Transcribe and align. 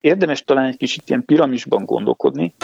Érdemes 0.00 0.44
talán 0.44 0.64
egy 0.64 0.76
kicsit 0.76 1.08
ilyen 1.08 1.24
piramisban 1.24 1.84
gondolkodni. 1.84 2.54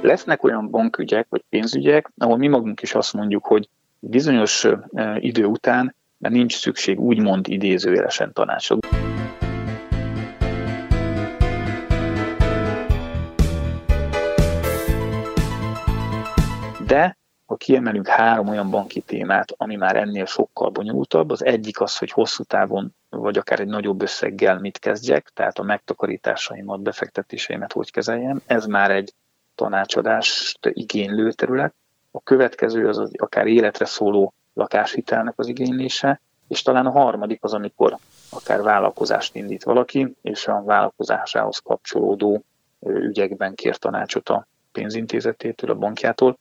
Lesznek 0.00 0.44
olyan 0.44 0.70
bankügyek 0.70 1.26
vagy 1.28 1.44
pénzügyek, 1.48 2.12
ahol 2.18 2.36
mi 2.36 2.46
magunk 2.48 2.82
is 2.82 2.94
azt 2.94 3.12
mondjuk, 3.12 3.46
hogy 3.46 3.68
bizonyos 3.98 4.66
idő 5.20 5.44
után 5.44 5.94
mert 6.18 6.34
nincs 6.34 6.56
szükség 6.56 7.00
úgymond 7.00 7.48
idézőjelesen 7.48 8.32
tanácsot. 8.32 8.86
De 16.86 17.16
ha 17.46 17.56
kiemelünk 17.56 18.06
három 18.06 18.48
olyan 18.48 18.70
banki 18.70 19.00
témát, 19.00 19.54
ami 19.56 19.76
már 19.76 19.96
ennél 19.96 20.26
sokkal 20.26 20.70
bonyolultabb, 20.70 21.30
az 21.30 21.44
egyik 21.44 21.80
az, 21.80 21.98
hogy 21.98 22.10
hosszú 22.10 22.42
távon 22.42 22.94
vagy 23.08 23.38
akár 23.38 23.60
egy 23.60 23.66
nagyobb 23.66 24.02
összeggel 24.02 24.58
mit 24.58 24.78
kezdjek, 24.78 25.30
tehát 25.34 25.58
a 25.58 25.62
megtakarításaimat, 25.62 26.80
befektetéseimet 26.80 27.72
hogy 27.72 27.90
kezeljem. 27.90 28.42
Ez 28.46 28.66
már 28.66 28.90
egy 28.90 29.14
tanácsadást 29.54 30.58
igénylő 30.72 31.32
terület. 31.32 31.74
A 32.10 32.20
következő 32.22 32.88
az, 32.88 32.98
az 32.98 33.10
akár 33.16 33.46
életre 33.46 33.84
szóló 33.84 34.34
lakáshitelnek 34.54 35.38
az 35.38 35.46
igénylése, 35.46 36.20
és 36.48 36.62
talán 36.62 36.86
a 36.86 36.90
harmadik 36.90 37.44
az, 37.44 37.54
amikor 37.54 37.96
akár 38.30 38.62
vállalkozást 38.62 39.34
indít 39.34 39.64
valaki, 39.64 40.16
és 40.22 40.46
a 40.46 40.62
vállalkozásához 40.64 41.58
kapcsolódó 41.58 42.44
ügyekben 42.86 43.54
kér 43.54 43.76
tanácsot 43.76 44.28
a 44.28 44.46
pénzintézetétől, 44.72 45.70
a 45.70 45.74
bankjától. 45.74 46.38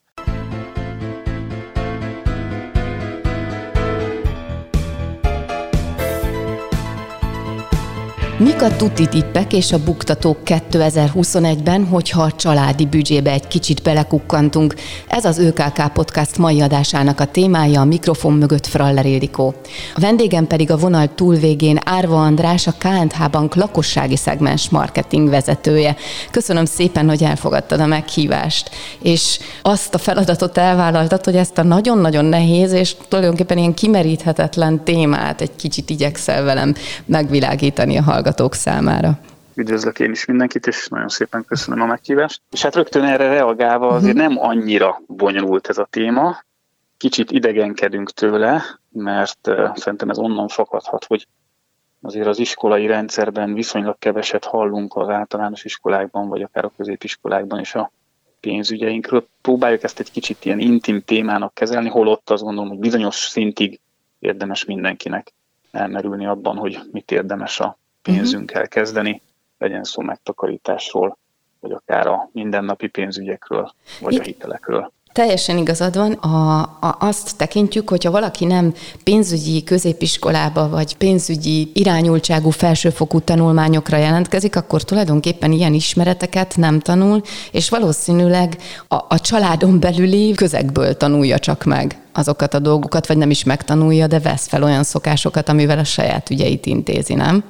Mik 8.38 8.62
a 8.62 8.76
tuti 8.76 9.08
tippek 9.08 9.54
és 9.54 9.72
a 9.72 9.84
buktatók 9.84 10.38
2021-ben, 10.46 11.86
hogyha 11.86 12.22
a 12.22 12.32
családi 12.32 12.86
büdzsébe 12.86 13.32
egy 13.32 13.48
kicsit 13.48 13.82
belekukkantunk? 13.82 14.76
Ez 15.08 15.26
az 15.26 15.38
ÖKK 15.38 15.94
Podcast 15.94 16.38
mai 16.38 16.62
adásának 16.62 17.20
a 17.20 17.26
témája, 17.26 17.82
a 17.82 17.86
mikrofon 17.86 18.34
mögött 18.34 18.66
Fraller 18.66 19.05
Ildikó. 19.05 19.54
A 19.96 20.00
vendégem 20.00 20.48
pedig 20.48 20.72
a 20.72 20.77
vonal 20.77 21.16
túlvégén 21.16 21.80
Árva 21.86 22.22
András, 22.22 22.68
a 22.68 22.74
KNH 22.77 23.30
Bank 23.32 23.55
lakossági 23.55 24.16
szegmens 24.16 24.70
marketing 24.70 25.30
vezetője. 25.30 25.96
Köszönöm 26.32 26.66
szépen, 26.66 27.08
hogy 27.08 27.24
elfogadtad 27.24 27.80
a 27.80 27.86
meghívást, 27.86 28.70
és 29.02 29.40
azt 29.62 29.94
a 29.94 29.98
feladatot 29.98 30.58
elvállaltad, 30.58 31.26
hogy 31.26 31.36
ezt 31.36 31.58
a 31.58 31.64
nagyon-nagyon 31.64 32.26
nehéz 32.26 32.72
és 32.72 32.96
tulajdonképpen 33.08 33.58
ilyen 33.58 33.74
kimeríthetetlen 33.74 34.84
témát 34.84 35.42
egy 35.42 35.55
kicsit 35.55 35.90
igyekszel 35.90 36.44
velem 36.44 36.76
megvilágítani 37.05 37.98
a 37.98 38.02
hallgatók 38.02 38.24
hallgatók 38.26 38.54
számára. 38.54 39.20
Üdvözlök 39.55 39.99
én 39.99 40.12
is 40.12 40.26
mindenkit, 40.26 40.68
és 40.68 40.87
nagyon 40.87 41.07
szépen 41.07 41.45
köszönöm 41.45 41.81
a 41.81 41.85
meghívást. 41.85 42.41
És 42.51 42.62
hát 42.62 42.76
rögtön 42.76 43.04
erre 43.04 43.27
reagálva 43.27 43.87
azért 43.87 44.15
nem 44.15 44.37
annyira 44.40 45.01
bonyolult 45.07 45.68
ez 45.68 45.77
a 45.77 45.87
téma, 45.90 46.43
kicsit 46.98 47.31
idegenkedünk 47.31 48.12
tőle, 48.12 48.63
mert 48.91 49.49
szerintem 49.73 50.09
ez 50.09 50.18
onnan 50.18 50.48
fakadhat, 50.48 51.05
hogy 51.05 51.27
azért 52.01 52.27
az 52.27 52.40
iskolai 52.40 52.87
rendszerben 52.87 53.53
viszonylag 53.53 53.96
keveset 53.99 54.46
hallunk 54.46 54.96
az 54.96 55.09
általános 55.09 55.63
iskolákban, 55.63 56.27
vagy 56.27 56.41
akár 56.41 56.65
a 56.65 56.71
középiskolákban 56.77 57.59
is 57.59 57.76
a 57.76 57.91
pénzügyeinkről. 58.40 59.27
Próbáljuk 59.41 59.84
ezt 59.84 59.99
egy 59.99 60.12
kicsit 60.12 60.46
ilyen 60.46 60.59
intim 60.59 61.01
témának 61.01 61.53
kezelni, 61.53 61.90
holott 61.90 62.29
azt 62.29 62.43
gondolom, 62.43 62.70
hogy 62.70 62.79
bizonyos 62.79 63.15
szintig 63.15 63.79
érdemes 64.19 64.66
mindenkinek 64.66 65.34
elmerülni 65.72 66.25
abban, 66.25 66.57
hogy 66.57 66.79
mit 66.91 67.12
érdemes 67.12 67.59
a 67.59 67.78
pénzünkkel 68.06 68.68
kezdeni, 68.68 69.22
legyen 69.58 69.84
szó 69.84 70.02
megtakarításról, 70.02 71.18
vagy 71.59 71.72
akár 71.72 72.08
a 72.08 72.30
mindennapi 72.34 72.88
pénzügyekről, 72.88 73.74
vagy 74.00 74.14
Itt 74.14 74.20
a 74.20 74.24
hitelekről. 74.24 74.94
Teljesen 75.16 75.58
igazad 75.58 75.96
van. 75.96 76.12
A, 76.12 76.62
a, 76.62 76.96
azt 77.00 77.38
tekintjük, 77.38 77.90
hogyha 77.90 78.12
valaki 78.12 78.46
nem 78.46 78.74
pénzügyi 79.04 79.64
középiskolába 79.64 80.70
vagy 80.70 80.98
pénzügyi 80.98 81.72
irányultságú 81.74 82.50
felsőfokú 82.50 83.20
tanulmányokra 83.20 83.98
jelentkezik, 83.98 84.56
akkor 84.56 84.84
tulajdonképpen 84.84 85.52
ilyen 85.52 85.74
ismereteket 85.74 86.56
nem 86.58 86.80
tanul, 86.80 87.22
és 87.52 87.70
valószínűleg 87.70 88.58
a, 88.88 88.96
a 88.96 89.20
családon 89.20 89.80
belüli 89.80 90.34
közegből 90.34 90.98
tanulja 90.98 91.40
csak 91.40 91.64
meg 91.64 91.98
azokat 92.14 92.54
a 92.54 92.60
dolgokat, 92.60 93.08
vagy 93.08 93.18
nem 93.18 93.30
is 93.30 93.44
megtanulja, 93.44 94.08
de 94.08 94.20
vesz 94.20 94.48
fel 94.48 94.64
olyan 94.64 94.84
szokásokat, 94.84 95.50
amivel 95.50 95.80
a 95.80 95.84
saját 95.84 96.30
ügyeit 96.30 96.66
intézi, 96.66 97.14
nem? 97.14 97.44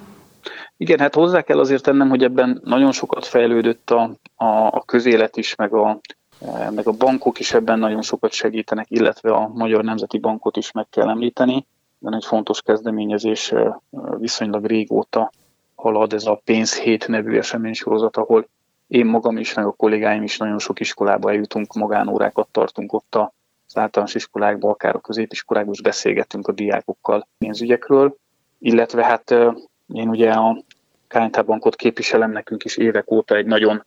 Igen, 0.77 0.99
hát 0.99 1.15
hozzá 1.15 1.41
kell 1.41 1.59
azért 1.59 1.83
tennem, 1.83 2.09
hogy 2.09 2.23
ebben 2.23 2.61
nagyon 2.63 2.91
sokat 2.91 3.25
fejlődött 3.25 3.89
a, 3.89 4.01
a, 4.35 4.45
a 4.45 4.83
közélet 4.85 5.37
is, 5.37 5.55
meg 5.55 5.73
a, 5.73 5.99
e, 6.41 6.69
meg 6.69 6.87
a 6.87 6.91
bankok 6.91 7.39
is 7.39 7.53
ebben 7.53 7.79
nagyon 7.79 8.01
sokat 8.01 8.31
segítenek, 8.31 8.85
illetve 8.89 9.31
a 9.31 9.47
Magyar 9.47 9.83
Nemzeti 9.83 10.17
Bankot 10.17 10.57
is 10.57 10.71
meg 10.71 10.87
kell 10.89 11.09
említeni. 11.09 11.65
De 11.99 12.15
egy 12.15 12.25
fontos 12.25 12.61
kezdeményezés 12.61 13.51
e, 13.51 13.81
viszonylag 14.17 14.65
régóta 14.65 15.31
halad 15.75 16.13
ez 16.13 16.25
a 16.25 16.41
Pénzhét 16.45 17.07
nevű 17.07 17.37
eseménysorozat, 17.37 18.17
ahol 18.17 18.47
én 18.87 19.05
magam 19.05 19.37
is, 19.37 19.53
meg 19.53 19.65
a 19.65 19.71
kollégáim 19.71 20.23
is 20.23 20.37
nagyon 20.37 20.59
sok 20.59 20.79
iskolába 20.79 21.29
eljutunk, 21.29 21.73
magánórákat 21.73 22.47
tartunk 22.51 22.93
ott 22.93 23.15
az 23.15 23.77
általános 23.77 24.15
iskolákban, 24.15 24.71
akár 24.71 24.95
a 24.95 24.99
középiskolákban 24.99 25.73
is 25.73 25.81
beszélgetünk 25.81 26.47
a 26.47 26.51
diákokkal 26.51 27.27
pénzügyekről, 27.37 28.15
illetve 28.59 29.03
hát 29.03 29.31
e, 29.31 29.55
én 29.93 30.09
ugye 30.09 30.31
a 30.31 30.63
KNT 31.07 31.45
bankot 31.45 31.75
képviselem, 31.75 32.31
nekünk 32.31 32.63
is 32.63 32.77
évek 32.77 33.11
óta 33.11 33.35
egy 33.35 33.45
nagyon 33.45 33.85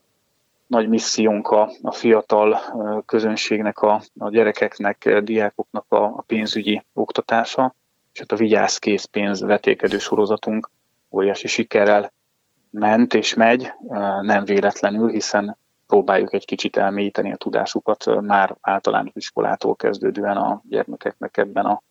nagy 0.66 0.88
missziónk 0.88 1.48
a, 1.48 1.70
a 1.82 1.92
fiatal 1.92 2.60
közönségnek, 3.06 3.78
a, 3.78 4.02
a 4.18 4.30
gyerekeknek, 4.30 5.20
diákoknak 5.22 5.84
a, 5.88 6.04
a 6.04 6.24
pénzügyi 6.26 6.84
oktatása, 6.92 7.74
és 8.12 8.18
hát 8.18 8.32
a 8.32 8.36
Vigyáz 8.36 8.78
készpénz 8.78 9.40
vetékedő 9.40 9.98
sorozatunk 9.98 10.70
óriási 11.10 11.48
sikerrel 11.48 12.12
ment 12.70 13.14
és 13.14 13.34
megy, 13.34 13.72
nem 14.20 14.44
véletlenül, 14.44 15.08
hiszen 15.10 15.56
próbáljuk 15.86 16.32
egy 16.32 16.44
kicsit 16.44 16.76
elmélyíteni 16.76 17.32
a 17.32 17.36
tudásukat 17.36 18.20
már 18.20 18.56
általános 18.60 19.12
iskolától 19.14 19.76
kezdődően 19.76 20.36
a 20.36 20.62
gyermekeknek 20.68 21.36
ebben 21.36 21.66
a 21.66 21.82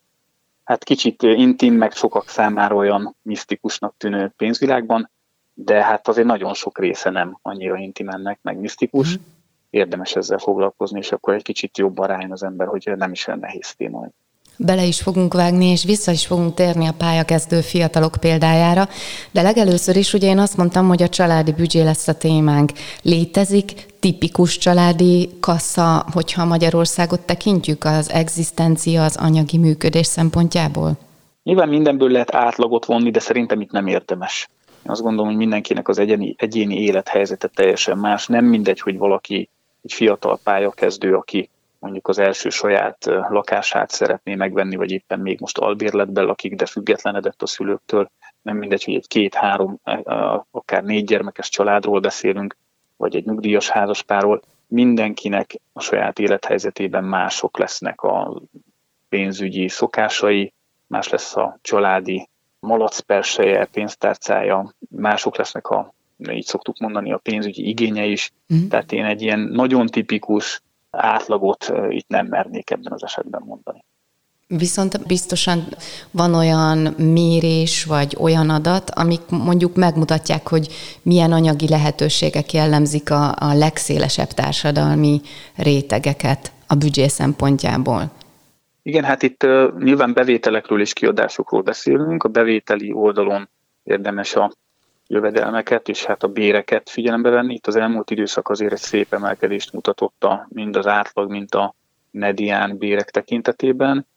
hát 0.68 0.84
kicsit 0.84 1.24
intim, 1.24 1.74
meg 1.74 1.92
sokak 1.92 2.30
számára 2.30 2.76
olyan 2.76 3.16
misztikusnak 3.22 3.98
tűnő 3.98 4.34
pénzvilágban, 4.38 5.12
de 5.54 5.84
hát 5.84 6.08
azért 6.08 6.28
nagyon 6.28 6.54
sok 6.54 6.80
része 6.80 7.10
nem 7.10 7.40
annyira 7.42 7.78
intim 7.78 8.10
ennek, 8.10 8.40
meg 8.42 8.58
misztikus. 8.58 9.18
Mm. 9.18 9.22
Érdemes 9.70 10.16
ezzel 10.16 10.38
foglalkozni, 10.38 11.00
és 11.00 11.12
akkor 11.12 11.34
egy 11.34 11.44
kicsit 11.44 11.78
jobban 11.78 12.08
rájön 12.08 12.32
az 12.32 12.44
ember, 12.44 12.68
hogy 12.68 12.92
nem 12.96 13.12
is 13.12 13.28
olyan 13.28 13.40
nehéz 13.40 13.76
téma 13.76 14.08
bele 14.57 14.84
is 14.84 15.01
fogunk 15.01 15.34
vágni, 15.34 15.66
és 15.66 15.84
vissza 15.84 16.12
is 16.12 16.25
fogunk 16.25 16.53
térni 16.53 16.88
a 16.88 16.94
pályakezdő 16.97 17.62
fiatalok 17.62 18.16
példájára. 18.19 18.88
De 19.31 19.41
legelőször 19.41 19.95
is 19.95 20.13
ugye 20.13 20.28
én 20.28 20.40
azt 20.40 20.57
mondtam, 20.57 20.88
hogy 20.88 21.03
a 21.03 21.09
családi 21.09 21.51
büdzsé 21.51 21.81
lesz 21.81 22.07
a 22.07 22.18
témánk. 22.18 22.72
Létezik 23.01 23.85
tipikus 24.00 24.57
családi 24.57 25.29
kassa, 25.40 26.06
hogyha 26.12 26.45
Magyarországot 26.45 27.19
tekintjük 27.19 27.84
az 27.84 28.12
egzisztencia, 28.12 29.03
az 29.03 29.16
anyagi 29.16 29.57
működés 29.57 30.06
szempontjából? 30.06 30.97
Nyilván 31.44 31.69
mindenből 31.69 32.09
lehet 32.09 32.35
átlagot 32.35 32.85
vonni, 32.85 33.12
de 33.12 33.19
szerintem 33.19 33.62
itt 33.62 33.72
nem 33.72 33.88
érdemes. 33.88 34.50
Én 34.68 34.91
azt 34.91 35.01
gondolom, 35.01 35.28
hogy 35.28 35.38
mindenkinek 35.38 35.88
az 35.88 36.00
egyéni, 36.00 36.35
egyéni 36.38 36.81
élethelyzete 36.81 37.47
teljesen 37.47 37.97
más. 37.97 38.28
Nem 38.28 38.45
mindegy, 38.45 38.79
hogy 38.79 38.97
valaki 38.97 39.50
egy 39.84 39.94
fiatal 39.94 40.39
pályakezdő, 40.44 41.16
aki 41.16 41.50
mondjuk 41.88 42.08
az 42.08 42.20
első 42.20 42.50
saját 42.50 43.06
lakását 43.06 43.90
szeretné 43.90 44.36
megvenni, 44.36 44.75
vagy 44.75 44.92
éppen 44.92 45.20
még 45.20 45.40
most 45.40 45.58
albérletben 45.58 46.25
lakik, 46.25 46.56
de 46.56 46.66
függetlenedett 46.66 47.42
a 47.42 47.48
szülőktől. 47.48 48.12
Nem 48.42 48.57
mindegy, 48.57 48.84
hogy 48.84 48.95
egy 48.95 49.07
két-három, 49.07 49.80
akár 50.51 50.84
négy 50.84 51.04
gyermekes 51.04 51.50
családról 51.50 52.00
beszélünk, 52.00 52.57
vagy 52.98 53.16
egy 53.16 53.25
nyugdíjas 53.25 53.69
házaspárról. 53.69 54.42
Mindenkinek 54.68 55.56
a 55.74 55.81
saját 55.81 56.19
élethelyzetében 56.19 57.04
mások 57.04 57.57
lesznek 57.57 58.01
a 58.01 58.42
pénzügyi 59.10 59.68
szokásai, 59.68 60.54
más 60.88 61.10
lesz 61.10 61.36
a 61.36 61.57
családi 61.62 62.30
malacperseje, 62.60 63.66
pénztárcája, 63.66 64.74
mások 64.89 65.38
lesznek 65.38 65.68
a, 65.68 65.94
így 66.31 66.45
szoktuk 66.45 66.80
mondani, 66.80 67.12
a 67.12 67.18
pénzügyi 67.18 67.68
igénye 67.68 68.06
is. 68.06 68.31
Mm. 68.54 68.68
Tehát 68.68 68.92
én 68.92 69.06
egy 69.06 69.22
ilyen 69.22 69.39
nagyon 69.39 69.86
tipikus 69.86 70.62
átlagot 70.89 71.74
itt 71.89 72.07
nem 72.07 72.25
mernék 72.25 72.69
ebben 72.69 72.94
az 72.94 73.04
esetben 73.04 73.42
mondani. 73.45 73.86
Viszont 74.48 75.07
biztosan 75.07 75.68
van 76.12 76.34
olyan 76.34 76.78
mérés, 76.98 77.86
vagy 77.86 78.16
olyan 78.19 78.50
adat, 78.50 78.89
amik 78.89 79.22
mondjuk 79.30 79.75
megmutatják, 79.75 80.48
hogy 80.48 80.68
milyen 81.01 81.31
anyagi 81.31 81.68
lehetőségek 81.68 82.54
jellemzik 82.54 83.12
a, 83.12 83.30
a 83.30 83.54
legszélesebb 83.54 84.28
társadalmi 84.28 85.22
rétegeket 85.56 86.51
a 86.68 86.75
büdzsé 86.75 87.07
szempontjából. 87.07 88.12
Igen, 88.81 89.04
hát 89.04 89.24
itt 89.24 89.44
uh, 89.44 89.78
nyilván 89.80 90.13
bevételekről 90.13 90.81
és 90.81 90.94
kiadásokról 90.94 91.62
beszélünk. 91.62 92.24
A 92.24 92.30
bevételi 92.30 92.92
oldalon 92.94 93.50
érdemes 93.84 94.36
a 94.36 94.51
jövedelmeket 95.07 95.89
és 95.89 96.06
hát 96.06 96.24
a 96.24 96.27
béreket 96.27 96.89
figyelembe 96.89 97.30
venni. 97.30 97.54
Itt 97.54 97.68
az 97.68 97.75
elmúlt 97.75 98.12
időszak 98.12 98.50
azért 98.50 98.71
egy 98.71 98.80
szép 98.80 99.13
emelkedést 99.13 99.74
mutatott 99.74 100.24
a, 100.24 100.48
mind 100.50 100.75
az 100.75 100.88
átlag, 100.88 101.30
mint 101.30 101.56
a 101.56 101.75
medián 102.12 102.77
bérek 102.77 103.12
tekintetében, 103.12 104.07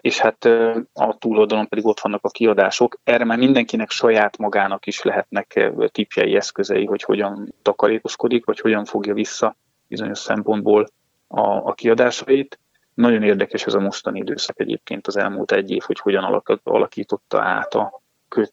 és 0.00 0.18
hát 0.18 0.44
a 0.92 1.16
túloldalon 1.18 1.68
pedig 1.68 1.86
ott 1.86 2.00
vannak 2.00 2.24
a 2.24 2.28
kiadások. 2.28 2.98
Erre 3.04 3.24
már 3.24 3.38
mindenkinek 3.38 3.90
saját 3.90 4.38
magának 4.38 4.86
is 4.86 5.02
lehetnek 5.02 5.70
tipjei, 5.86 6.36
eszközei, 6.36 6.84
hogy 6.84 7.02
hogyan 7.02 7.54
takarékoskodik, 7.62 8.44
vagy 8.44 8.60
hogyan 8.60 8.84
fogja 8.84 9.14
vissza 9.14 9.56
bizonyos 9.88 10.18
szempontból 10.18 10.86
a, 11.28 11.40
a 11.40 11.72
kiadásait. 11.72 12.58
Nagyon 12.94 13.22
érdekes 13.22 13.64
ez 13.64 13.74
a 13.74 13.80
mostani 13.80 14.18
időszak 14.18 14.60
egyébként 14.60 15.06
az 15.06 15.16
elmúlt 15.16 15.52
egy 15.52 15.70
év, 15.70 15.82
hogy 15.82 15.98
hogyan 15.98 16.42
alakította 16.62 17.42
át 17.42 17.74
a 17.74 18.01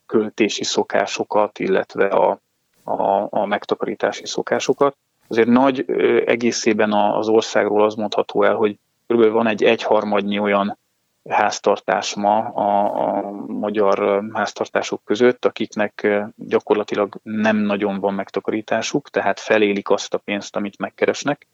költési 0.06 0.64
szokásokat, 0.64 1.60
illetve 1.60 2.06
a, 2.06 2.40
a, 2.84 3.28
a 3.30 3.46
megtakarítási 3.46 4.26
szokásokat. 4.26 4.96
Azért 5.28 5.48
nagy 5.48 5.86
egészében 6.26 6.94
az 6.94 7.28
országról 7.28 7.84
az 7.84 7.96
mondható 7.96 8.44
el, 8.44 8.56
hogy 8.56 8.78
kb. 9.08 9.32
van 9.32 9.48
egy 9.48 9.64
egyharmadnyi 9.64 10.40
olyan 10.40 10.78
háztartás 11.30 12.16
ma 12.16 12.38
a, 12.38 13.18
a 13.18 13.32
magyar 13.48 14.24
háztartások 14.34 15.02
között, 15.04 15.46
akiknek 15.46 16.08
gyakorlatilag 16.36 17.20
nem 17.24 17.58
nagyon 17.58 18.00
van 18.00 18.14
megtakarításuk, 18.14 19.10
tehát 19.10 19.40
felélik 19.40 19.90
azt 19.90 20.14
a 20.14 20.18
pénzt, 20.18 20.56
amit 20.56 20.78
megkeresnek. 20.78 21.48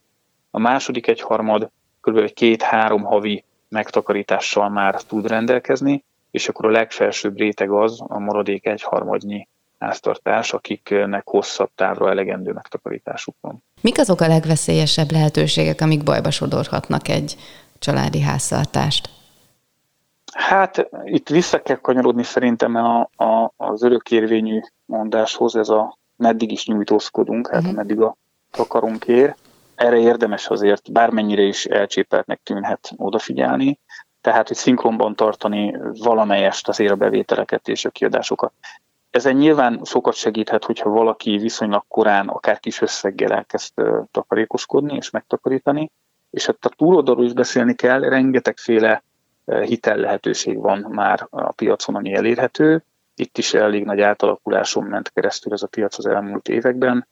A 0.52 0.60
második 0.60 1.08
egyharmad 1.08 1.70
kb. 2.02 2.34
két-három 2.34 3.04
havi 3.04 3.44
megtakarítással 3.70 4.70
már 4.70 5.02
tud 5.02 5.28
rendelkezni, 5.28 6.04
és 6.36 6.50
akkor 6.50 6.66
a 6.66 6.70
legfelsőbb 6.70 7.38
réteg 7.38 7.72
az 7.72 8.02
a 8.08 8.20
maradék 8.20 8.66
egyharmadnyi 8.66 9.48
háztartás, 9.80 10.54
akiknek 10.54 11.28
hosszabb 11.28 11.70
távra 11.76 12.10
elegendő 12.10 12.52
megtakarításuk 12.52 13.36
van. 13.42 13.64
Mik 13.82 14.00
azok 14.00 14.22
a 14.22 14.28
legveszélyesebb 14.28 15.12
lehetőségek, 15.12 15.82
amik 15.82 16.04
bajba 16.04 16.32
sodorhatnak 16.32 17.08
egy 17.08 17.36
családi 17.80 18.22
háztartást? 18.22 19.10
Hát 20.34 20.90
itt 21.04 21.30
vissza 21.30 21.62
kell 21.62 21.76
kanyarodni 21.76 22.24
szerintem 22.24 22.76
a, 22.76 23.00
a, 23.16 23.54
az 23.58 23.84
örökérvényű 23.84 24.60
mondáshoz, 24.86 25.56
ez 25.56 25.70
a 25.70 25.98
meddig 26.16 26.52
is 26.52 26.66
nyújtózkodunk, 26.66 27.48
hát 27.48 27.62
uh-huh. 27.62 27.76
meddig 27.76 28.02
a 28.02 28.16
takarunk 28.52 29.06
ér. 29.06 29.36
Erre 29.76 29.98
érdemes 29.98 30.48
azért, 30.48 30.92
bármennyire 30.92 31.42
is 31.42 31.66
elcsépeltnek 31.66 32.40
tűnhet 32.44 32.92
odafigyelni, 32.98 33.80
tehát 34.26 34.48
hogy 34.48 34.58
szinkronban 34.58 35.16
tartani 35.16 35.78
valamelyest 36.04 36.68
azért 36.68 36.92
a 36.92 36.96
bevételeket 36.96 37.68
és 37.68 37.86
a 37.86 37.90
kiadásokat. 37.90 38.52
Ezen 39.10 39.36
nyilván 39.36 39.82
sokat 39.84 40.14
segíthet, 40.14 40.66
hogyha 40.66 40.90
valaki 40.90 41.38
viszonylag 41.38 41.84
korán, 41.88 42.28
akár 42.28 42.60
kis 42.60 42.82
összeggel 42.82 43.32
elkezd 43.32 43.74
takarékoskodni 44.12 44.96
és 44.96 45.10
megtakarítani, 45.10 45.92
és 46.30 46.46
hát 46.46 46.66
a 46.66 46.70
túloldalról 46.70 47.26
is 47.26 47.34
beszélni 47.34 47.74
kell, 47.74 48.00
rengetegféle 48.00 49.04
hitel 49.46 49.98
lehetőség 49.98 50.60
van 50.60 50.88
már 50.90 51.28
a 51.30 51.52
piacon, 51.52 51.96
ami 51.96 52.14
elérhető. 52.14 52.84
Itt 53.16 53.38
is 53.38 53.54
elég 53.54 53.84
nagy 53.84 54.02
átalakuláson 54.02 54.84
ment 54.84 55.12
keresztül 55.14 55.54
ez 55.54 55.62
a 55.62 55.68
piac 55.68 55.98
az 55.98 56.06
elmúlt 56.06 56.50
években. 56.50 57.08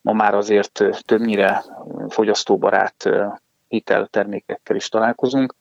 Ma 0.00 0.12
már 0.12 0.34
azért 0.34 0.84
többnyire 1.04 1.64
fogyasztóbarát 2.08 3.10
hiteltermékekkel 3.68 4.76
is 4.76 4.88
találkozunk, 4.88 5.54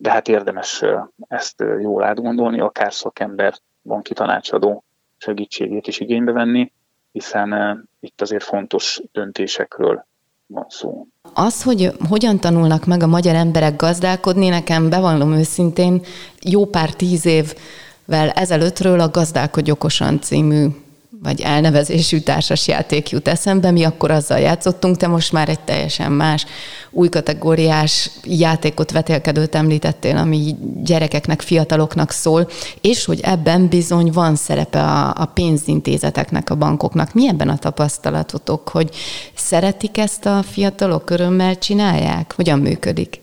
de 0.00 0.10
hát 0.10 0.28
érdemes 0.28 0.82
ezt 1.28 1.64
jól 1.80 2.02
átgondolni, 2.04 2.60
akár 2.60 2.92
szakember, 2.92 3.54
banki 3.82 4.14
tanácsadó 4.14 4.84
segítségét 5.16 5.86
is 5.86 6.00
igénybe 6.00 6.32
venni, 6.32 6.72
hiszen 7.12 7.88
itt 8.00 8.20
azért 8.20 8.44
fontos 8.44 9.00
döntésekről 9.12 10.06
van 10.46 10.66
szó. 10.68 11.06
Az, 11.34 11.62
hogy 11.62 11.92
hogyan 12.08 12.38
tanulnak 12.38 12.86
meg 12.86 13.02
a 13.02 13.06
magyar 13.06 13.34
emberek 13.34 13.76
gazdálkodni, 13.76 14.48
nekem 14.48 14.88
bevallom 14.88 15.32
őszintén, 15.32 16.02
jó 16.42 16.66
pár 16.66 16.90
tíz 16.90 17.26
évvel 17.26 18.30
ezelőttről 18.30 19.00
a 19.00 19.10
Gazdálkodj 19.10 19.70
okosan 19.70 20.20
című 20.20 20.66
vagy 21.22 21.40
elnevezésű 21.40 22.18
társasjáték 22.18 23.10
jut 23.10 23.28
eszembe, 23.28 23.70
mi 23.70 23.84
akkor 23.84 24.10
azzal 24.10 24.38
játszottunk, 24.38 24.96
te 24.96 25.06
most 25.06 25.32
már 25.32 25.48
egy 25.48 25.60
teljesen 25.60 26.12
más, 26.12 26.46
új 26.90 27.08
kategóriás 27.08 28.10
játékot, 28.24 28.90
vetélkedőt 28.90 29.54
említettél, 29.54 30.16
ami 30.16 30.54
gyerekeknek, 30.84 31.40
fiataloknak 31.40 32.10
szól, 32.10 32.46
és 32.80 33.04
hogy 33.04 33.20
ebben 33.22 33.68
bizony 33.68 34.10
van 34.12 34.34
szerepe 34.34 34.82
a, 34.82 35.08
a 35.08 35.30
pénzintézeteknek, 35.34 36.50
a 36.50 36.56
bankoknak. 36.56 37.14
Mi 37.14 37.28
ebben 37.28 37.48
a 37.48 37.58
tapasztalatotok, 37.58 38.68
hogy 38.68 38.90
szeretik 39.34 39.98
ezt 39.98 40.26
a 40.26 40.42
fiatalok, 40.42 41.10
örömmel 41.10 41.58
csinálják? 41.58 42.32
Hogyan 42.34 42.58
működik? 42.58 43.20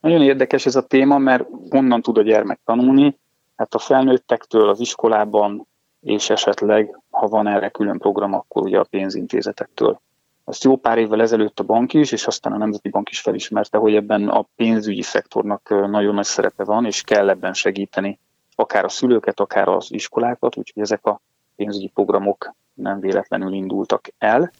Nagyon 0.00 0.22
érdekes 0.22 0.66
ez 0.66 0.76
a 0.76 0.86
téma, 0.86 1.18
mert 1.18 1.44
honnan 1.70 2.02
tud 2.02 2.18
a 2.18 2.22
gyermek 2.22 2.60
tanulni? 2.64 3.18
Hát 3.56 3.74
a 3.74 3.78
felnőttektől 3.78 4.68
az 4.68 4.80
iskolában 4.80 5.66
és 6.04 6.30
esetleg, 6.30 7.00
ha 7.10 7.26
van 7.26 7.46
erre 7.46 7.68
külön 7.68 7.98
program, 7.98 8.34
akkor 8.34 8.62
ugye 8.62 8.78
a 8.78 8.86
pénzintézetektől. 8.90 10.00
Azt 10.44 10.64
jó 10.64 10.76
pár 10.76 10.98
évvel 10.98 11.20
ezelőtt 11.20 11.60
a 11.60 11.64
bank 11.64 11.92
is, 11.92 12.12
és 12.12 12.26
aztán 12.26 12.52
a 12.52 12.56
Nemzeti 12.56 12.88
Bank 12.88 13.10
is 13.10 13.20
felismerte, 13.20 13.78
hogy 13.78 13.94
ebben 13.94 14.28
a 14.28 14.46
pénzügyi 14.56 15.02
szektornak 15.02 15.68
nagyon 15.68 16.14
nagy 16.14 16.24
szerepe 16.24 16.64
van, 16.64 16.84
és 16.84 17.02
kell 17.02 17.28
ebben 17.28 17.52
segíteni 17.52 18.18
akár 18.54 18.84
a 18.84 18.88
szülőket, 18.88 19.40
akár 19.40 19.68
az 19.68 19.92
iskolákat, 19.92 20.56
úgyhogy 20.56 20.82
ezek 20.82 21.06
a 21.06 21.20
pénzügyi 21.56 21.90
programok 21.94 22.54
nem 22.74 23.00
véletlenül 23.00 23.52
indultak 23.52 24.08
el. 24.18 24.50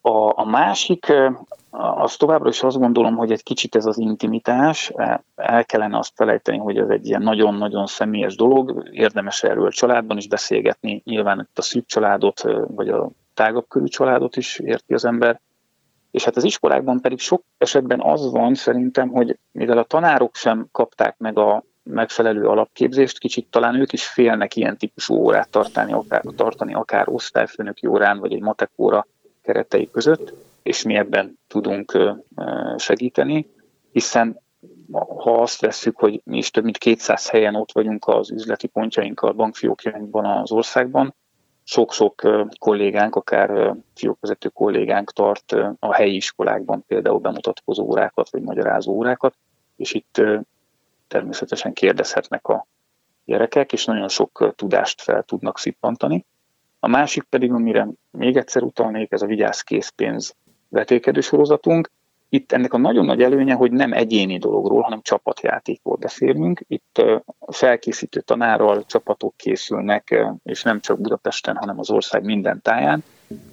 A, 0.00 0.38
a 0.40 0.44
másik, 0.44 1.12
az 1.70 2.16
továbbra 2.16 2.48
is 2.48 2.62
azt 2.62 2.78
gondolom, 2.78 3.16
hogy 3.16 3.32
egy 3.32 3.42
kicsit 3.42 3.74
ez 3.74 3.86
az 3.86 3.98
intimitás, 3.98 4.92
el 5.34 5.64
kellene 5.64 5.98
azt 5.98 6.12
felejteni, 6.14 6.58
hogy 6.58 6.76
ez 6.76 6.88
egy 6.88 7.06
ilyen 7.06 7.22
nagyon-nagyon 7.22 7.86
személyes 7.86 8.36
dolog, 8.36 8.88
érdemes 8.92 9.42
erről 9.42 9.70
családban 9.70 10.16
is 10.16 10.28
beszélgetni, 10.28 11.02
nyilván 11.04 11.40
itt 11.40 11.58
a 11.58 11.62
szűk 11.62 11.86
családot, 11.86 12.42
vagy 12.66 12.88
a 12.88 13.10
tágabb 13.40 13.68
körű 13.68 13.84
családot 13.84 14.36
is 14.36 14.58
érti 14.58 14.94
az 14.94 15.04
ember, 15.04 15.40
és 16.10 16.24
hát 16.24 16.36
az 16.36 16.44
iskolákban 16.44 17.00
pedig 17.00 17.18
sok 17.18 17.42
esetben 17.58 18.00
az 18.00 18.30
van 18.30 18.54
szerintem, 18.54 19.08
hogy 19.08 19.38
mivel 19.52 19.78
a 19.78 19.84
tanárok 19.84 20.34
sem 20.34 20.68
kapták 20.72 21.18
meg 21.18 21.38
a 21.38 21.64
megfelelő 21.82 22.46
alapképzést, 22.46 23.18
kicsit 23.18 23.46
talán 23.50 23.74
ők 23.80 23.92
is 23.92 24.06
félnek 24.06 24.56
ilyen 24.56 24.76
típusú 24.76 25.14
órát 25.14 25.48
tartani, 25.48 25.92
akár, 25.92 26.22
tartani, 26.36 26.74
akár 26.74 27.08
osztályfőnöki 27.08 27.86
órán, 27.86 28.18
vagy 28.18 28.32
egy 28.32 28.40
matekóra 28.40 29.06
keretei 29.42 29.90
között, 29.90 30.32
és 30.62 30.82
mi 30.82 30.94
ebben 30.94 31.38
tudunk 31.48 31.98
segíteni, 32.76 33.46
hiszen 33.92 34.40
ha 34.92 35.42
azt 35.42 35.60
vesszük, 35.60 35.98
hogy 35.98 36.20
mi 36.24 36.36
is 36.36 36.50
több 36.50 36.64
mint 36.64 36.78
200 36.78 37.28
helyen 37.28 37.54
ott 37.54 37.72
vagyunk 37.72 38.08
az 38.08 38.30
üzleti 38.30 38.66
pontjainkkal, 38.66 39.32
bankfiókjainkban 39.32 40.24
az 40.24 40.50
országban, 40.50 41.14
sok-sok 41.70 42.22
kollégánk, 42.58 43.16
akár 43.16 43.74
fiókvezető 43.94 44.48
kollégánk 44.48 45.12
tart 45.12 45.52
a 45.78 45.94
helyi 45.94 46.14
iskolákban 46.14 46.84
például 46.86 47.18
bemutatkozó 47.18 47.84
órákat, 47.84 48.30
vagy 48.30 48.42
magyarázó 48.42 48.92
órákat, 48.92 49.34
és 49.76 49.94
itt 49.94 50.22
természetesen 51.08 51.72
kérdezhetnek 51.72 52.48
a 52.48 52.66
gyerekek, 53.24 53.72
és 53.72 53.84
nagyon 53.84 54.08
sok 54.08 54.52
tudást 54.56 55.00
fel 55.00 55.22
tudnak 55.22 55.58
szippantani. 55.58 56.26
A 56.80 56.88
másik 56.88 57.22
pedig, 57.22 57.52
amire 57.52 57.88
még 58.10 58.36
egyszer 58.36 58.62
utalnék, 58.62 59.12
ez 59.12 59.22
a 59.22 59.26
vigyáz 59.26 59.60
készpénz 59.60 60.34
vetélkedő 60.68 61.20
sorozatunk. 61.20 61.90
Itt 62.32 62.52
ennek 62.52 62.72
a 62.72 62.78
nagyon 62.78 63.04
nagy 63.04 63.22
előnye, 63.22 63.54
hogy 63.54 63.72
nem 63.72 63.92
egyéni 63.92 64.38
dologról, 64.38 64.82
hanem 64.82 65.00
csapatjátékról 65.02 65.96
beszélünk. 65.96 66.64
Itt 66.68 67.02
felkészítő 67.46 68.20
tanárral 68.20 68.84
csapatok 68.86 69.36
készülnek, 69.36 70.24
és 70.42 70.62
nem 70.62 70.80
csak 70.80 71.00
Budapesten, 71.00 71.56
hanem 71.56 71.78
az 71.78 71.90
ország 71.90 72.24
minden 72.24 72.62
táján, 72.62 73.04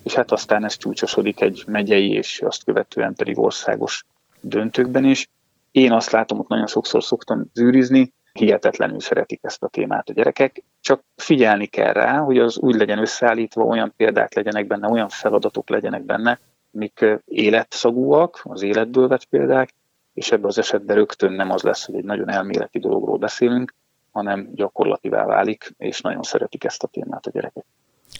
és 0.03 0.13
hát 0.13 0.31
aztán 0.31 0.63
ez 0.63 0.77
csúcsosodik 0.77 1.41
egy 1.41 1.63
megyei, 1.67 2.11
és 2.11 2.41
azt 2.41 2.63
követően 2.63 3.13
pedig 3.15 3.39
országos 3.39 4.05
döntőkben 4.41 5.05
is. 5.05 5.29
Én 5.71 5.91
azt 5.91 6.11
látom, 6.11 6.37
hogy 6.37 6.47
nagyon 6.49 6.67
sokszor 6.67 7.03
szoktam 7.03 7.45
zűrizni, 7.53 8.13
hihetetlenül 8.31 8.99
szeretik 8.99 9.39
ezt 9.43 9.63
a 9.63 9.67
témát 9.67 10.09
a 10.09 10.13
gyerekek, 10.13 10.63
csak 10.81 11.03
figyelni 11.15 11.65
kell 11.65 11.93
rá, 11.93 12.17
hogy 12.17 12.37
az 12.37 12.57
úgy 12.57 12.75
legyen 12.75 12.99
összeállítva, 12.99 13.63
olyan 13.63 13.93
példák 13.95 14.33
legyenek 14.33 14.67
benne, 14.67 14.89
olyan 14.89 15.09
feladatok 15.09 15.69
legyenek 15.69 16.03
benne, 16.03 16.39
mik 16.71 17.05
életszagúak, 17.25 18.41
az 18.43 18.61
életből 18.61 19.07
vett 19.07 19.25
példák, 19.25 19.73
és 20.13 20.31
ebben 20.31 20.45
az 20.45 20.57
esetben 20.57 20.95
rögtön 20.95 21.31
nem 21.31 21.51
az 21.51 21.61
lesz, 21.61 21.85
hogy 21.85 21.95
egy 21.95 22.03
nagyon 22.03 22.29
elméleti 22.29 22.79
dologról 22.79 23.17
beszélünk, 23.17 23.73
hanem 24.11 24.49
gyakorlativá 24.53 25.25
válik, 25.25 25.73
és 25.77 26.01
nagyon 26.01 26.23
szeretik 26.23 26.63
ezt 26.63 26.83
a 26.83 26.87
témát 26.87 27.25
a 27.25 27.29
gyerekek. 27.29 27.65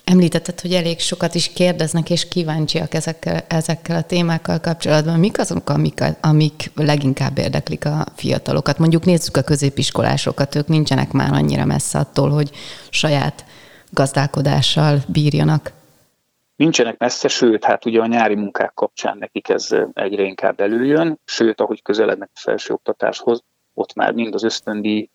Említetted, 0.04 0.60
hogy 0.60 0.74
elég 0.74 1.00
sokat 1.00 1.36
is 1.36 1.54
kérdeznek 1.54 2.10
és 2.10 2.28
kíváncsiak 2.28 2.94
ezekkel, 2.94 3.46
ezekkel 3.48 3.96
a 3.96 4.04
témákkal 4.04 4.60
kapcsolatban. 4.60 5.20
Mik 5.20 5.40
azok, 5.40 5.70
amik, 5.70 6.04
amik 6.22 6.72
leginkább 6.76 7.38
érdeklik 7.38 7.86
a 7.86 8.06
fiatalokat? 8.16 8.78
Mondjuk 8.78 9.06
nézzük 9.06 9.38
a 9.38 9.42
középiskolásokat, 9.42 10.56
ők 10.56 10.68
nincsenek 10.68 11.12
már 11.12 11.34
annyira 11.34 11.66
messze 11.66 12.00
attól, 12.00 12.30
hogy 12.30 12.52
saját 12.90 13.46
gazdálkodással 13.90 15.00
bírjanak. 15.08 15.72
Nincsenek 16.58 16.98
messze, 16.98 17.28
sőt, 17.28 17.64
hát 17.64 17.86
ugye 17.86 18.02
a 18.02 18.06
nyári 18.06 18.36
munkák 18.36 18.74
kapcsán 18.74 19.18
nekik 19.18 19.50
ez 19.50 19.76
egyre 19.94 20.24
inkább 20.24 20.60
előjön, 20.60 21.20
sőt, 21.26 21.62
ahogy 21.62 21.82
közelednek 21.82 22.30
a 22.34 22.40
felsőoktatáshoz, 22.40 23.44
ott 23.74 23.94
már 23.94 24.14
mind 24.14 24.34
az 24.34 24.44
ösztöndi 24.44 25.10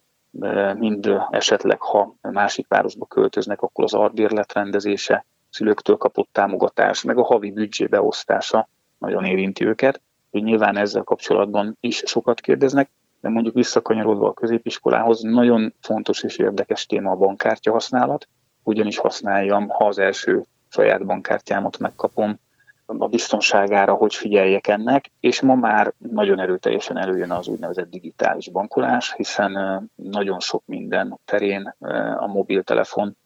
mind 0.79 1.11
esetleg, 1.31 1.81
ha 1.81 2.15
másik 2.21 2.67
városba 2.69 3.07
költöznek, 3.07 3.63
akkor 3.63 3.85
az 3.85 3.95
ardbérlet 3.95 4.53
rendezése, 4.53 5.25
szülőktől 5.51 5.97
kapott 5.97 6.29
támogatás, 6.33 7.03
meg 7.03 7.19
a 7.19 7.25
havi 7.25 7.51
büdzsé 7.51 7.87
beosztása 7.87 8.69
nagyon 8.99 9.25
érinti 9.25 9.67
őket. 9.67 10.01
Úgy 10.31 10.43
nyilván 10.43 10.77
ezzel 10.77 11.03
kapcsolatban 11.03 11.77
is 11.81 12.03
sokat 12.07 12.41
kérdeznek, 12.41 12.91
de 13.21 13.29
mondjuk 13.29 13.55
visszakanyarodva 13.55 14.29
a 14.29 14.33
középiskolához, 14.33 15.21
nagyon 15.21 15.75
fontos 15.81 16.23
és 16.23 16.37
érdekes 16.37 16.87
téma 16.87 17.11
a 17.11 17.17
bankkártya 17.17 17.73
használat, 17.73 18.29
ugyanis 18.63 18.99
használjam, 18.99 19.69
ha 19.69 19.87
az 19.87 19.99
első 19.99 20.45
saját 20.73 21.07
bankkártyámat 21.07 21.79
megkapom, 21.79 22.39
a 22.87 23.09
biztonságára, 23.09 23.95
hogy 23.95 24.15
figyeljek 24.15 24.67
ennek, 24.67 25.11
és 25.21 25.41
ma 25.41 25.55
már 25.55 25.93
nagyon 25.99 26.41
erőteljesen 26.41 26.99
előjön 26.99 27.31
az 27.31 27.49
úgynevezett 27.49 27.91
digitális 27.91 28.49
bankolás, 28.49 29.15
hiszen 29.17 29.53
nagyon 29.95 30.41
sok 30.41 30.63
minden 30.67 31.19
terén 31.25 31.75
a 32.17 32.27
mobiltelefon 32.27 33.17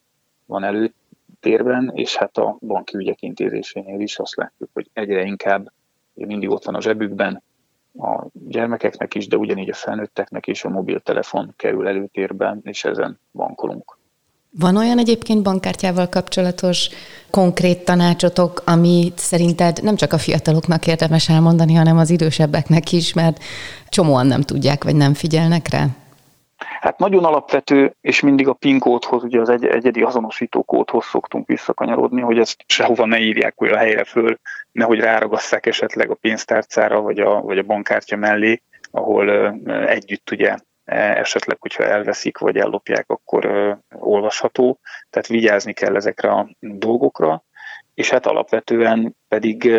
van 0.47 0.65
előtérben, 0.65 1.91
és 1.95 2.17
hát 2.17 2.37
a 2.37 2.57
banki 2.61 2.97
ügyek 2.97 3.23
intézésénél 3.23 4.01
is 4.01 4.19
azt 4.19 4.37
látjuk, 4.37 4.71
hogy 4.73 4.91
egyre 4.93 5.23
inkább 5.23 5.73
mindig 6.15 6.51
ott 6.51 6.65
van 6.65 6.75
a 6.75 6.81
zsebükben, 6.81 7.43
a 7.99 8.27
gyermekeknek 8.33 9.15
is, 9.15 9.27
de 9.27 9.37
ugyanígy 9.37 9.71
a 9.71 9.75
felnőtteknek 9.75 10.47
is 10.47 10.65
a 10.65 10.69
mobiltelefon 10.69 11.53
kerül 11.57 11.89
előtérben, 11.89 12.61
és 12.63 12.85
ezen 12.85 13.19
bankolunk. 13.33 13.96
Van 14.59 14.77
olyan 14.77 14.99
egyébként 14.99 15.43
bankkártyával 15.43 16.09
kapcsolatos 16.09 16.89
konkrét 17.31 17.85
tanácsotok, 17.85 18.63
amit 18.67 19.19
szerinted 19.19 19.83
nem 19.83 19.97
csak 19.97 20.13
a 20.13 20.19
fiataloknak 20.19 20.87
érdemes 20.87 21.29
elmondani, 21.29 21.75
hanem 21.75 21.99
az 21.99 22.11
idősebbeknek 22.11 22.93
is, 22.93 23.13
mert 23.13 23.43
csomóan 23.89 24.27
nem 24.27 24.41
tudják, 24.41 24.85
vagy 24.85 24.97
nem 24.97 25.15
figyelnek 25.15 25.69
rá? 25.69 25.87
Hát 26.81 26.99
nagyon 26.99 27.25
alapvető, 27.25 27.95
és 28.01 28.21
mindig 28.21 28.49
a 28.49 28.53
PIN 28.53 28.79
kódhoz, 28.79 29.23
ugye 29.23 29.41
az 29.41 29.49
egy, 29.49 29.65
egyedi 29.65 30.03
azonosító 30.03 30.63
kódhoz 30.63 31.05
szoktunk 31.05 31.47
visszakanyarodni, 31.47 32.21
hogy 32.21 32.39
ezt 32.39 32.65
sehova 32.67 33.07
ne 33.07 33.19
írják 33.19 33.61
olyan 33.61 33.79
helyre 33.79 34.05
föl, 34.05 34.39
nehogy 34.73 34.99
ráragasszák 34.99 35.67
esetleg 35.67 36.11
a 36.11 36.15
pénztárcára, 36.15 37.01
vagy 37.01 37.19
a, 37.19 37.41
vagy 37.41 37.59
a 37.59 37.63
bankkártya 37.63 38.17
mellé, 38.17 38.63
ahol 38.91 39.31
együtt 39.87 40.31
ugye 40.31 40.57
esetleg, 40.95 41.57
hogyha 41.61 41.85
elveszik 41.85 42.39
vagy 42.39 42.57
ellopják, 42.57 43.05
akkor 43.09 43.47
olvasható, 43.91 44.79
tehát 45.11 45.29
vigyázni 45.29 45.73
kell 45.73 45.97
ezekre 45.97 46.31
a 46.31 46.49
dolgokra, 46.61 47.45
és 47.95 48.11
hát 48.11 48.27
alapvetően 48.27 49.17
pedig 49.29 49.73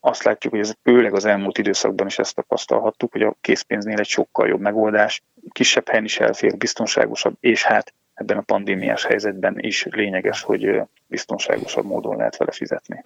azt 0.00 0.22
látjuk, 0.22 0.52
hogy 0.52 0.62
ez 0.62 0.74
főleg 0.82 1.14
az 1.14 1.24
elmúlt 1.24 1.58
időszakban 1.58 2.06
is 2.06 2.18
ezt 2.18 2.34
tapasztalhattuk, 2.34 3.12
hogy 3.12 3.22
a 3.22 3.36
készpénznél 3.40 3.98
egy 3.98 4.06
sokkal 4.06 4.48
jobb 4.48 4.60
megoldás, 4.60 5.22
kisebb 5.52 5.88
helyen 5.88 6.04
is 6.04 6.20
elfér, 6.20 6.56
biztonságosabb, 6.56 7.34
és 7.40 7.64
hát 7.64 7.94
ebben 8.14 8.38
a 8.38 8.42
pandémiás 8.42 9.04
helyzetben 9.04 9.58
is 9.58 9.86
lényeges, 9.90 10.42
hogy 10.42 10.80
biztonságosabb 11.06 11.84
módon 11.84 12.16
lehet 12.16 12.36
vele 12.36 12.52
fizetni. 12.52 13.04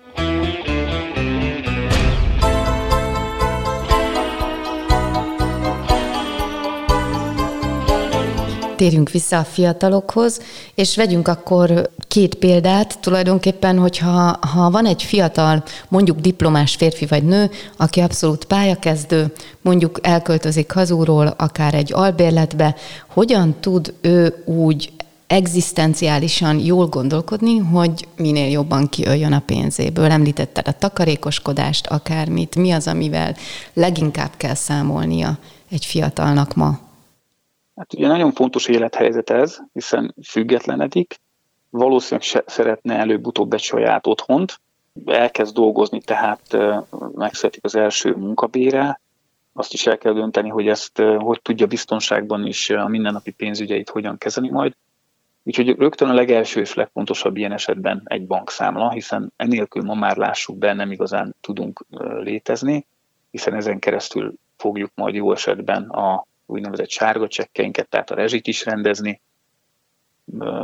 Térjünk 8.77 9.11
vissza 9.11 9.39
a 9.39 9.45
fiatalokhoz, 9.45 10.41
és 10.75 10.97
vegyünk 10.97 11.29
akkor 11.29 11.91
két 12.09 12.35
példát. 12.35 12.99
Tulajdonképpen, 13.01 13.79
hogyha 13.79 14.39
ha 14.53 14.71
van 14.71 14.87
egy 14.87 15.03
fiatal, 15.03 15.63
mondjuk 15.89 16.19
diplomás 16.19 16.75
férfi 16.75 17.07
vagy 17.07 17.23
nő, 17.23 17.51
aki 17.77 18.01
abszolút 18.01 18.45
pályakezdő, 18.45 19.33
mondjuk 19.61 19.99
elköltözik 20.03 20.73
hazúról, 20.73 21.27
akár 21.27 21.75
egy 21.75 21.93
albérletbe, 21.93 22.75
hogyan 23.07 23.55
tud 23.61 23.95
ő 24.01 24.43
úgy 24.45 24.93
egzisztenciálisan 25.27 26.59
jól 26.59 26.87
gondolkodni, 26.87 27.59
hogy 27.59 28.09
minél 28.17 28.51
jobban 28.51 28.89
kiöljön 28.89 29.33
a 29.33 29.43
pénzéből. 29.47 30.11
Említetted 30.11 30.69
a 30.69 30.79
takarékoskodást, 30.79 31.87
akármit. 31.87 32.57
Mi 32.57 32.71
az, 32.71 32.87
amivel 32.87 33.37
leginkább 33.73 34.31
kell 34.37 34.55
számolnia 34.55 35.39
egy 35.71 35.85
fiatalnak 35.85 36.55
ma? 36.55 36.86
Hát 37.77 37.95
ugye 37.95 38.07
nagyon 38.07 38.33
fontos 38.33 38.69
élethelyzet 38.69 39.31
ez, 39.31 39.59
hiszen 39.73 40.15
függetlenedik, 40.25 41.21
valószínűleg 41.71 42.27
se 42.27 42.43
szeretne 42.47 42.97
előbb-utóbb 42.97 43.53
egy 43.53 43.63
saját 43.63 44.07
otthont, 44.07 44.61
elkezd 45.05 45.55
dolgozni, 45.55 46.01
tehát 46.01 46.57
megszületik 47.15 47.65
az 47.65 47.75
első 47.75 48.15
munkabére, 48.15 49.01
azt 49.53 49.73
is 49.73 49.87
el 49.87 49.99
kell 49.99 50.13
dönteni, 50.13 50.49
hogy 50.49 50.69
ezt 50.69 51.03
hogy 51.19 51.43
tudja 51.43 51.67
biztonságban 51.67 52.47
is 52.47 52.71
a 52.71 52.89
mindennapi 52.89 53.31
pénzügyeit 53.31 53.91
hogyan 53.91 54.19
kezeli 54.19 54.51
majd. 54.51 54.73
Úgyhogy 55.43 55.69
rögtön 55.69 56.09
a 56.09 56.15
legelső 56.15 56.61
és 56.61 56.75
legfontosabb 56.75 57.37
ilyen 57.37 57.53
esetben 57.53 58.03
egy 58.05 58.27
bankszámla, 58.27 58.91
hiszen 58.91 59.33
enélkül 59.37 59.83
ma 59.83 59.95
már 59.95 60.17
lássuk 60.17 60.59
be, 60.59 60.73
nem 60.73 60.93
igazán 60.93 61.35
tudunk 61.41 61.85
létezni, 62.23 62.87
hiszen 63.31 63.55
ezen 63.55 63.79
keresztül 63.79 64.35
fogjuk 64.57 64.91
majd 64.95 65.15
jó 65.15 65.33
esetben 65.33 65.83
a 65.83 66.27
úgynevezett 66.47 66.91
sárga 66.91 67.29
csekkeinket, 67.29 67.89
tehát 67.89 68.11
a 68.11 68.15
rezsit 68.15 68.47
is 68.47 68.65
rendezni, 68.65 69.21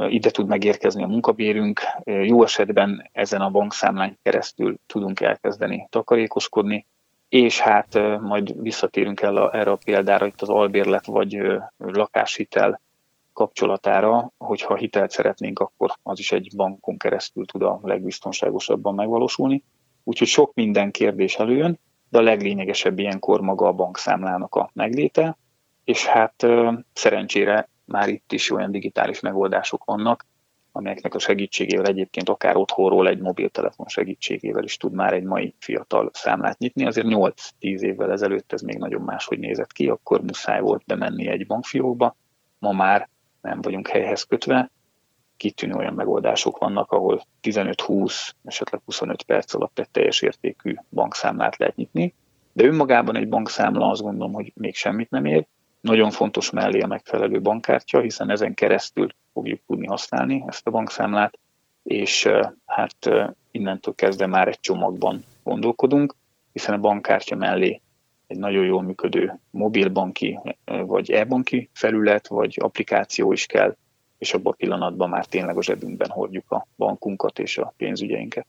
ide 0.08 0.30
tud 0.30 0.46
megérkezni 0.46 1.02
a 1.02 1.06
munkabérünk, 1.06 1.80
jó 2.04 2.42
esetben 2.42 3.08
ezen 3.12 3.40
a 3.40 3.50
bankszámlán 3.50 4.18
keresztül 4.22 4.76
tudunk 4.86 5.20
elkezdeni 5.20 5.86
takarékoskodni, 5.90 6.86
és 7.28 7.60
hát 7.60 7.94
majd 8.20 8.62
visszatérünk 8.62 9.20
el 9.20 9.36
a, 9.36 9.56
erre 9.56 9.70
a 9.70 9.78
példára, 9.84 10.26
itt 10.26 10.42
az 10.42 10.48
albérlet 10.48 11.06
vagy 11.06 11.42
lakáshitel 11.76 12.80
kapcsolatára, 13.32 14.32
hogyha 14.38 14.74
hitelt 14.74 15.10
szeretnénk, 15.10 15.58
akkor 15.58 15.92
az 16.02 16.18
is 16.18 16.32
egy 16.32 16.50
bankon 16.56 16.96
keresztül 16.96 17.46
tud 17.46 17.62
a 17.62 17.80
legbiztonságosabban 17.82 18.94
megvalósulni. 18.94 19.64
Úgyhogy 20.04 20.28
sok 20.28 20.54
minden 20.54 20.90
kérdés 20.90 21.36
előjön, 21.36 21.78
de 22.08 22.18
a 22.18 22.22
leglényegesebb 22.22 22.98
ilyenkor 22.98 23.40
maga 23.40 23.66
a 23.66 23.72
bankszámlának 23.72 24.54
a 24.54 24.70
megléte, 24.72 25.36
és 25.84 26.06
hát 26.06 26.46
szerencsére 26.92 27.68
már 27.84 28.08
itt 28.08 28.32
is 28.32 28.50
olyan 28.50 28.70
digitális 28.70 29.20
megoldások 29.20 29.84
vannak, 29.84 30.26
amelyeknek 30.72 31.14
a 31.14 31.18
segítségével 31.18 31.86
egyébként 31.86 32.28
akár 32.28 32.56
otthonról 32.56 33.08
egy 33.08 33.20
mobiltelefon 33.20 33.86
segítségével 33.86 34.64
is 34.64 34.76
tud 34.76 34.92
már 34.92 35.12
egy 35.12 35.22
mai 35.22 35.54
fiatal 35.58 36.10
számlát 36.12 36.58
nyitni. 36.58 36.86
Azért 36.86 37.06
8-10 37.10 37.34
évvel 37.60 38.12
ezelőtt 38.12 38.52
ez 38.52 38.60
még 38.60 38.78
nagyon 38.78 39.02
máshogy 39.02 39.38
nézett 39.38 39.72
ki, 39.72 39.88
akkor 39.88 40.22
muszáj 40.22 40.60
volt 40.60 40.82
bemenni 40.86 41.28
egy 41.28 41.46
bankfiókba, 41.46 42.16
ma 42.58 42.72
már 42.72 43.08
nem 43.40 43.60
vagyunk 43.60 43.88
helyhez 43.88 44.22
kötve, 44.22 44.70
kitűnő 45.36 45.74
olyan 45.74 45.94
megoldások 45.94 46.58
vannak, 46.58 46.90
ahol 46.90 47.22
15-20, 47.42 48.30
esetleg 48.44 48.80
25 48.84 49.22
perc 49.22 49.54
alatt 49.54 49.78
egy 49.78 49.90
teljes 49.90 50.22
értékű 50.22 50.74
bankszámlát 50.90 51.56
lehet 51.56 51.76
nyitni, 51.76 52.14
de 52.52 52.64
önmagában 52.64 53.16
egy 53.16 53.28
bankszámla 53.28 53.90
azt 53.90 54.02
gondolom, 54.02 54.32
hogy 54.32 54.52
még 54.54 54.74
semmit 54.74 55.10
nem 55.10 55.24
ér, 55.24 55.46
nagyon 55.82 56.10
fontos 56.10 56.50
mellé 56.50 56.80
a 56.80 56.86
megfelelő 56.86 57.40
bankkártya, 57.40 58.00
hiszen 58.00 58.30
ezen 58.30 58.54
keresztül 58.54 59.08
fogjuk 59.32 59.60
tudni 59.66 59.86
használni 59.86 60.44
ezt 60.46 60.66
a 60.66 60.70
bankszámlát, 60.70 61.38
és 61.82 62.28
hát 62.66 63.10
innentől 63.50 63.94
kezdve 63.94 64.26
már 64.26 64.48
egy 64.48 64.60
csomagban 64.60 65.24
gondolkodunk, 65.42 66.14
hiszen 66.52 66.74
a 66.74 66.78
bankkártya 66.78 67.36
mellé 67.36 67.80
egy 68.26 68.38
nagyon 68.38 68.64
jól 68.64 68.82
működő 68.82 69.38
mobilbanki 69.50 70.38
vagy 70.64 71.10
e-banki 71.10 71.70
felület 71.72 72.28
vagy 72.28 72.58
applikáció 72.60 73.32
is 73.32 73.46
kell, 73.46 73.76
és 74.18 74.34
abban 74.34 74.52
a 74.52 74.56
pillanatban 74.56 75.08
már 75.08 75.26
tényleg 75.26 75.56
a 75.56 75.62
zsebünkben 75.62 76.10
hordjuk 76.10 76.50
a 76.50 76.66
bankunkat 76.76 77.38
és 77.38 77.58
a 77.58 77.74
pénzügyeinket. 77.76 78.46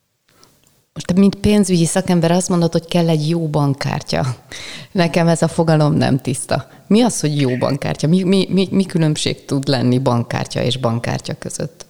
Most 0.93 1.13
mint 1.13 1.35
pénzügyi 1.35 1.85
szakember 1.85 2.31
azt 2.31 2.49
mondod, 2.49 2.71
hogy 2.71 2.85
kell 2.85 3.09
egy 3.09 3.29
jó 3.29 3.47
bankkártya. 3.47 4.23
Nekem 4.91 5.27
ez 5.27 5.41
a 5.41 5.47
fogalom 5.47 5.93
nem 5.93 6.17
tiszta. 6.17 6.67
Mi 6.87 7.01
az, 7.01 7.19
hogy 7.19 7.41
jó 7.41 7.57
bankkártya? 7.57 8.07
Mi, 8.07 8.23
mi, 8.23 8.47
mi, 8.49 8.67
mi 8.71 8.85
különbség 8.85 9.45
tud 9.45 9.67
lenni 9.67 9.99
bankkártya 9.99 10.61
és 10.61 10.77
bankkártya 10.77 11.33
között? 11.39 11.85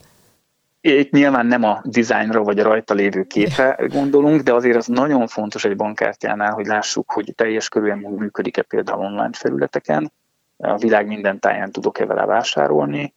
Itt 0.82 1.12
nyilván 1.12 1.46
nem 1.46 1.64
a 1.64 1.82
dizájnra 1.84 2.44
vagy 2.44 2.60
a 2.60 2.64
rajta 2.64 2.94
lévő 2.94 3.24
képe 3.24 3.80
gondolunk, 3.88 4.42
de 4.42 4.54
azért 4.54 4.76
az 4.76 4.88
nagyon 4.88 5.28
fontos 5.28 5.66
egy 5.66 5.76
bankkártyánál, 5.76 6.52
hogy 6.52 6.66
lássuk, 6.66 7.12
hogy 7.12 7.34
teljes 7.36 7.70
körülön 7.70 7.98
működik-e 7.98 8.62
például 8.62 9.06
online 9.06 9.34
felületeken, 9.34 10.12
a 10.58 10.78
világ 10.78 11.08
minden 11.08 11.40
táján 11.40 11.72
tudok-e 11.72 12.06
vele 12.06 12.26
vásárolni, 12.26 13.14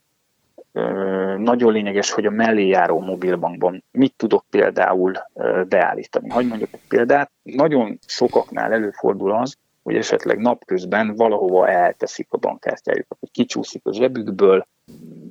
nagyon 1.37 1.73
lényeges, 1.73 2.11
hogy 2.11 2.25
a 2.25 2.31
mellé 2.31 2.67
járó 2.67 2.99
mobilbankban 2.99 3.83
mit 3.91 4.13
tudok 4.17 4.45
például 4.49 5.13
beállítani. 5.67 6.29
Hogy 6.29 6.47
mondjuk 6.47 6.73
egy 6.73 6.87
példát, 6.87 7.31
nagyon 7.43 7.99
sokaknál 8.05 8.71
előfordul 8.71 9.31
az, 9.31 9.57
hogy 9.83 9.95
esetleg 9.95 10.37
napközben 10.37 11.15
valahova 11.15 11.69
elteszik 11.69 12.27
a 12.29 12.37
bankkártyájukat, 12.37 13.17
hogy 13.19 13.31
kicsúszik 13.31 13.81
a 13.85 13.93
zsebükből, 13.93 14.67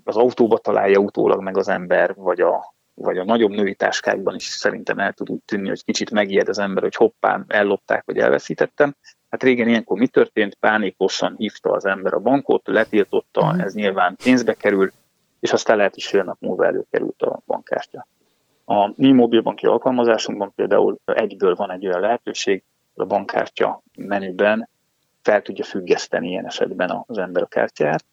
az 0.05 0.17
autóba 0.17 0.59
találja 0.59 0.99
utólag 0.99 1.43
meg 1.43 1.57
az 1.57 1.69
ember, 1.69 2.15
vagy 2.15 2.41
a, 2.41 2.75
vagy 2.95 3.19
a 3.19 3.25
nagyobb 3.25 3.51
női 3.51 3.75
táskákban 3.75 4.35
is 4.35 4.45
szerintem 4.45 4.99
el 4.99 5.13
tud 5.13 5.31
úgy 5.31 5.43
tűnni, 5.45 5.69
hogy 5.69 5.85
kicsit 5.85 6.11
megijed 6.11 6.49
az 6.49 6.59
ember, 6.59 6.83
hogy 6.83 6.95
hoppán 6.95 7.45
ellopták, 7.49 8.03
vagy 8.05 8.19
elveszítettem. 8.19 8.95
Hát 9.31 9.43
régen 9.43 9.69
ilyenkor 9.69 9.99
mi 9.99 10.07
történt? 10.07 10.55
Pánikosan 10.55 11.35
hívta 11.37 11.71
az 11.71 11.87
ember 11.87 12.15
a 12.15 12.19
bankot, 12.19 12.67
letiltotta, 12.67 13.53
mm. 13.55 13.61
ez 13.61 13.75
nyilván 13.75 14.17
pénzbe 14.25 14.55
kerül, 14.55 14.93
és 15.47 15.53
aztán 15.53 15.77
lehet 15.77 15.97
is 15.97 16.07
fél 16.07 16.23
nap 16.23 16.37
múlva 16.41 16.67
előkerült 16.67 17.23
a 17.23 17.41
bankkártya. 17.47 18.07
A 18.65 18.93
mi 18.97 19.13
mobilbanki 19.13 19.67
alkalmazásunkban 19.67 20.53
például 20.55 20.99
egyből 21.05 21.55
van 21.55 21.71
egy 21.71 21.87
olyan 21.87 22.01
lehetőség, 22.01 22.63
a 22.95 23.05
bankkártya 23.05 23.83
menüben 23.97 24.69
fel 25.23 25.43
tudja 25.43 25.65
függeszteni 25.65 26.29
ilyen 26.29 26.47
esetben 26.47 27.05
az 27.07 27.19
ember 27.19 27.43
a 27.43 27.47
kártyát. 27.47 28.05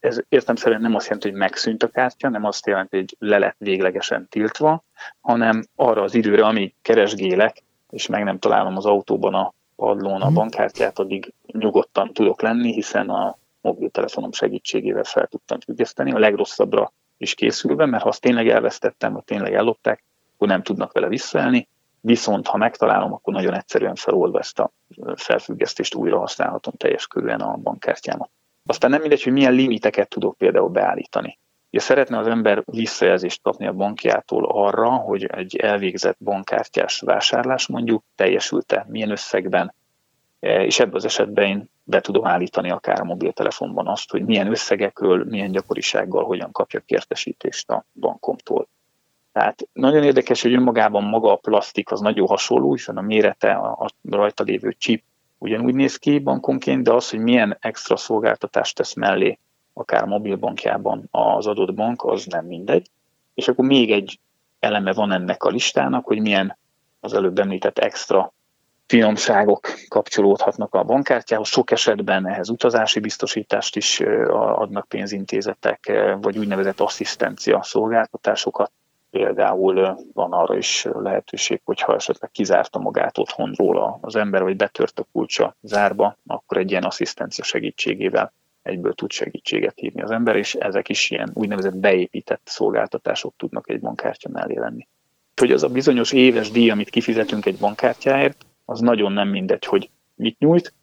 Ez 0.00 0.20
értem 0.28 0.56
szerint 0.56 0.80
nem 0.80 0.94
azt 0.94 1.04
jelenti, 1.04 1.28
hogy 1.28 1.38
megszűnt 1.38 1.82
a 1.82 1.88
kártya, 1.88 2.28
nem 2.28 2.44
azt 2.44 2.66
jelenti, 2.66 2.96
hogy 2.96 3.16
le 3.18 3.38
lett 3.38 3.56
véglegesen 3.58 4.28
tiltva, 4.28 4.84
hanem 5.20 5.66
arra 5.76 6.02
az 6.02 6.14
időre, 6.14 6.46
amíg 6.46 6.74
keresgélek, 6.82 7.62
és 7.90 8.06
meg 8.06 8.24
nem 8.24 8.38
találom 8.38 8.76
az 8.76 8.86
autóban 8.86 9.34
a 9.34 9.52
padlón 9.76 10.22
a 10.22 10.26
mhm. 10.26 10.34
bankkártyát, 10.34 10.98
addig 10.98 11.32
nyugodtan 11.46 12.12
tudok 12.12 12.42
lenni, 12.42 12.72
hiszen 12.72 13.10
a 13.10 13.36
mobiltelefonom 13.66 14.32
segítségével 14.32 15.04
fel 15.04 15.26
tudtam 15.26 15.60
függeszteni, 15.60 16.12
a 16.12 16.18
legrosszabbra 16.18 16.92
is 17.16 17.34
készülve, 17.34 17.86
mert 17.86 18.02
ha 18.02 18.08
azt 18.08 18.20
tényleg 18.20 18.48
elvesztettem, 18.48 19.12
vagy 19.12 19.24
tényleg 19.24 19.54
ellopták, 19.54 20.04
akkor 20.34 20.48
nem 20.48 20.62
tudnak 20.62 20.92
vele 20.92 21.08
visszaelni, 21.08 21.68
viszont 22.00 22.46
ha 22.46 22.56
megtalálom, 22.56 23.12
akkor 23.12 23.32
nagyon 23.32 23.54
egyszerűen 23.54 23.94
feloldva 23.94 24.38
ezt 24.38 24.58
a 24.58 24.72
felfüggesztést 25.14 25.94
újra 25.94 26.18
használhatom 26.18 26.74
teljes 26.76 27.06
körülön 27.06 27.40
a 27.40 27.56
bankkártyámat. 27.56 28.30
Aztán 28.66 28.90
nem 28.90 29.00
mindegy, 29.00 29.22
hogy 29.22 29.32
milyen 29.32 29.52
limiteket 29.52 30.08
tudok 30.08 30.36
például 30.36 30.68
beállítani. 30.68 31.38
Ugye 31.70 31.80
szeretne 31.80 32.18
az 32.18 32.26
ember 32.26 32.62
visszajelzést 32.64 33.42
kapni 33.42 33.66
a 33.66 33.72
bankjától 33.72 34.44
arra, 34.44 34.90
hogy 34.90 35.24
egy 35.24 35.56
elvégzett 35.56 36.16
bankkártyás 36.20 37.00
vásárlás 37.00 37.66
mondjuk 37.66 38.04
teljesült-e, 38.14 38.86
milyen 38.88 39.10
összegben, 39.10 39.74
és 40.46 40.80
ebben 40.80 40.94
az 40.94 41.04
esetben 41.04 41.46
én 41.46 41.68
be 41.84 42.00
tudom 42.00 42.26
állítani 42.26 42.70
akár 42.70 43.00
a 43.00 43.04
mobiltelefonban 43.04 43.86
azt, 43.86 44.10
hogy 44.10 44.24
milyen 44.24 44.50
összegekről, 44.50 45.24
milyen 45.24 45.50
gyakorisággal 45.50 46.24
hogyan 46.24 46.52
kapjak 46.52 46.90
értesítést 46.90 47.70
a 47.70 47.84
bankomtól. 48.00 48.68
Tehát 49.32 49.68
nagyon 49.72 50.02
érdekes, 50.02 50.42
hogy 50.42 50.54
önmagában 50.54 51.04
maga 51.04 51.32
a 51.32 51.36
plastik 51.36 51.90
az 51.90 52.00
nagyon 52.00 52.26
hasonló, 52.26 52.72
hiszen 52.72 52.96
a 52.96 53.00
mérete, 53.00 53.52
a 53.52 53.88
rajta 54.10 54.42
lévő 54.42 54.74
chip 54.78 55.02
ugyanúgy 55.38 55.74
néz 55.74 55.96
ki 55.96 56.18
bankonként, 56.18 56.82
de 56.82 56.92
az, 56.92 57.10
hogy 57.10 57.18
milyen 57.18 57.56
extra 57.60 57.96
szolgáltatást 57.96 58.76
tesz 58.76 58.94
mellé, 58.94 59.38
akár 59.72 60.02
a 60.02 60.06
mobilbankjában 60.06 61.08
az 61.10 61.46
adott 61.46 61.74
bank, 61.74 62.04
az 62.04 62.24
nem 62.24 62.46
mindegy. 62.46 62.90
És 63.34 63.48
akkor 63.48 63.64
még 63.64 63.92
egy 63.92 64.20
eleme 64.58 64.92
van 64.92 65.12
ennek 65.12 65.44
a 65.44 65.48
listának, 65.48 66.06
hogy 66.06 66.20
milyen 66.20 66.58
az 67.00 67.14
előbb 67.14 67.38
említett 67.38 67.78
extra 67.78 68.32
finomságok 68.86 69.68
kapcsolódhatnak 69.88 70.74
a 70.74 70.82
bankkártyához. 70.82 71.48
Sok 71.48 71.70
esetben 71.70 72.28
ehhez 72.28 72.48
utazási 72.48 73.00
biztosítást 73.00 73.76
is 73.76 74.00
adnak 74.30 74.88
pénzintézetek, 74.88 75.92
vagy 76.20 76.38
úgynevezett 76.38 76.80
asszisztencia 76.80 77.62
szolgáltatásokat. 77.62 78.70
Például 79.10 79.98
van 80.12 80.32
arra 80.32 80.56
is 80.56 80.86
lehetőség, 80.92 81.60
hogyha 81.64 81.94
esetleg 81.94 82.30
kizárta 82.30 82.78
magát 82.78 83.18
otthonról 83.18 83.98
az 84.00 84.16
ember, 84.16 84.42
vagy 84.42 84.56
betört 84.56 84.98
a 84.98 85.06
kulcsa 85.12 85.56
zárba, 85.60 86.16
akkor 86.26 86.56
egy 86.56 86.70
ilyen 86.70 86.82
asszisztencia 86.82 87.44
segítségével 87.44 88.32
egyből 88.62 88.94
tud 88.94 89.10
segítséget 89.10 89.78
hívni 89.78 90.02
az 90.02 90.10
ember, 90.10 90.36
és 90.36 90.54
ezek 90.54 90.88
is 90.88 91.10
ilyen 91.10 91.30
úgynevezett 91.34 91.76
beépített 91.76 92.40
szolgáltatások 92.44 93.34
tudnak 93.36 93.70
egy 93.70 93.80
bankkártya 93.80 94.28
mellé 94.28 94.58
lenni. 94.58 94.86
Hogy 95.36 95.52
az 95.52 95.62
a 95.62 95.68
bizonyos 95.68 96.12
éves 96.12 96.50
díj, 96.50 96.70
amit 96.70 96.90
kifizetünk 96.90 97.46
egy 97.46 97.58
bankkártyáért, 97.58 98.46
az 98.68 98.80
nagyon 98.80 99.12
nem 99.12 99.28
mindegy, 99.28 99.64
hogy 99.64 99.90
mit 100.14 100.38
nyújt. 100.38 100.74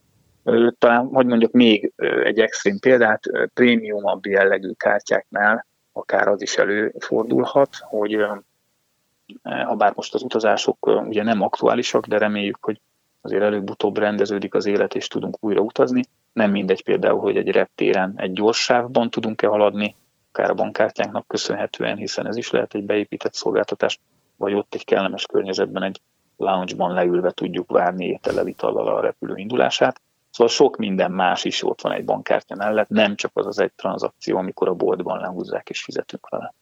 Talán, 0.77 1.05
hogy 1.05 1.25
mondjuk 1.25 1.51
még 1.51 1.91
egy 2.23 2.39
extrém 2.39 2.79
példát, 2.79 3.21
prémiumabb 3.53 4.25
jellegű 4.25 4.71
kártyáknál 4.71 5.65
akár 5.91 6.27
az 6.27 6.41
is 6.41 6.57
előfordulhat, 6.57 7.75
hogy 7.81 8.25
ha 9.43 9.75
bár 9.75 9.91
most 9.95 10.13
az 10.13 10.23
utazások 10.23 10.85
ugye 10.85 11.23
nem 11.23 11.41
aktuálisak, 11.41 12.05
de 12.05 12.17
reméljük, 12.17 12.57
hogy 12.61 12.79
azért 13.21 13.43
előbb-utóbb 13.43 13.97
rendeződik 13.97 14.53
az 14.53 14.65
élet, 14.65 14.95
és 14.95 15.07
tudunk 15.07 15.35
újra 15.39 15.61
utazni. 15.61 16.03
Nem 16.33 16.51
mindegy 16.51 16.83
például, 16.83 17.19
hogy 17.19 17.37
egy 17.37 17.49
reptéren 17.49 18.13
egy 18.17 18.33
gyors 18.33 18.63
sávban 18.63 19.09
tudunk-e 19.09 19.47
haladni, 19.47 19.95
akár 20.31 20.49
a 20.49 20.53
bankkártyánknak 20.53 21.27
köszönhetően, 21.27 21.97
hiszen 21.97 22.27
ez 22.27 22.35
is 22.35 22.51
lehet 22.51 22.73
egy 22.73 22.83
beépített 22.83 23.33
szolgáltatás, 23.33 23.99
vagy 24.35 24.53
ott 24.53 24.73
egy 24.73 24.85
kellemes 24.85 25.25
környezetben 25.25 25.83
egy 25.83 26.01
lounge-ban 26.37 26.93
leülve 26.93 27.31
tudjuk 27.31 27.71
várni 27.71 28.05
étellel, 28.05 28.47
itallal 28.47 28.87
a 28.87 29.01
repülő 29.01 29.35
indulását. 29.35 30.01
Szóval 30.29 30.53
sok 30.53 30.77
minden 30.77 31.11
más 31.11 31.43
is 31.43 31.63
ott 31.63 31.81
van 31.81 31.91
egy 31.91 32.05
bankkártya 32.05 32.55
mellett, 32.55 32.89
nem 32.89 33.15
csak 33.15 33.31
az 33.33 33.45
az 33.45 33.59
egy 33.59 33.73
tranzakció, 33.73 34.37
amikor 34.37 34.67
a 34.67 34.73
boltban 34.73 35.19
lehúzzák 35.19 35.69
és 35.69 35.83
fizetünk 35.83 36.29
vele. 36.29 36.53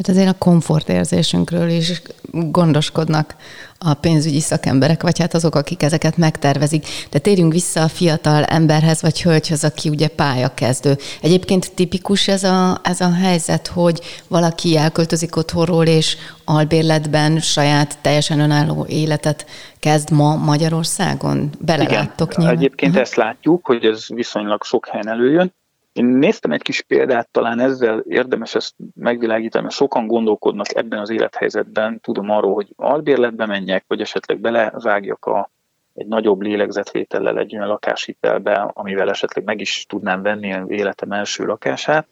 Tehát 0.00 0.20
azért 0.20 0.34
a 0.34 0.44
komfortérzésünkről 0.44 1.68
is 1.68 2.02
gondoskodnak 2.32 3.34
a 3.78 3.94
pénzügyi 3.94 4.40
szakemberek, 4.40 5.02
vagy 5.02 5.18
hát 5.18 5.34
azok, 5.34 5.54
akik 5.54 5.82
ezeket 5.82 6.16
megtervezik. 6.16 6.86
De 7.10 7.18
térjünk 7.18 7.52
vissza 7.52 7.82
a 7.82 7.88
fiatal 7.88 8.44
emberhez, 8.44 9.02
vagy 9.02 9.22
hölgyhöz, 9.22 9.64
aki 9.64 9.88
ugye 9.88 10.08
pályakezdő. 10.08 10.96
Egyébként 11.22 11.74
tipikus 11.74 12.28
ez 12.28 12.44
a, 12.44 12.80
ez 12.82 13.00
a 13.00 13.12
helyzet, 13.12 13.66
hogy 13.66 14.00
valaki 14.28 14.76
elköltözik 14.76 15.36
otthonról, 15.36 15.86
és 15.86 16.16
albérletben 16.44 17.40
saját 17.40 17.98
teljesen 18.00 18.40
önálló 18.40 18.86
életet 18.88 19.46
kezd 19.80 20.10
ma 20.10 20.36
Magyarországon? 20.36 21.50
Beleláttok 21.58 22.36
nyilván? 22.36 22.56
Egyébként 22.56 22.90
uh-huh. 22.90 23.06
ezt 23.06 23.16
látjuk, 23.16 23.66
hogy 23.66 23.84
ez 23.84 24.06
viszonylag 24.08 24.64
sok 24.64 24.88
helyen 24.88 25.08
előjön. 25.08 25.52
Én 25.92 26.04
néztem 26.04 26.52
egy 26.52 26.62
kis 26.62 26.80
példát, 26.82 27.28
talán 27.30 27.60
ezzel 27.60 27.98
érdemes 27.98 28.54
ezt 28.54 28.74
megvilágítani, 28.94 29.62
mert 29.62 29.76
sokan 29.76 30.06
gondolkodnak 30.06 30.74
ebben 30.74 30.98
az 30.98 31.10
élethelyzetben, 31.10 32.00
tudom 32.00 32.30
arról, 32.30 32.54
hogy 32.54 32.68
albérletbe 32.76 33.46
menjek, 33.46 33.84
vagy 33.86 34.00
esetleg 34.00 34.38
belevágjak 34.38 35.24
a, 35.24 35.50
egy 35.94 36.06
nagyobb 36.06 36.40
lélegzetvétellel 36.40 37.38
egy 37.38 37.54
olyan 37.56 37.68
lakáshitelbe, 37.68 38.70
amivel 38.72 39.10
esetleg 39.10 39.44
meg 39.44 39.60
is 39.60 39.84
tudnám 39.88 40.22
venni 40.22 40.74
életem 40.74 41.12
első 41.12 41.44
lakását. 41.44 42.06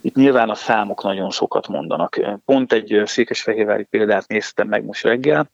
Itt 0.00 0.14
nyilván 0.14 0.48
a 0.48 0.54
számok 0.54 1.02
nagyon 1.02 1.30
sokat 1.30 1.68
mondanak. 1.68 2.20
Pont 2.44 2.72
egy 2.72 3.02
székesfehérvári 3.04 3.84
példát 3.84 4.28
néztem 4.28 4.68
meg 4.68 4.84
most 4.84 5.04
reggel, 5.04 5.50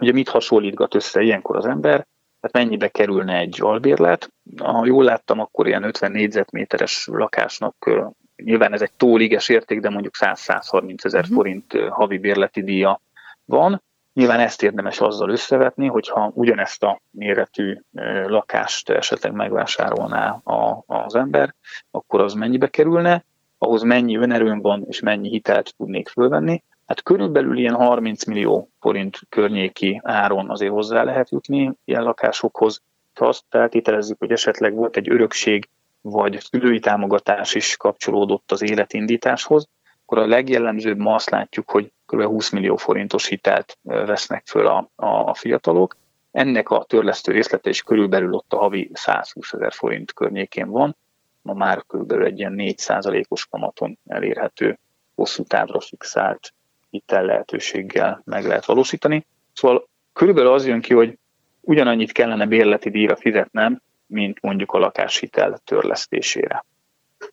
ugye 0.00 0.12
mit 0.12 0.28
hasonlítgat 0.28 0.94
össze 0.94 1.20
ilyenkor 1.20 1.56
az 1.56 1.66
ember, 1.66 2.06
tehát 2.44 2.66
mennyibe 2.66 2.88
kerülne 2.88 3.38
egy 3.38 3.58
albérlet. 3.60 4.32
Ha 4.58 4.86
jól 4.86 5.04
láttam, 5.04 5.40
akkor 5.40 5.66
ilyen 5.66 5.82
50 5.82 6.10
négyzetméteres 6.10 7.06
lakásnak 7.12 7.90
nyilván 8.36 8.72
ez 8.72 8.82
egy 8.82 8.92
tóliges 8.92 9.48
érték, 9.48 9.80
de 9.80 9.90
mondjuk 9.90 10.14
100-130 10.18 11.04
ezer 11.04 11.20
uh-huh. 11.20 11.36
forint 11.36 11.72
havi 11.88 12.18
bérleti 12.18 12.62
díja 12.62 13.00
van. 13.44 13.82
Nyilván 14.12 14.40
ezt 14.40 14.62
érdemes 14.62 15.00
azzal 15.00 15.30
összevetni, 15.30 15.86
hogyha 15.86 16.30
ugyanezt 16.34 16.82
a 16.82 17.00
méretű 17.10 17.80
lakást 18.26 18.90
esetleg 18.90 19.32
megvásárolná 19.32 20.28
a, 20.30 20.82
az 20.86 21.14
ember, 21.14 21.54
akkor 21.90 22.20
az 22.20 22.32
mennyibe 22.32 22.68
kerülne, 22.68 23.24
ahhoz 23.58 23.82
mennyi 23.82 24.16
önerőm 24.16 24.60
van, 24.60 24.84
és 24.88 25.00
mennyi 25.00 25.28
hitelt 25.28 25.74
tudnék 25.76 26.08
fölvenni. 26.08 26.62
Hát 26.86 27.02
körülbelül 27.02 27.58
ilyen 27.58 27.74
30 27.74 28.24
millió 28.24 28.70
forint 28.80 29.20
környéki 29.28 30.00
áron 30.04 30.50
azért 30.50 30.72
hozzá 30.72 31.02
lehet 31.02 31.30
jutni 31.30 31.72
ilyen 31.84 32.02
lakásokhoz. 32.02 32.82
Ha 33.14 33.26
azt 33.26 33.44
feltételezzük, 33.48 34.18
hogy 34.18 34.30
esetleg 34.30 34.74
volt 34.74 34.96
egy 34.96 35.10
örökség, 35.10 35.68
vagy 36.00 36.40
szülői 36.40 36.78
támogatás 36.78 37.54
is 37.54 37.76
kapcsolódott 37.76 38.52
az 38.52 38.62
életindításhoz, 38.62 39.68
akkor 40.02 40.18
a 40.18 40.26
legjellemzőbb 40.26 40.98
ma 40.98 41.14
azt 41.14 41.30
látjuk, 41.30 41.70
hogy 41.70 41.92
kb. 42.06 42.22
20 42.22 42.50
millió 42.50 42.76
forintos 42.76 43.26
hitelt 43.26 43.78
vesznek 43.82 44.46
föl 44.46 44.66
a, 44.66 44.90
a 44.94 45.34
fiatalok. 45.34 45.96
Ennek 46.30 46.70
a 46.70 46.84
törlesztő 46.84 47.32
részlete 47.32 47.68
is 47.68 47.82
körülbelül 47.82 48.32
ott 48.32 48.52
a 48.52 48.56
havi 48.56 48.90
120 48.92 49.52
ezer 49.52 49.72
forint 49.72 50.12
környékén 50.12 50.68
van. 50.68 50.96
Ma 51.42 51.52
már 51.52 51.84
körülbelül 51.86 52.24
egy 52.24 52.38
ilyen 52.38 52.52
4 52.52 53.26
os 53.28 53.46
kamaton 53.46 53.98
elérhető 54.06 54.78
hosszú 55.14 55.42
távra 55.42 55.80
fixált 55.80 56.52
hitel 56.94 57.24
lehetőséggel 57.24 58.22
meg 58.24 58.44
lehet 58.44 58.64
valósítani. 58.64 59.26
Szóval 59.52 59.88
körülbelül 60.12 60.52
az 60.52 60.66
jön 60.66 60.80
ki, 60.80 60.94
hogy 60.94 61.18
ugyanannyit 61.60 62.12
kellene 62.12 62.46
bérleti 62.46 62.90
díjra 62.90 63.16
fizetnem, 63.16 63.80
mint 64.06 64.40
mondjuk 64.40 64.72
a 64.72 64.78
lakáshitel 64.78 65.58
törlesztésére. 65.64 66.64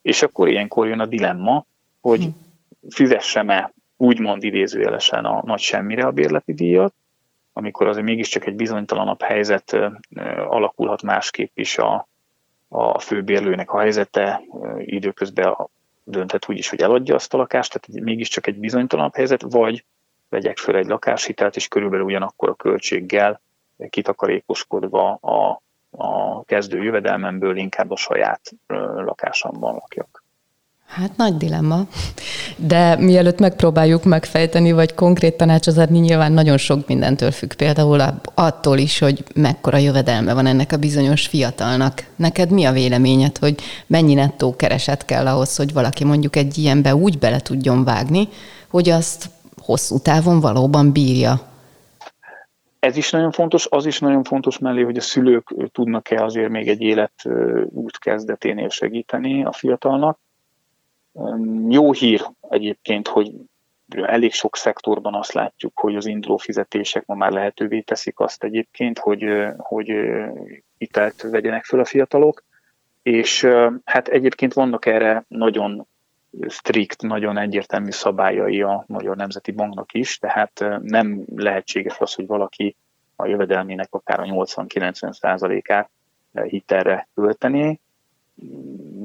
És 0.01 0.21
akkor 0.21 0.47
ilyenkor 0.47 0.87
jön 0.87 0.99
a 0.99 1.05
dilemma, 1.05 1.65
hogy 2.01 2.23
hm. 2.23 2.29
fizessem-e 2.89 3.73
úgymond 3.97 4.43
idézőjelesen 4.43 5.25
a 5.25 5.41
nagy 5.45 5.59
semmire 5.59 6.05
a 6.05 6.11
bérleti 6.11 6.53
díjat, 6.53 6.93
amikor 7.53 7.87
azért 7.87 8.05
mégiscsak 8.05 8.45
egy 8.45 8.55
bizonytalanabb 8.55 9.21
helyzet 9.21 9.77
alakulhat 10.47 11.01
másképp 11.01 11.57
is 11.57 11.77
a, 11.77 12.07
a 12.67 12.99
főbérlőnek 12.99 13.71
a 13.71 13.79
helyzete, 13.79 14.41
időközben 14.77 15.57
dönthet 16.11 16.49
úgy 16.49 16.57
is, 16.57 16.69
hogy 16.69 16.81
eladja 16.81 17.15
azt 17.15 17.33
a 17.33 17.37
lakást, 17.37 17.79
tehát 17.79 18.05
mégiscsak 18.05 18.47
egy 18.47 18.59
bizonytalanabb 18.59 19.15
helyzet, 19.15 19.41
vagy 19.41 19.85
vegyek 20.29 20.57
föl 20.57 20.75
egy 20.75 20.87
lakáshitelt, 20.87 21.55
és 21.55 21.67
körülbelül 21.67 22.05
ugyanakkor 22.05 22.49
a 22.49 22.55
költséggel 22.55 23.41
kitakarékoskodva 23.89 25.13
a, 25.13 25.61
a 25.89 26.43
kezdő 26.43 26.83
jövedelmemből 26.83 27.57
inkább 27.57 27.91
a 27.91 27.95
saját 27.95 28.51
lakásomban 28.95 29.73
lakjak. 29.73 30.20
Hát 30.91 31.17
nagy 31.17 31.37
dilemma, 31.37 31.81
de 32.55 32.95
mielőtt 32.95 33.39
megpróbáljuk 33.39 34.03
megfejteni, 34.03 34.71
vagy 34.71 34.93
konkrét 34.93 35.37
tanácsot 35.37 35.77
adni, 35.77 35.99
nyilván 35.99 36.31
nagyon 36.31 36.57
sok 36.57 36.87
mindentől 36.87 37.31
függ. 37.31 37.53
Például 37.53 38.01
attól 38.35 38.77
is, 38.77 38.99
hogy 38.99 39.23
mekkora 39.35 39.77
jövedelme 39.77 40.33
van 40.33 40.45
ennek 40.45 40.71
a 40.71 40.77
bizonyos 40.77 41.27
fiatalnak. 41.27 42.05
Neked 42.15 42.51
mi 42.51 42.65
a 42.65 42.71
véleményed, 42.71 43.37
hogy 43.37 43.55
mennyi 43.87 44.13
nettó 44.13 44.55
kereset 44.55 45.05
kell 45.05 45.27
ahhoz, 45.27 45.55
hogy 45.55 45.73
valaki 45.73 46.03
mondjuk 46.03 46.35
egy 46.35 46.57
ilyenbe 46.57 46.95
úgy 46.95 47.19
bele 47.19 47.39
tudjon 47.39 47.83
vágni, 47.83 48.27
hogy 48.69 48.89
azt 48.89 49.29
hosszú 49.61 49.99
távon 49.99 50.39
valóban 50.39 50.91
bírja? 50.91 51.39
Ez 52.79 52.97
is 52.97 53.11
nagyon 53.11 53.31
fontos, 53.31 53.67
az 53.69 53.85
is 53.85 53.99
nagyon 53.99 54.23
fontos 54.23 54.57
mellé, 54.57 54.81
hogy 54.81 54.97
a 54.97 55.01
szülők 55.01 55.55
tudnak-e 55.71 56.23
azért 56.23 56.49
még 56.49 56.67
egy 56.67 56.81
élet 56.81 57.13
út 57.69 57.97
kezdeténél 57.97 58.69
segíteni 58.69 59.43
a 59.45 59.51
fiatalnak 59.51 60.19
jó 61.67 61.91
hír 61.91 62.25
egyébként, 62.49 63.07
hogy 63.07 63.31
elég 64.01 64.33
sok 64.33 64.55
szektorban 64.55 65.15
azt 65.15 65.33
látjuk, 65.33 65.79
hogy 65.79 65.95
az 65.95 66.05
induló 66.05 66.37
fizetések 66.37 67.05
ma 67.05 67.15
már 67.15 67.31
lehetővé 67.31 67.81
teszik 67.81 68.19
azt 68.19 68.43
egyébként, 68.43 68.99
hogy, 68.99 69.23
hogy 69.57 69.93
hitelt 70.77 71.21
vegyenek 71.21 71.65
föl 71.65 71.79
a 71.79 71.85
fiatalok, 71.85 72.43
és 73.01 73.47
hát 73.83 74.07
egyébként 74.07 74.53
vannak 74.53 74.85
erre 74.85 75.25
nagyon 75.27 75.87
strikt, 76.47 77.01
nagyon 77.01 77.37
egyértelmű 77.37 77.91
szabályai 77.91 78.61
a 78.61 78.83
Magyar 78.87 79.15
Nemzeti 79.15 79.51
Banknak 79.51 79.93
is, 79.93 80.17
tehát 80.17 80.65
nem 80.81 81.23
lehetséges 81.35 81.99
az, 81.99 82.13
hogy 82.13 82.27
valaki 82.27 82.75
a 83.15 83.25
jövedelmének 83.25 83.93
akár 83.93 84.19
a 84.19 84.23
80-90 84.23 85.11
százalékát 85.11 85.89
hitelre 86.33 87.07
költené, 87.13 87.79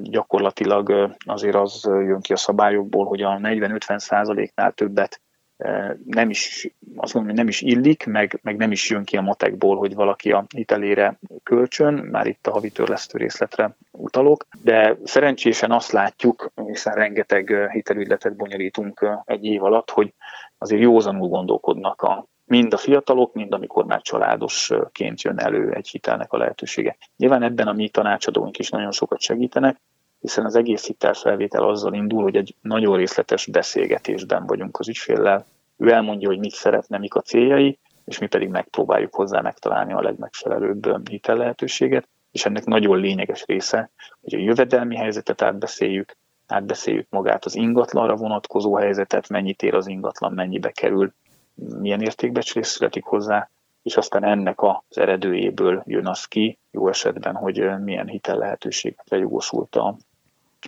gyakorlatilag 0.02 1.16
azért 1.18 1.54
az 1.54 1.80
jön 1.84 2.20
ki 2.20 2.32
a 2.32 2.36
szabályokból, 2.36 3.06
hogy 3.06 3.22
a 3.22 3.38
40-50 3.42 3.98
százaléknál 3.98 4.72
többet 4.72 5.20
nem 6.04 6.30
is, 6.30 6.68
azt 6.96 7.14
mondom, 7.14 7.32
hogy 7.32 7.40
nem 7.40 7.48
is 7.48 7.60
illik, 7.60 8.06
meg, 8.06 8.38
meg 8.42 8.56
nem 8.56 8.72
is 8.72 8.90
jön 8.90 9.04
ki 9.04 9.16
a 9.16 9.20
matekból, 9.20 9.76
hogy 9.76 9.94
valaki 9.94 10.32
a 10.32 10.44
hitelére 10.54 11.18
kölcsön, 11.42 11.94
már 11.94 12.26
itt 12.26 12.46
a 12.46 12.50
havi 12.50 12.70
törlesztő 12.70 13.18
részletre 13.18 13.76
utalok, 13.90 14.46
de 14.62 14.96
szerencsésen 15.04 15.70
azt 15.70 15.92
látjuk, 15.92 16.52
hiszen 16.66 16.94
rengeteg 16.94 17.68
hitelügyletet 17.72 18.36
bonyolítunk 18.36 19.06
egy 19.24 19.44
év 19.44 19.62
alatt, 19.62 19.90
hogy 19.90 20.14
azért 20.58 20.82
józanul 20.82 21.28
gondolkodnak 21.28 22.02
a 22.02 22.26
mind 22.46 22.72
a 22.72 22.76
fiatalok, 22.76 23.34
mind 23.34 23.52
amikor 23.52 23.84
már 23.84 24.02
családosként 24.02 25.22
jön 25.22 25.38
elő 25.38 25.72
egy 25.72 25.88
hitelnek 25.88 26.32
a 26.32 26.36
lehetősége. 26.36 26.96
Nyilván 27.16 27.42
ebben 27.42 27.66
a 27.66 27.72
mi 27.72 27.88
tanácsadóink 27.88 28.58
is 28.58 28.70
nagyon 28.70 28.92
sokat 28.92 29.20
segítenek, 29.20 29.80
hiszen 30.20 30.44
az 30.44 30.56
egész 30.56 30.86
hitelfelvétel 30.86 31.62
azzal 31.62 31.94
indul, 31.94 32.22
hogy 32.22 32.36
egy 32.36 32.54
nagyon 32.60 32.96
részletes 32.96 33.46
beszélgetésben 33.46 34.46
vagyunk 34.46 34.78
az 34.78 34.88
ügyféllel. 34.88 35.46
Ő 35.76 35.90
elmondja, 35.90 36.28
hogy 36.28 36.38
mit 36.38 36.54
szeretne, 36.54 36.98
mik 36.98 37.14
a 37.14 37.20
céljai, 37.20 37.78
és 38.04 38.18
mi 38.18 38.26
pedig 38.26 38.48
megpróbáljuk 38.48 39.14
hozzá 39.14 39.40
megtalálni 39.40 39.92
a 39.92 40.00
legmegfelelőbb 40.00 41.08
hitel 41.08 41.36
lehetőséget, 41.36 42.08
és 42.32 42.44
ennek 42.44 42.64
nagyon 42.64 42.98
lényeges 42.98 43.44
része, 43.46 43.90
hogy 44.20 44.34
a 44.34 44.42
jövedelmi 44.42 44.96
helyzetet 44.96 45.42
átbeszéljük, 45.42 46.16
átbeszéljük 46.46 47.06
magát 47.10 47.44
az 47.44 47.54
ingatlanra 47.54 48.16
vonatkozó 48.16 48.76
helyzetet, 48.76 49.28
mennyit 49.28 49.62
ér 49.62 49.74
az 49.74 49.86
ingatlan, 49.86 50.32
mennyibe 50.32 50.70
kerül, 50.70 51.12
milyen 51.56 52.00
értékbecsülés 52.00 52.66
születik 52.66 53.04
hozzá, 53.04 53.50
és 53.82 53.96
aztán 53.96 54.24
ennek 54.24 54.62
az 54.62 54.98
eredőjéből 54.98 55.82
jön 55.86 56.06
az 56.06 56.24
ki, 56.24 56.58
jó 56.70 56.88
esetben, 56.88 57.34
hogy 57.34 57.80
milyen 57.80 58.08
hitel 58.08 58.36
lehetőségre 58.36 59.16
jogosult 59.16 59.78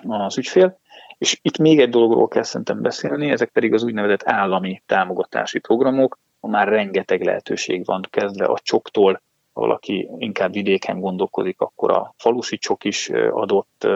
az 0.02 0.38
ügyfél. 0.38 0.78
És 1.18 1.38
itt 1.42 1.58
még 1.58 1.80
egy 1.80 1.88
dologról 1.88 2.28
kell 2.28 2.42
szerintem 2.42 2.82
beszélni, 2.82 3.30
ezek 3.30 3.48
pedig 3.48 3.74
az 3.74 3.82
úgynevezett 3.82 4.28
állami 4.28 4.82
támogatási 4.86 5.58
programok, 5.58 6.18
ha 6.40 6.48
már 6.48 6.68
rengeteg 6.68 7.24
lehetőség 7.24 7.84
van, 7.84 8.06
kezdve 8.10 8.44
a 8.44 8.58
csoktól, 8.62 9.22
ha 9.52 9.60
valaki 9.60 10.10
inkább 10.18 10.52
vidéken 10.52 11.00
gondolkodik, 11.00 11.60
akkor 11.60 11.90
a 11.90 12.14
falusi 12.16 12.58
csok 12.58 12.84
is 12.84 13.10
adott 13.30 13.86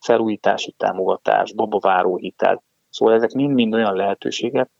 felújítási 0.00 0.74
támogatás, 0.76 1.52
babaváró 1.52 2.16
hitel. 2.16 2.62
Szóval 2.90 3.14
ezek 3.14 3.32
mind-mind 3.32 3.74
olyan 3.74 3.94
lehetőségek, 3.94 4.70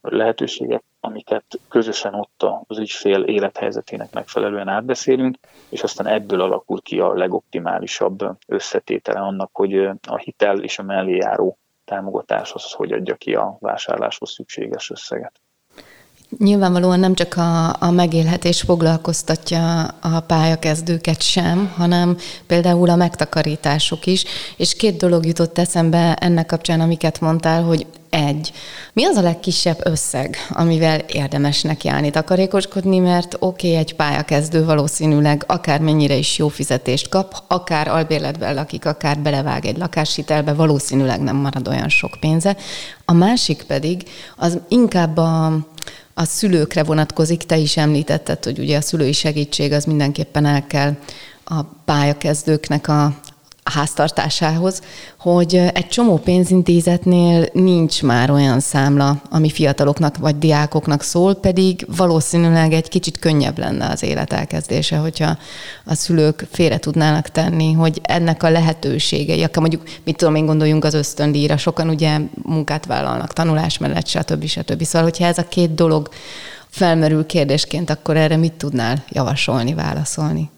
lehetőségek, 0.00 0.82
amiket 1.00 1.44
közösen 1.68 2.14
ott 2.14 2.46
az 2.66 2.78
ügyfél 2.78 3.22
élethelyzetének 3.22 4.12
megfelelően 4.12 4.68
átbeszélünk, 4.68 5.36
és 5.68 5.82
aztán 5.82 6.06
ebből 6.06 6.40
alakul 6.40 6.82
ki 6.82 7.00
a 7.00 7.14
legoptimálisabb 7.14 8.38
összetétele 8.46 9.20
annak, 9.20 9.50
hogy 9.52 9.76
a 10.08 10.16
hitel 10.16 10.62
és 10.62 10.78
a 10.78 10.82
mellé 10.82 11.16
járó 11.16 11.58
támogatáshoz 11.84 12.72
hogy 12.72 12.92
adja 12.92 13.14
ki 13.14 13.34
a 13.34 13.56
vásárláshoz 13.60 14.30
szükséges 14.30 14.90
összeget. 14.90 15.40
Nyilvánvalóan 16.36 17.00
nem 17.00 17.14
csak 17.14 17.36
a, 17.36 17.76
a 17.82 17.90
megélhetés 17.90 18.60
foglalkoztatja 18.60 19.82
a 20.00 20.20
pályakezdőket 20.20 21.22
sem, 21.22 21.72
hanem 21.76 22.16
például 22.46 22.90
a 22.90 22.96
megtakarítások 22.96 24.06
is. 24.06 24.24
És 24.56 24.76
két 24.76 24.96
dolog 24.96 25.26
jutott 25.26 25.58
eszembe 25.58 26.14
ennek 26.14 26.46
kapcsán, 26.46 26.80
amiket 26.80 27.20
mondtál, 27.20 27.62
hogy 27.62 27.86
egy. 28.10 28.52
Mi 28.92 29.04
az 29.04 29.16
a 29.16 29.22
legkisebb 29.22 29.86
összeg, 29.86 30.36
amivel 30.50 30.98
érdemes 30.98 31.62
nekiállni 31.62 32.10
takarékoskodni, 32.10 32.98
mert 32.98 33.36
oké, 33.38 33.66
okay, 33.68 33.78
egy 33.78 33.94
pályakezdő 33.94 34.64
valószínűleg 34.64 35.44
akár 35.46 35.80
mennyire 35.80 36.14
is 36.14 36.38
jó 36.38 36.48
fizetést 36.48 37.08
kap, 37.08 37.42
akár 37.46 37.88
albérletben 37.88 38.54
lakik, 38.54 38.86
akár 38.86 39.18
belevág 39.18 39.66
egy 39.66 39.78
lakáshitelbe, 39.78 40.52
valószínűleg 40.52 41.20
nem 41.20 41.36
marad 41.36 41.68
olyan 41.68 41.88
sok 41.88 42.16
pénze. 42.20 42.56
A 43.04 43.12
másik 43.12 43.62
pedig 43.62 44.02
az 44.36 44.58
inkább 44.68 45.16
a, 45.16 45.58
a 46.18 46.24
szülőkre 46.24 46.84
vonatkozik, 46.84 47.42
te 47.42 47.56
is 47.56 47.76
említetted, 47.76 48.44
hogy 48.44 48.58
ugye 48.58 48.76
a 48.76 48.80
szülői 48.80 49.12
segítség 49.12 49.72
az 49.72 49.84
mindenképpen 49.84 50.46
el 50.46 50.66
kell 50.66 50.96
a 51.44 51.62
pályakezdőknek 51.62 52.88
a, 52.88 53.20
háztartásához, 53.70 54.82
hogy 55.18 55.54
egy 55.54 55.88
csomó 55.88 56.16
pénzintézetnél 56.16 57.46
nincs 57.52 58.02
már 58.02 58.30
olyan 58.30 58.60
számla, 58.60 59.22
ami 59.30 59.50
fiataloknak 59.50 60.16
vagy 60.16 60.38
diákoknak 60.38 61.02
szól, 61.02 61.34
pedig 61.34 61.86
valószínűleg 61.96 62.72
egy 62.72 62.88
kicsit 62.88 63.18
könnyebb 63.18 63.58
lenne 63.58 63.88
az 63.88 64.02
élet 64.02 64.32
elkezdése, 64.32 64.96
hogyha 64.96 65.38
a 65.84 65.94
szülők 65.94 66.46
félre 66.50 66.78
tudnának 66.78 67.28
tenni, 67.28 67.72
hogy 67.72 68.00
ennek 68.02 68.42
a 68.42 68.50
lehetőségei, 68.50 69.42
akár 69.42 69.60
mondjuk, 69.60 69.82
mit 70.04 70.16
tudom 70.16 70.34
én, 70.34 70.46
gondoljunk 70.46 70.84
az 70.84 70.94
ösztöndíjra, 70.94 71.56
sokan 71.56 71.88
ugye 71.88 72.18
munkát 72.42 72.86
vállalnak, 72.86 73.32
tanulás 73.32 73.78
mellett, 73.78 74.06
stb. 74.06 74.44
stb. 74.44 74.82
Szóval, 74.82 75.02
hogyha 75.02 75.24
ez 75.24 75.38
a 75.38 75.48
két 75.48 75.74
dolog 75.74 76.08
felmerül 76.68 77.26
kérdésként, 77.26 77.90
akkor 77.90 78.16
erre 78.16 78.36
mit 78.36 78.52
tudnál 78.52 79.04
javasolni, 79.08 79.74
válaszolni? 79.74 80.50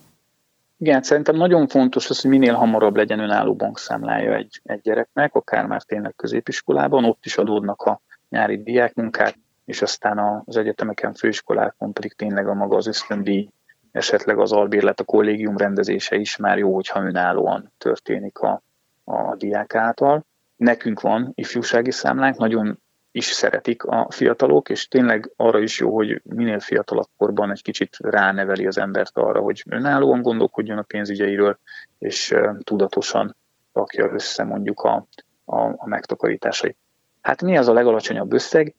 Igen, 0.83 1.03
szerintem 1.03 1.37
nagyon 1.37 1.66
fontos 1.66 2.11
az, 2.11 2.21
hogy 2.21 2.31
minél 2.31 2.55
hamarabb 2.55 2.97
legyen 2.97 3.19
önálló 3.19 3.55
bankszámlája 3.55 4.35
egy, 4.35 4.61
egy 4.64 4.81
gyereknek, 4.81 5.35
akár 5.35 5.66
már 5.66 5.83
tényleg 5.83 6.14
középiskolában, 6.16 7.05
ott 7.05 7.25
is 7.25 7.37
adódnak 7.37 7.83
a 7.83 8.01
nyári 8.29 8.62
diákmunkák, 8.62 9.35
és 9.64 9.83
aztán 9.83 10.43
az 10.45 10.57
egyetemeken, 10.57 11.14
főiskolákon 11.14 11.93
pedig 11.93 12.12
tényleg 12.12 12.49
a 12.49 12.55
maga 12.55 12.77
az 12.77 12.87
ösztöndíj, 12.87 13.49
esetleg 13.93 14.38
az 14.38 14.53
albérlet, 14.53 15.01
a 15.01 15.05
kollégium 15.05 15.57
rendezése 15.57 16.16
is 16.16 16.37
már 16.37 16.59
jó, 16.59 16.75
hogyha 16.75 17.05
önállóan 17.05 17.73
történik 17.79 18.38
a, 18.38 18.62
a 19.05 19.37
diák 19.37 19.75
által. 19.75 20.25
Nekünk 20.57 21.01
van 21.01 21.33
ifjúsági 21.35 21.90
számlánk, 21.90 22.37
nagyon 22.37 22.81
is 23.12 23.25
szeretik 23.25 23.85
a 23.85 24.07
fiatalok, 24.11 24.68
és 24.68 24.88
tényleg 24.88 25.31
arra 25.37 25.59
is 25.59 25.79
jó, 25.79 25.94
hogy 25.94 26.20
minél 26.25 26.61
fiatalabb 26.61 27.09
korban 27.16 27.51
egy 27.51 27.62
kicsit 27.62 27.96
ráneveli 27.99 28.66
az 28.66 28.79
embert 28.79 29.16
arra, 29.16 29.40
hogy 29.40 29.64
önállóan 29.68 30.23
gondolkodjon 30.23 30.79
a 30.79 30.83
pénzügyeiről, 30.83 31.59
és 31.99 32.35
tudatosan 32.64 33.37
rakja 33.73 34.12
össze 34.12 34.44
mondjuk 34.44 34.81
a, 34.81 35.07
a, 35.44 35.61
a 35.61 35.87
megtakarításait. 35.87 36.77
Hát 37.20 37.42
mi 37.42 37.57
az 37.57 37.68
a 37.68 37.73
legalacsonyabb 37.73 38.33
összeg? 38.33 38.75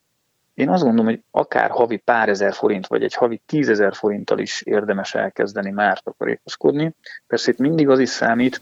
Én 0.54 0.70
azt 0.70 0.84
gondolom, 0.84 1.06
hogy 1.06 1.24
akár 1.32 1.70
havi 1.70 1.98
pár 1.98 2.30
ezer 2.30 2.54
forint, 2.54 2.88
vagy 2.88 3.04
egy 3.04 3.14
havi 3.14 3.42
tízezer 3.46 3.94
forinttal 3.96 4.40
is 4.40 4.62
érdemes 4.62 5.16
elkezdeni 5.16 5.72
már 5.72 6.00
takarékoskodni. 6.00 6.96
Persze 7.28 7.52
itt 7.52 7.58
mindig 7.58 7.90
az 7.90 8.00
is 8.00 8.10
számít 8.10 8.62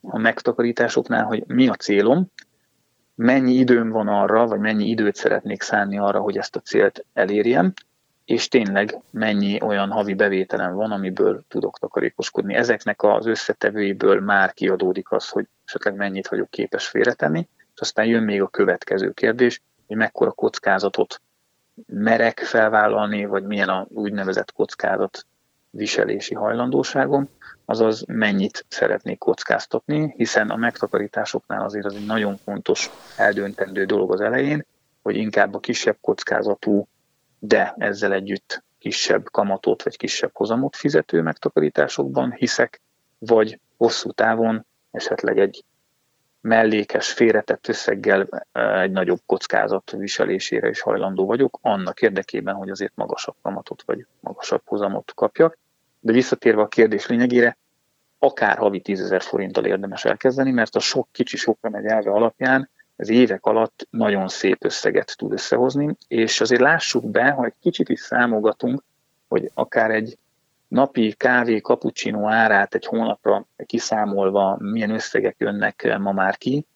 a 0.00 0.18
megtakarításoknál, 0.18 1.24
hogy 1.24 1.44
mi 1.46 1.68
a 1.68 1.74
célom, 1.74 2.30
mennyi 3.14 3.52
időm 3.52 3.90
van 3.90 4.08
arra, 4.08 4.46
vagy 4.46 4.58
mennyi 4.58 4.88
időt 4.88 5.14
szeretnék 5.14 5.62
szánni 5.62 5.98
arra, 5.98 6.20
hogy 6.20 6.36
ezt 6.36 6.56
a 6.56 6.60
célt 6.60 7.04
elérjem, 7.12 7.72
és 8.24 8.48
tényleg 8.48 9.00
mennyi 9.10 9.62
olyan 9.62 9.90
havi 9.90 10.14
bevételem 10.14 10.74
van, 10.74 10.92
amiből 10.92 11.44
tudok 11.48 11.78
takarékoskodni. 11.78 12.54
Ezeknek 12.54 13.02
az 13.02 13.26
összetevőiből 13.26 14.20
már 14.20 14.52
kiadódik 14.52 15.10
az, 15.10 15.28
hogy 15.28 15.46
esetleg 15.66 15.94
mennyit 15.94 16.28
vagyok 16.28 16.50
képes 16.50 16.86
félretenni, 16.86 17.48
és 17.74 17.80
aztán 17.80 18.06
jön 18.06 18.22
még 18.22 18.42
a 18.42 18.48
következő 18.48 19.10
kérdés, 19.10 19.62
hogy 19.86 19.96
mekkora 19.96 20.30
kockázatot 20.30 21.20
merek 21.86 22.38
felvállalni, 22.38 23.24
vagy 23.24 23.44
milyen 23.44 23.68
a 23.68 23.86
úgynevezett 23.88 24.52
kockázat 24.52 25.26
viselési 25.70 26.34
hajlandóságom, 26.34 27.28
azaz 27.64 28.04
mennyit 28.06 28.64
szeretnék 28.68 29.18
kockáztatni, 29.18 30.14
hiszen 30.16 30.50
a 30.50 30.56
megtakarításoknál 30.56 31.64
azért 31.64 31.84
az 31.84 31.94
egy 31.94 32.06
nagyon 32.06 32.36
fontos 32.36 32.90
eldöntendő 33.16 33.84
dolog 33.84 34.12
az 34.12 34.20
elején, 34.20 34.66
hogy 35.02 35.16
inkább 35.16 35.54
a 35.54 35.60
kisebb 35.60 35.96
kockázatú, 36.00 36.88
de 37.38 37.74
ezzel 37.78 38.12
együtt 38.12 38.62
kisebb 38.78 39.30
kamatot 39.30 39.82
vagy 39.82 39.96
kisebb 39.96 40.30
hozamot 40.34 40.76
fizető 40.76 41.22
megtakarításokban 41.22 42.32
hiszek, 42.32 42.80
vagy 43.18 43.60
hosszú 43.76 44.10
távon 44.10 44.66
esetleg 44.90 45.38
egy 45.38 45.64
mellékes, 46.40 47.12
félretett 47.12 47.68
összeggel 47.68 48.46
egy 48.52 48.90
nagyobb 48.90 49.20
kockázat 49.26 49.90
viselésére 49.90 50.68
is 50.68 50.80
hajlandó 50.80 51.26
vagyok, 51.26 51.58
annak 51.62 52.02
érdekében, 52.02 52.54
hogy 52.54 52.70
azért 52.70 52.92
magasabb 52.94 53.34
kamatot 53.42 53.82
vagy 53.82 54.06
magasabb 54.20 54.62
hozamot 54.64 55.12
kapjak. 55.14 55.58
De 56.04 56.12
visszatérve 56.12 56.62
a 56.62 56.68
kérdés 56.68 57.06
lényegére, 57.06 57.58
akár 58.18 58.56
havi 58.56 58.80
10 58.80 59.00
ezer 59.00 59.22
forinttal 59.22 59.64
érdemes 59.64 60.04
elkezdeni, 60.04 60.50
mert 60.50 60.74
a 60.74 60.80
sok 60.80 61.08
kicsi 61.12 61.36
sokra 61.36 61.70
megy 61.70 61.84
elve 61.84 62.10
alapján 62.10 62.70
ez 62.96 63.08
évek 63.08 63.44
alatt 63.44 63.86
nagyon 63.90 64.28
szép 64.28 64.64
összeget 64.64 65.16
tud 65.16 65.32
összehozni, 65.32 65.96
és 66.08 66.40
azért 66.40 66.60
lássuk 66.60 67.10
be, 67.10 67.30
ha 67.30 67.44
egy 67.44 67.54
kicsit 67.60 67.88
is 67.88 68.00
számogatunk, 68.00 68.82
hogy 69.28 69.50
akár 69.54 69.90
egy 69.90 70.18
napi 70.68 71.12
kávé, 71.12 71.58
cappuccino 71.58 72.28
árát 72.28 72.74
egy 72.74 72.86
hónapra 72.86 73.46
kiszámolva 73.66 74.56
milyen 74.60 74.90
összegek 74.90 75.36
jönnek 75.38 75.96
ma 75.98 76.12
már 76.12 76.36
ki. 76.36 76.66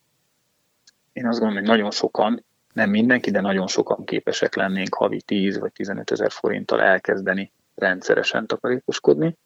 Én 1.12 1.26
azt 1.26 1.38
gondolom, 1.38 1.62
hogy 1.64 1.72
nagyon 1.74 1.90
sokan, 1.90 2.44
nem 2.72 2.90
mindenki, 2.90 3.30
de 3.30 3.40
nagyon 3.40 3.66
sokan 3.66 4.04
képesek 4.04 4.54
lennénk 4.54 4.94
havi 4.94 5.22
10 5.22 5.58
vagy 5.58 5.72
15 5.72 6.10
ezer 6.10 6.30
forinttal 6.30 6.82
elkezdeni 6.82 7.52
rendszeresen 7.78 8.46
takarékoskodni, 8.46 9.36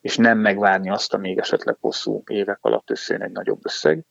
és 0.00 0.16
nem 0.16 0.38
megvárni 0.38 0.90
azt, 0.90 1.14
amíg 1.14 1.38
esetleg 1.38 1.76
hosszú 1.80 2.22
évek 2.26 2.58
alatt 2.60 2.90
összejön 2.90 3.22
egy 3.22 3.32
nagyobb 3.32 3.60
összeg, 3.62 4.04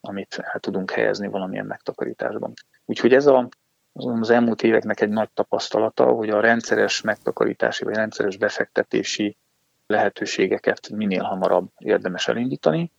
amit 0.00 0.40
el 0.52 0.60
tudunk 0.60 0.90
helyezni 0.90 1.28
valamilyen 1.28 1.66
megtakarításban. 1.66 2.52
Úgyhogy 2.84 3.12
ez 3.12 3.26
a, 3.26 3.48
az 3.92 4.30
elmúlt 4.30 4.62
éveknek 4.62 5.00
egy 5.00 5.08
nagy 5.08 5.30
tapasztalata, 5.30 6.04
hogy 6.04 6.30
a 6.30 6.40
rendszeres 6.40 7.00
megtakarítási 7.00 7.84
vagy 7.84 7.94
rendszeres 7.94 8.36
befektetési 8.36 9.36
lehetőségeket 9.86 10.90
minél 10.90 11.22
hamarabb 11.22 11.68
érdemes 11.78 12.28
elindítani, 12.28 12.92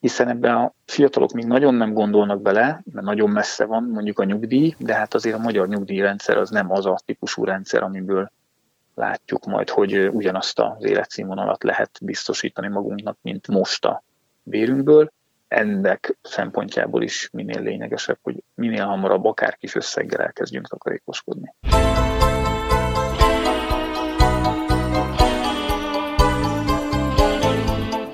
hiszen 0.00 0.28
ebben 0.28 0.54
a 0.54 0.74
fiatalok 0.84 1.32
még 1.32 1.44
nagyon 1.44 1.74
nem 1.74 1.92
gondolnak 1.92 2.42
bele, 2.42 2.82
mert 2.92 3.06
nagyon 3.06 3.30
messze 3.30 3.64
van 3.64 3.84
mondjuk 3.84 4.18
a 4.18 4.24
nyugdíj, 4.24 4.74
de 4.78 4.94
hát 4.94 5.14
azért 5.14 5.36
a 5.36 5.38
magyar 5.38 5.68
nyugdíjrendszer 5.68 6.36
az 6.36 6.50
nem 6.50 6.70
az 6.70 6.86
a 6.86 6.98
típusú 7.04 7.44
rendszer, 7.44 7.82
amiből 7.82 8.30
látjuk 8.94 9.44
majd, 9.44 9.70
hogy 9.70 10.08
ugyanazt 10.08 10.58
az 10.58 10.84
életszínvonalat 10.84 11.62
lehet 11.62 11.98
biztosítani 12.02 12.68
magunknak, 12.68 13.18
mint 13.22 13.48
most 13.48 13.84
a 13.84 14.02
bérünkből. 14.42 15.12
Ennek 15.48 16.16
szempontjából 16.22 17.02
is 17.02 17.28
minél 17.32 17.62
lényegesebb, 17.62 18.18
hogy 18.22 18.42
minél 18.54 18.84
hamarabb 18.84 19.24
akár 19.24 19.56
kis 19.56 19.74
összeggel 19.74 20.20
elkezdjünk 20.20 20.68
takarékoskodni. 20.68 21.54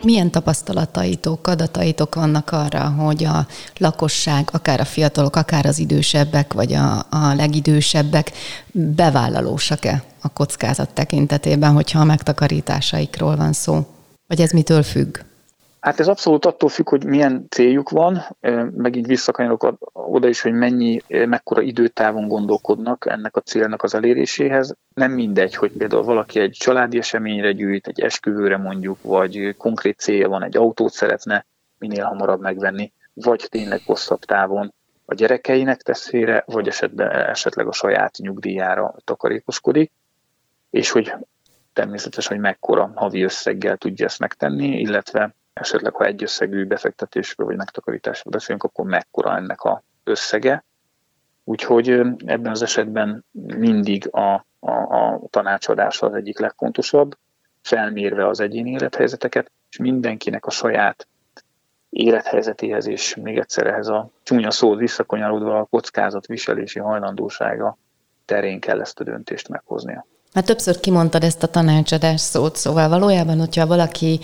Milyen 0.09 0.31
tapasztalataitok, 0.31 1.47
adataitok 1.47 2.15
vannak 2.15 2.51
arra, 2.51 2.89
hogy 2.89 3.25
a 3.25 3.47
lakosság, 3.77 4.49
akár 4.53 4.81
a 4.81 4.85
fiatalok, 4.85 5.37
akár 5.37 5.67
az 5.67 5.79
idősebbek, 5.79 6.53
vagy 6.53 6.73
a, 6.73 6.99
a 7.11 7.35
legidősebbek 7.37 8.33
bevállalósak-e 8.73 10.03
a 10.21 10.29
kockázat 10.29 10.91
tekintetében, 10.91 11.73
hogyha 11.73 12.01
a 12.01 12.05
megtakarításaikról 12.05 13.37
van 13.37 13.53
szó? 13.53 13.87
Vagy 14.27 14.41
ez 14.41 14.51
mitől 14.51 14.83
függ? 14.83 15.19
Hát 15.81 16.01
ez 16.01 16.09
abszolút 16.09 16.45
attól 16.45 16.69
függ, 16.69 16.89
hogy 16.89 17.05
milyen 17.05 17.47
céljuk 17.49 17.91
van, 17.91 18.37
megint 18.77 19.07
visszakanyarok 19.07 19.75
oda 19.93 20.29
is, 20.29 20.41
hogy 20.41 20.53
mennyi, 20.53 21.01
mekkora 21.09 21.61
időtávon 21.61 22.29
gondolkodnak 22.29 23.07
ennek 23.09 23.37
a 23.37 23.41
célnak 23.41 23.83
az 23.83 23.95
eléréséhez. 23.95 24.77
Nem 24.95 25.13
mindegy, 25.13 25.55
hogy 25.55 25.73
például 25.73 26.03
valaki 26.03 26.41
egy 26.41 26.51
családi 26.51 26.99
eseményre 26.99 27.53
gyűjt, 27.53 27.87
egy 27.87 28.01
esküvőre 28.01 28.57
mondjuk, 28.57 29.03
vagy 29.03 29.55
konkrét 29.57 29.99
célja 29.99 30.29
van, 30.29 30.43
egy 30.43 30.57
autót 30.57 30.93
szeretne 30.93 31.47
minél 31.79 32.05
hamarabb 32.05 32.41
megvenni, 32.41 32.93
vagy 33.15 33.47
tényleg 33.49 33.81
hosszabb 33.87 34.21
távon 34.21 34.75
a 35.05 35.15
gyerekeinek 35.15 35.83
tesz 35.83 36.09
félre, 36.09 36.43
vagy 36.47 36.69
esetben, 36.69 37.11
esetleg 37.11 37.67
a 37.67 37.73
saját 37.73 38.17
nyugdíjára 38.17 38.95
takarékoskodik, 39.05 39.93
és 40.71 40.91
hogy 40.91 41.15
természetesen, 41.73 42.33
hogy 42.33 42.45
mekkora 42.45 42.93
havi 42.95 43.23
összeggel 43.23 43.77
tudja 43.77 44.07
ezt 44.07 44.19
megtenni, 44.19 44.81
illetve 44.81 45.35
esetleg 45.59 45.95
ha 45.95 46.05
egy 46.05 46.23
összegű 46.23 46.67
befektetésről 46.67 47.47
vagy 47.47 47.57
megtakarításról 47.57 48.33
beszélünk, 48.33 48.63
akkor 48.63 48.85
mekkora 48.85 49.37
ennek 49.37 49.63
a 49.63 49.83
összege. 50.05 50.65
Úgyhogy 51.45 51.89
ebben 52.27 52.51
az 52.51 52.63
esetben 52.63 53.25
mindig 53.57 54.09
a, 54.11 54.47
a, 54.59 54.71
a 54.71 55.21
tanácsadás 55.31 56.03
az 56.03 56.15
egyik 56.15 56.39
legfontosabb, 56.39 57.17
felmérve 57.63 58.27
az 58.27 58.41
egyéni 58.41 58.71
élethelyzeteket, 58.71 59.51
és 59.71 59.77
mindenkinek 59.77 60.47
a 60.47 60.51
saját 60.51 61.09
élethelyzetéhez, 61.91 62.87
és 62.87 63.15
még 63.15 63.39
egyszer 63.39 63.67
ehhez 63.67 63.89
a 63.89 64.11
csúnya 64.23 64.51
szó 64.51 64.75
visszakonyarodva 64.75 65.59
a 65.59 65.65
kockázat 65.65 66.27
viselési 66.27 66.79
hajlandósága 66.79 67.79
terén 68.25 68.61
kell 68.61 68.81
ezt 68.81 69.01
a 69.01 69.05
döntést 69.05 69.49
meghoznia. 69.49 70.07
Mert 70.35 70.47
többször 70.47 70.81
kimondtad 70.81 71.23
ezt 71.23 71.43
a 71.43 71.47
tanácsadás 71.47 72.21
szót, 72.21 72.57
szóval 72.57 72.89
valójában, 72.89 73.39
hogyha 73.39 73.67
valaki 73.67 74.21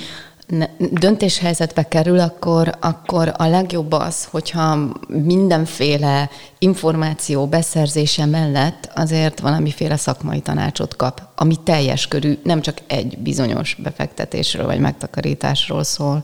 döntéshelyzetbe 0.91 1.89
kerül, 1.89 2.19
akkor, 2.19 2.73
akkor 2.81 3.33
a 3.37 3.47
legjobb 3.47 3.93
az, 3.93 4.25
hogyha 4.25 4.77
mindenféle 5.09 6.31
információ 6.59 7.47
beszerzése 7.47 8.27
mellett 8.27 8.91
azért 8.95 9.41
valamiféle 9.41 9.97
szakmai 9.97 10.41
tanácsot 10.41 10.97
kap, 10.97 11.21
ami 11.37 11.55
teljes 11.65 12.09
körű, 12.09 12.39
nem 12.43 12.61
csak 12.61 12.77
egy 12.87 13.19
bizonyos 13.19 13.75
befektetésről 13.75 14.67
vagy 14.67 14.81
megtakarításról 14.81 15.83
szól. 15.83 16.23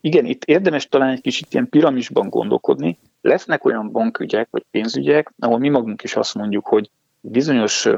Igen, 0.00 0.24
itt 0.24 0.44
érdemes 0.44 0.86
talán 0.86 1.08
egy 1.08 1.20
kicsit 1.20 1.52
ilyen 1.52 1.68
piramisban 1.68 2.28
gondolkodni. 2.28 2.98
Lesznek 3.20 3.64
olyan 3.64 3.90
bankügyek 3.90 4.48
vagy 4.50 4.64
pénzügyek, 4.70 5.32
ahol 5.38 5.58
mi 5.58 5.68
magunk 5.68 6.02
is 6.02 6.16
azt 6.16 6.34
mondjuk, 6.34 6.66
hogy 6.66 6.90
bizonyos 7.20 7.88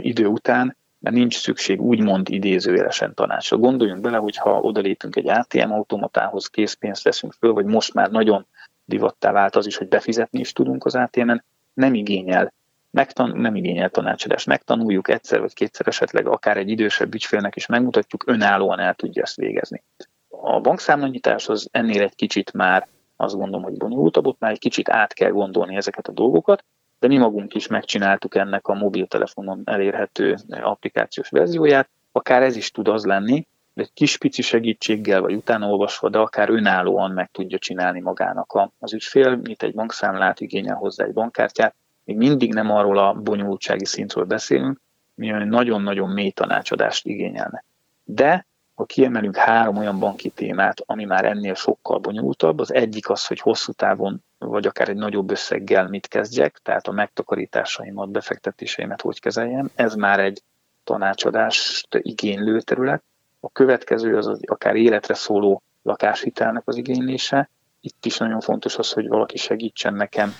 idő 0.00 0.26
után 0.26 0.76
mert 0.98 1.16
nincs 1.16 1.38
szükség 1.38 1.80
úgymond 1.80 2.28
idézőjelesen 2.30 3.14
tanácsra. 3.14 3.56
Gondoljunk 3.56 4.00
bele, 4.00 4.16
hogy 4.16 4.36
ha 4.36 4.60
odalépünk 4.60 5.16
egy 5.16 5.28
ATM 5.28 5.70
automatához, 5.70 6.46
készpénzt 6.46 7.02
veszünk 7.02 7.32
föl, 7.32 7.52
vagy 7.52 7.64
most 7.64 7.94
már 7.94 8.10
nagyon 8.10 8.46
divattá 8.84 9.32
vált 9.32 9.56
az 9.56 9.66
is, 9.66 9.76
hogy 9.76 9.88
befizetni 9.88 10.40
is 10.40 10.52
tudunk 10.52 10.84
az 10.84 10.94
ATM-en, 10.94 11.44
nem 11.74 11.94
igényel 11.94 12.52
megtan- 12.90 13.36
nem 13.36 13.54
igényel 13.54 13.90
tanácsadást. 13.90 14.46
Megtanuljuk 14.46 15.08
egyszer 15.08 15.40
vagy 15.40 15.54
kétszer 15.54 15.86
esetleg 15.86 16.26
akár 16.26 16.56
egy 16.56 16.68
idősebb 16.68 17.14
ügyfélnek 17.14 17.56
is 17.56 17.66
megmutatjuk, 17.66 18.24
önállóan 18.26 18.78
el 18.78 18.94
tudja 18.94 19.22
ezt 19.22 19.36
végezni. 19.36 19.82
A 20.28 20.60
bankszámlanyítás 20.60 21.48
az 21.48 21.68
ennél 21.70 22.02
egy 22.02 22.14
kicsit 22.14 22.52
már 22.52 22.86
azt 23.16 23.34
gondolom, 23.34 23.62
hogy 23.62 23.76
bonyolultabb, 23.76 24.26
ott 24.26 24.38
már 24.38 24.50
egy 24.50 24.58
kicsit 24.58 24.88
át 24.88 25.12
kell 25.12 25.30
gondolni 25.30 25.76
ezeket 25.76 26.08
a 26.08 26.12
dolgokat, 26.12 26.64
de 27.06 27.12
mi 27.12 27.18
magunk 27.18 27.54
is 27.54 27.66
megcsináltuk 27.66 28.34
ennek 28.34 28.66
a 28.66 28.74
mobiltelefonon 28.74 29.62
elérhető 29.64 30.36
applikációs 30.48 31.28
verzióját, 31.28 31.88
akár 32.12 32.42
ez 32.42 32.56
is 32.56 32.70
tud 32.70 32.88
az 32.88 33.04
lenni, 33.04 33.46
de 33.74 33.82
egy 33.82 33.92
kis 33.92 34.18
pici 34.18 34.42
segítséggel, 34.42 35.20
vagy 35.20 35.34
utána 35.34 35.68
olvasva, 35.68 36.08
de 36.08 36.18
akár 36.18 36.50
önállóan 36.50 37.10
meg 37.10 37.30
tudja 37.32 37.58
csinálni 37.58 38.00
magának 38.00 38.70
az 38.78 38.92
ügyfél, 38.92 39.36
mint 39.36 39.62
egy 39.62 39.74
bankszámlát 39.74 40.40
igényel 40.40 40.76
hozzá 40.76 41.04
egy 41.04 41.12
bankkártyát, 41.12 41.74
még 42.04 42.16
mindig 42.16 42.54
nem 42.54 42.70
arról 42.70 42.98
a 42.98 43.12
bonyolultsági 43.12 43.84
szintről 43.84 44.24
beszélünk, 44.24 44.80
mi 45.14 45.28
nagyon-nagyon 45.28 46.10
mély 46.10 46.30
tanácsadást 46.30 47.06
igényelne. 47.06 47.64
De 48.04 48.46
ha 48.74 48.84
kiemelünk 48.84 49.36
három 49.36 49.76
olyan 49.76 49.98
banki 49.98 50.28
témát, 50.28 50.82
ami 50.86 51.04
már 51.04 51.24
ennél 51.24 51.54
sokkal 51.54 51.98
bonyolultabb, 51.98 52.58
az 52.58 52.72
egyik 52.72 53.10
az, 53.10 53.26
hogy 53.26 53.40
hosszú 53.40 53.72
távon 53.72 54.24
vagy 54.38 54.66
akár 54.66 54.88
egy 54.88 54.96
nagyobb 54.96 55.30
összeggel 55.30 55.88
mit 55.88 56.06
kezdjek, 56.06 56.58
tehát 56.62 56.86
a 56.86 56.92
megtakarításaimat, 56.92 58.10
befektetéseimet 58.10 59.00
hogy 59.00 59.20
kezeljem. 59.20 59.70
Ez 59.74 59.94
már 59.94 60.20
egy 60.20 60.42
tanácsadást 60.84 61.88
igénylő 62.02 62.60
terület. 62.60 63.02
A 63.40 63.50
következő 63.50 64.16
az, 64.16 64.26
az 64.26 64.40
akár 64.46 64.76
életre 64.76 65.14
szóló 65.14 65.62
lakáshitelnek 65.82 66.62
az 66.64 66.76
igénylése, 66.76 67.50
itt 67.80 68.04
is 68.04 68.16
nagyon 68.16 68.40
fontos 68.40 68.76
az, 68.76 68.92
hogy 68.92 69.08
valaki 69.08 69.36
segítsen 69.36 69.94
nekem. 69.94 70.34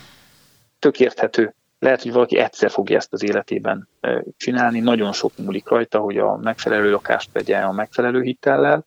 Tök 0.79 0.99
érthető. 0.99 1.53
Lehet, 1.79 2.01
hogy 2.01 2.11
valaki 2.11 2.37
egyszer 2.37 2.71
fogja 2.71 2.97
ezt 2.97 3.13
az 3.13 3.23
életében 3.23 3.87
csinálni, 4.37 4.79
nagyon 4.79 5.13
sok 5.13 5.31
múlik 5.37 5.67
rajta, 5.67 5.99
hogy 5.99 6.17
a 6.17 6.35
megfelelő 6.35 6.91
lakást 6.91 7.31
vegye 7.31 7.57
a 7.57 7.71
megfelelő 7.71 8.21
hitellel, 8.21 8.85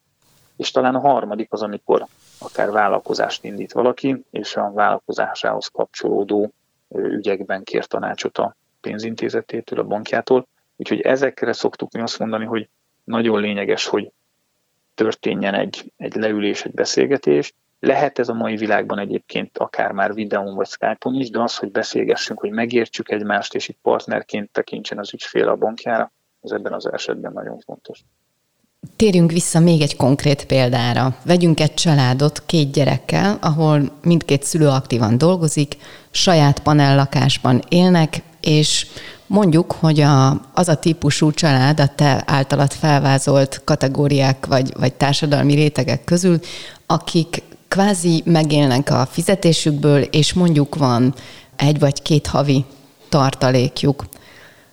és 0.56 0.70
talán 0.70 0.94
a 0.94 1.00
harmadik 1.00 1.52
az, 1.52 1.62
amikor 1.62 2.06
akár 2.40 2.70
vállalkozást 2.70 3.44
indít 3.44 3.72
valaki, 3.72 4.24
és 4.30 4.56
a 4.56 4.72
vállalkozásához 4.72 5.66
kapcsolódó 5.66 6.52
ügyekben 6.94 7.62
kér 7.64 7.86
tanácsot 7.86 8.38
a 8.38 8.56
pénzintézetétől, 8.80 9.78
a 9.78 9.84
bankjától. 9.84 10.46
Úgyhogy 10.76 11.00
ezekre 11.00 11.52
szoktuk 11.52 11.92
mi 11.92 12.00
azt 12.00 12.18
mondani, 12.18 12.44
hogy 12.44 12.68
nagyon 13.04 13.40
lényeges, 13.40 13.86
hogy 13.86 14.10
történjen 14.94 15.54
egy, 15.54 15.92
egy 15.96 16.14
leülés, 16.14 16.64
egy 16.64 16.74
beszélgetés. 16.74 17.54
Lehet 17.80 18.18
ez 18.18 18.28
a 18.28 18.34
mai 18.34 18.56
világban 18.56 18.98
egyébként 18.98 19.58
akár 19.58 19.92
már 19.92 20.14
videón 20.14 20.54
vagy 20.54 20.66
Skype-on 20.66 21.14
is, 21.14 21.30
de 21.30 21.40
az, 21.40 21.56
hogy 21.56 21.70
beszélgessünk, 21.70 22.40
hogy 22.40 22.50
megértsük 22.50 23.10
egymást, 23.10 23.54
és 23.54 23.68
itt 23.68 23.78
partnerként 23.82 24.50
tekintsen 24.50 24.98
az 24.98 25.14
ügyfél 25.14 25.48
a 25.48 25.56
bankjára, 25.56 26.12
az 26.40 26.52
ebben 26.52 26.72
az 26.72 26.92
esetben 26.92 27.32
nagyon 27.32 27.58
fontos. 27.58 28.04
Térjünk 28.96 29.32
vissza 29.32 29.60
még 29.60 29.80
egy 29.80 29.96
konkrét 29.96 30.44
példára. 30.44 31.16
Vegyünk 31.24 31.60
egy 31.60 31.74
családot 31.74 32.42
két 32.46 32.72
gyerekkel, 32.72 33.38
ahol 33.40 33.90
mindkét 34.02 34.44
szülő 34.44 34.68
aktívan 34.68 35.18
dolgozik, 35.18 35.76
saját 36.10 36.58
panellakásban 36.58 37.62
élnek, 37.68 38.22
és 38.40 38.86
mondjuk, 39.26 39.72
hogy 39.72 40.00
a, 40.00 40.28
az 40.54 40.68
a 40.68 40.74
típusú 40.74 41.30
család 41.30 41.80
a 41.80 41.86
te 41.86 42.22
általad 42.26 42.72
felvázolt 42.72 43.60
kategóriák 43.64 44.46
vagy, 44.46 44.72
vagy 44.78 44.92
társadalmi 44.92 45.54
rétegek 45.54 46.04
közül, 46.04 46.40
akik 46.86 47.42
kvázi 47.68 48.22
megélnek 48.24 48.90
a 48.90 49.08
fizetésükből, 49.10 50.02
és 50.02 50.32
mondjuk 50.32 50.74
van 50.74 51.14
egy 51.56 51.78
vagy 51.78 52.02
két 52.02 52.26
havi 52.26 52.64
tartalékjuk 53.08 54.04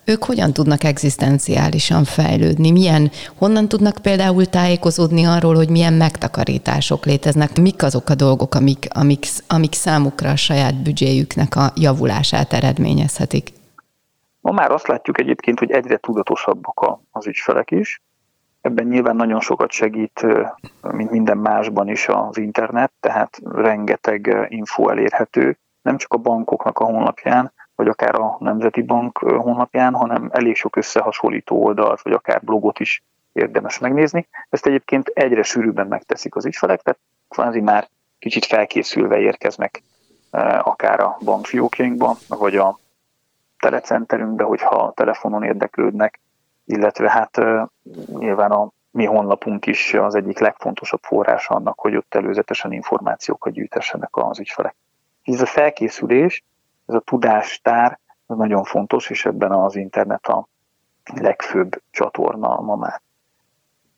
ők 0.08 0.24
hogyan 0.24 0.54
tudnak 0.54 0.84
egzisztenciálisan 0.84 2.04
fejlődni? 2.04 2.72
Milyen, 2.72 3.10
honnan 3.38 3.67
tudnak 3.67 3.98
például 4.02 4.46
tájékozódni 4.46 5.24
arról, 5.26 5.56
hogy 5.56 5.70
milyen 5.70 5.93
megtakarítások 5.93 7.06
léteznek? 7.06 7.58
Mik 7.62 7.84
azok 7.84 8.10
a 8.10 8.15
dolgok, 8.15 8.56
amik, 8.56 8.88
amik, 8.93 9.26
amik 9.48 9.74
számukra 9.74 10.30
a 10.30 10.36
saját 10.36 10.76
büdzséjüknek 10.76 11.56
a 11.56 11.72
javulását 11.76 12.54
eredményezhetik? 12.54 13.50
Ma 14.39 14.52
már 14.52 14.72
azt 14.72 14.88
látjuk 14.88 15.20
egyébként, 15.20 15.60
hogy 15.60 15.72
egyre 15.72 15.98
tudatosabbak 15.98 17.00
az 17.12 17.28
ügyfelek 17.28 17.72
is. 17.72 18.02
Ebben 18.62 18.88
nyilván 18.88 19.15
nagyon 19.15 19.39
sokat 19.39 19.72
segít, 19.72 20.26
mint 20.82 21.12
minden 21.12 21.38
másban 21.38 21.88
is 21.88 22.08
az 22.08 22.38
internet, 22.38 22.91
tehát 23.00 23.39
rengeteg 23.43 24.48
info 24.50 24.89
elérhető, 24.89 25.58
nem 25.82 25.98
csak 25.98 26.13
a 26.13 26.17
bankoknak 26.17 26.80
a 26.80 26.84
honlapján, 26.84 27.52
vagy 27.78 27.88
akár 27.88 28.16
a 28.16 28.38
Nemzeti 28.40 28.82
Bank 28.82 29.18
honlapján, 29.18 29.94
hanem 29.94 30.30
elég 30.34 30.56
sok 30.56 30.76
összehasonlító 30.76 31.63
oldalt, 31.63 32.02
vagy 32.02 32.13
akár 32.13 32.42
blogot 32.44 32.80
is 32.80 33.04
érdemes 33.34 33.80
megnézni. 33.80 34.28
Ezt 34.50 34.66
egyébként 34.66 35.08
egyre 35.08 35.44
sűrűbben 35.44 35.88
megteszik 35.88 36.36
az 36.36 36.46
ügyfelek, 36.46 36.82
tehát 36.82 37.00
kvázi 37.30 37.60
már 37.60 37.88
kicsit 38.20 38.46
felkészülve 38.46 39.18
érkeznek 39.18 39.84
akár 40.62 41.00
a 41.00 41.18
bankfiókjainkba, 41.24 42.18
vagy 42.28 42.56
a 42.56 42.80
telecenterünkbe, 43.60 44.44
hogyha 44.44 44.94
telefonon 44.96 45.44
érdeklődnek, 45.44 46.20
illetve 46.66 47.10
hát 47.10 47.42
nyilván 48.08 48.52
a 48.52 48.70
mi 48.92 49.06
honlapunk 49.06 49.66
is 49.66 49.94
az 49.94 50.16
egyik 50.16 50.40
legfontosabb 50.40 51.02
forrása 51.04 51.56
annak, 51.56 51.80
hogy 51.80 51.96
ott 51.96 52.16
előzetesen 52.16 52.72
információkat 52.72 53.54
gyűjtessenek 53.54 54.10
az 54.12 54.40
ügyfelek. 54.40 54.76
Ez 55.24 55.42
a 55.42 55.46
felkészülés 55.46 56.44
ez 56.88 56.95
a 56.95 57.00
tudástár 57.00 58.00
az 58.26 58.38
nagyon 58.38 58.63
fontos, 58.63 59.10
és 59.10 59.26
ebben 59.26 59.52
az 59.52 59.76
internet 59.76 60.28
a 60.28 60.47
legfőbb 61.13 61.82
csatorna 61.91 62.62
ma 62.62 62.76
már. 62.76 63.02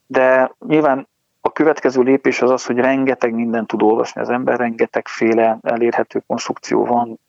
De 0.08 0.52
nyilván 0.68 1.08
a 1.42 1.52
következő 1.52 2.02
lépés 2.02 2.42
az 2.42 2.50
az, 2.50 2.66
hogy 2.66 2.78
rengeteg 2.78 3.34
mindent 3.34 3.68
tud 3.68 3.82
olvasni 3.82 4.22
az 4.22 4.30
ember, 4.30 4.58
rengetegféle 4.58 5.58
elérhető 5.62 6.24
konstrukció 6.28 6.86
van, 6.86 7.20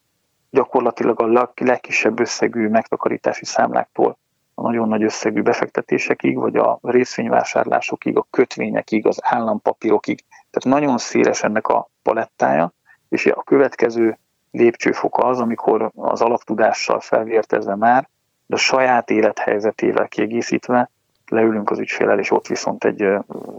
gyakorlatilag 0.51 1.21
a 1.21 1.53
legkisebb 1.57 2.21
összegű 2.21 2.69
megtakarítási 2.69 3.45
számláktól 3.45 4.19
a 4.55 4.63
nagyon 4.63 4.89
nagy 4.89 5.03
összegű 5.03 5.43
befektetésekig, 5.43 6.37
vagy 6.37 6.57
a 6.57 6.79
részvényvásárlásokig, 6.83 8.17
a 8.17 8.27
kötvényekig, 8.31 9.07
az 9.07 9.19
állampapírokig. 9.23 10.25
Tehát 10.51 10.79
nagyon 10.79 10.99
széles 10.99 11.43
ennek 11.43 11.69
a 11.69 11.91
palettája, 12.03 12.73
és 13.09 13.27
a 13.27 13.43
következő 13.43 14.19
lépcsőfok 14.51 15.19
az, 15.19 15.41
amikor 15.41 15.91
az 15.95 16.21
alaptudással 16.21 17.01
felvértezve 17.01 17.75
már, 17.75 18.09
de 18.47 18.55
a 18.55 18.59
saját 18.59 19.11
élethelyzetével 19.11 20.09
kiegészítve 20.09 20.91
leülünk 21.27 21.71
az 21.71 21.79
ügyfélel, 21.79 22.19
és 22.19 22.31
ott 22.31 22.47
viszont 22.47 22.85
egy 22.85 23.09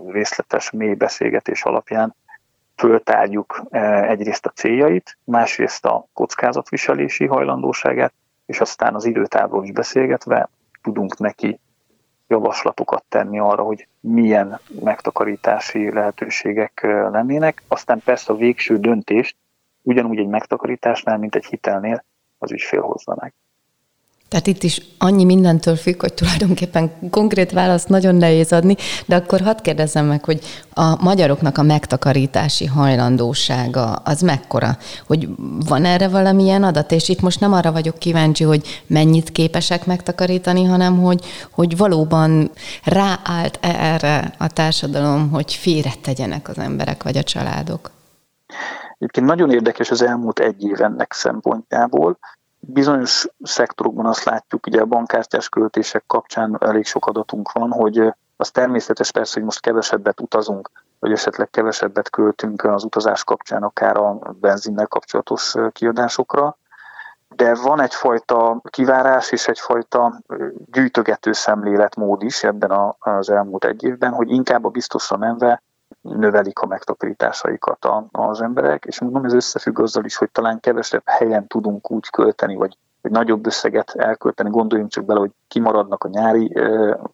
részletes, 0.08 0.72
mély 0.72 0.94
beszélgetés 0.94 1.64
alapján 1.64 2.16
föltárjuk 2.76 3.62
egyrészt 4.02 4.46
a 4.46 4.50
céljait, 4.50 5.18
másrészt 5.24 5.86
a 5.86 6.06
kockázatviselési 6.14 7.26
hajlandóságát, 7.26 8.14
és 8.46 8.62
aztán 8.62 8.96
az 8.96 9.06
időtávról 9.06 9.64
is 9.64 9.72
beszélgetve 9.72 10.50
tudunk 10.82 11.18
neki 11.18 11.60
javaslatokat 12.28 13.04
tenni 13.10 13.40
arra, 13.40 13.64
hogy 13.64 13.88
milyen 14.00 14.60
megtakarítási 14.84 15.92
lehetőségek 15.94 16.82
lennének. 17.12 17.64
Aztán 17.68 18.02
persze 18.06 18.34
a 18.34 18.36
végső 18.36 18.78
döntést 18.80 19.36
ugyanúgy 19.82 20.18
egy 20.18 20.28
megtakarításnál, 20.28 21.18
mint 21.18 21.36
egy 21.36 21.46
hitelnél 21.46 22.04
az 22.38 22.52
ügyfél 22.52 22.82
hozza 22.82 23.16
meg. 23.20 23.34
Tehát 24.32 24.48
itt 24.48 24.64
is 24.64 24.82
annyi 24.98 25.24
mindentől 25.24 25.76
függ, 25.76 26.02
hogy 26.02 26.14
tulajdonképpen 26.14 26.92
konkrét 27.10 27.52
választ 27.52 27.90
nagyon 27.90 28.16
nehéz 28.16 28.54
adni, 28.54 28.76
de 29.06 29.16
akkor 29.16 29.42
hadd 29.42 29.62
kérdezzem 29.62 30.06
meg, 30.06 30.26
hogy 30.26 30.40
a 30.74 31.04
magyaroknak 31.04 31.58
a 31.58 31.62
megtakarítási 31.62 32.66
hajlandósága 32.66 33.94
az 33.94 34.22
mekkora? 34.22 34.78
Hogy 35.08 35.28
van 35.68 35.86
erre 35.86 36.08
valamilyen 36.08 36.64
adat? 36.64 36.92
És 36.92 37.10
itt 37.10 37.22
most 37.22 37.40
nem 37.40 37.54
arra 37.54 37.72
vagyok 37.72 37.98
kíváncsi, 37.98 38.44
hogy 38.44 38.84
mennyit 38.88 39.32
képesek 39.32 39.86
megtakarítani, 39.86 40.64
hanem 40.64 41.02
hogy, 41.02 41.26
hogy 41.52 41.78
valóban 41.78 42.52
ráállt 42.84 43.60
-e 43.62 43.94
erre 43.94 44.34
a 44.38 44.48
társadalom, 44.48 45.30
hogy 45.30 45.54
félretegyenek 45.54 46.50
az 46.50 46.58
emberek 46.58 47.04
vagy 47.04 47.18
a 47.18 47.24
családok? 47.24 47.92
Egyébként 49.02 49.26
nagyon 49.26 49.52
érdekes 49.52 49.92
az 49.92 50.02
elmúlt 50.02 50.40
egy 50.40 50.64
év 50.64 50.82
ennek 50.82 51.14
szempontjából. 51.14 52.18
Bizonyos 52.60 53.28
szektorokban 53.44 54.06
azt 54.06 54.24
látjuk, 54.24 54.68
ugye 54.68 54.82
a 54.82 54.86
bankkártyás 54.86 55.50
költések 55.50 56.04
kapcsán 56.08 56.58
elég 56.60 56.86
sok 56.86 57.06
adatunk 57.06 57.52
van, 57.52 57.72
hogy 57.72 58.14
az 58.38 58.52
természetes 58.52 59.12
persze, 59.12 59.34
hogy 59.34 59.44
most 59.44 59.60
kevesebbet 59.60 60.22
utazunk, 60.22 60.72
vagy 61.00 61.12
esetleg 61.12 61.50
kevesebbet 61.50 62.10
költünk 62.10 62.64
az 62.64 62.84
utazás 62.84 63.24
kapcsán, 63.24 63.64
akár 63.64 63.98
a 63.98 64.20
benzinnel 64.40 64.88
kapcsolatos 64.88 65.54
kiadásokra, 65.72 66.58
de 67.36 67.56
van 67.56 67.82
egyfajta 67.82 68.62
kivárás 68.70 69.32
és 69.32 69.48
egyfajta 69.48 70.22
gyűjtögető 70.72 71.32
szemléletmód 71.32 72.24
is 72.24 72.44
ebben 72.44 72.96
az 73.00 73.30
elmúlt 73.30 73.66
egy 73.66 73.84
évben, 73.84 74.12
hogy 74.12 74.30
inkább 74.30 74.66
a 74.66 74.70
biztosra 74.70 75.18
menve 75.18 75.62
növelik 76.02 76.60
a 76.60 76.66
megtakarításaikat 76.66 77.88
az 78.12 78.42
emberek, 78.42 78.86
és 78.86 79.00
mondom, 79.00 79.26
ez 79.26 79.34
összefügg 79.34 79.80
azzal 79.80 80.06
is, 80.06 80.16
hogy 80.16 80.32
talán 80.32 80.60
kevesebb 80.60 81.02
helyen 81.06 81.48
tudunk 81.48 81.92
úgy 81.92 82.10
költeni, 82.10 82.56
vagy, 82.56 82.78
vagy 83.02 83.12
nagyobb 83.12 83.46
összeget 83.46 83.92
elkölteni. 83.92 84.50
Gondoljunk 84.50 84.92
csak 84.92 85.06
bele, 85.06 85.20
hogy 85.20 85.32
kimaradnak 85.48 86.04
a 86.04 86.10
nyári 86.10 86.54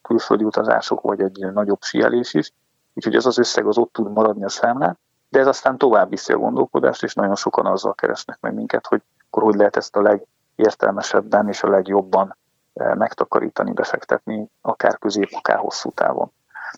külföldi 0.01 0.43
utazások, 0.43 1.01
vagy 1.01 1.21
egy 1.21 1.51
nagyobb 1.53 1.81
sielés 1.81 2.33
is, 2.33 2.51
úgyhogy 2.93 3.15
ez 3.15 3.25
az 3.25 3.37
összeg 3.37 3.67
az 3.67 3.77
ott 3.77 3.93
tud 3.93 4.11
maradni 4.11 4.43
a 4.43 4.49
számlán, 4.49 4.97
de 5.29 5.39
ez 5.39 5.47
aztán 5.47 5.77
tovább 5.77 6.09
viszi 6.09 6.33
a 6.33 6.37
gondolkodást, 6.37 7.03
és 7.03 7.13
nagyon 7.13 7.35
sokan 7.35 7.65
azzal 7.65 7.93
keresnek 7.93 8.37
meg 8.41 8.53
minket, 8.53 8.87
hogy 8.87 9.01
akkor 9.29 9.43
hogy 9.43 9.55
lehet 9.55 9.75
ezt 9.75 9.95
a 9.95 10.01
legértelmesebben 10.01 11.47
és 11.47 11.63
a 11.63 11.69
legjobban 11.69 12.37
megtakarítani, 12.73 13.71
befektetni, 13.71 14.49
akár 14.61 14.97
közép, 14.97 15.29
akár 15.31 15.57
hosszú 15.57 15.91
távon. 15.91 16.31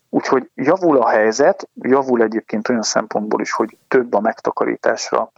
Úgyhogy 0.10 0.50
javul 0.56 0.98
a 0.98 1.08
helyzet, 1.08 1.70
javul 1.82 2.22
egyébként 2.22 2.70
olyan 2.70 2.82
szempontból 2.82 3.42
is, 3.42 3.52
hogy 3.52 3.78
több 3.88 4.14
a 4.14 4.20
megtakarításra 4.20 5.32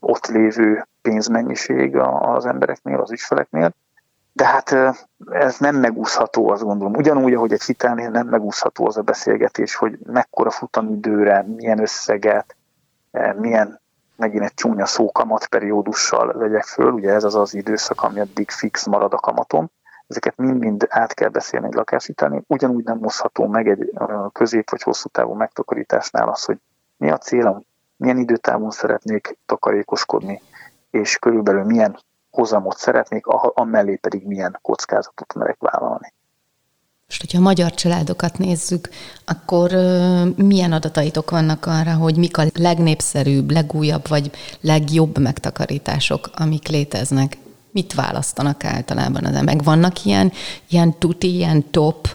ott 0.00 0.26
lévő 0.26 0.86
pénzmennyiség 1.02 1.96
az 1.96 2.46
embereknél, 2.46 3.00
az 3.00 3.10
ügyfeleknél, 3.10 3.72
de 4.32 4.46
hát 4.46 4.96
ez 5.30 5.58
nem 5.58 5.76
megúszható, 5.76 6.48
azt 6.48 6.62
gondolom. 6.62 6.94
Ugyanúgy, 6.94 7.34
ahogy 7.34 7.52
egy 7.52 7.62
hitelnél 7.62 8.10
nem 8.10 8.26
megúszható 8.26 8.86
az 8.86 8.96
a 8.96 9.02
beszélgetés, 9.02 9.74
hogy 9.74 9.98
mekkora 10.06 10.50
futamidőre, 10.50 11.46
milyen 11.56 11.78
összeget, 11.78 12.56
milyen 13.36 13.80
megint 14.16 14.44
egy 14.44 14.54
csúnya 14.54 14.86
szó 14.86 15.12
kamatperiódussal 15.12 16.32
vegyek 16.32 16.64
föl, 16.64 16.90
ugye 16.92 17.12
ez 17.12 17.24
az 17.24 17.34
az 17.34 17.54
időszak, 17.54 18.02
ami 18.02 18.20
addig 18.20 18.50
fix 18.50 18.86
marad 18.86 19.12
a 19.12 19.16
kamatom, 19.16 19.70
ezeket 20.06 20.36
mind-mind 20.36 20.86
át 20.88 21.14
kell 21.14 21.28
beszélni 21.28 21.66
egy 21.66 21.74
lakáshitelnél. 21.74 22.42
Ugyanúgy 22.46 22.84
nem 22.84 22.98
hozható 22.98 23.46
meg 23.46 23.68
egy 23.68 23.92
közép 24.32 24.70
vagy 24.70 24.82
hosszú 24.82 25.08
távú 25.08 25.32
megtakarításnál 25.32 26.28
az, 26.28 26.44
hogy 26.44 26.58
mi 26.96 27.10
a 27.10 27.18
célom, 27.18 27.64
milyen 27.96 28.18
időtávon 28.18 28.70
szeretnék 28.70 29.38
takarékoskodni, 29.46 30.42
és 30.90 31.16
körülbelül 31.16 31.64
milyen 31.64 31.98
hozamot 32.30 32.76
szeretnék, 32.76 33.26
amellé 33.54 33.96
pedig 33.96 34.26
milyen 34.26 34.58
kockázatot 34.62 35.34
merek 35.34 35.56
vállalni. 35.58 36.12
Most, 37.06 37.20
hogyha 37.20 37.38
a 37.38 37.42
magyar 37.42 37.70
családokat 37.70 38.38
nézzük, 38.38 38.88
akkor 39.24 39.70
milyen 40.36 40.72
adataitok 40.72 41.30
vannak 41.30 41.66
arra, 41.66 41.94
hogy 41.94 42.16
mik 42.16 42.38
a 42.38 42.42
legnépszerűbb, 42.54 43.50
legújabb 43.50 44.08
vagy 44.08 44.30
legjobb 44.60 45.18
megtakarítások, 45.18 46.30
amik 46.34 46.68
léteznek? 46.68 47.36
Mit 47.74 47.94
választanak 47.94 48.64
általában 48.64 49.24
az 49.24 49.42
meg? 49.42 49.62
Vannak 49.64 50.04
ilyen, 50.04 50.32
ilyen 50.68 50.98
tuti, 50.98 51.34
ilyen 51.34 51.70
top 51.70 52.08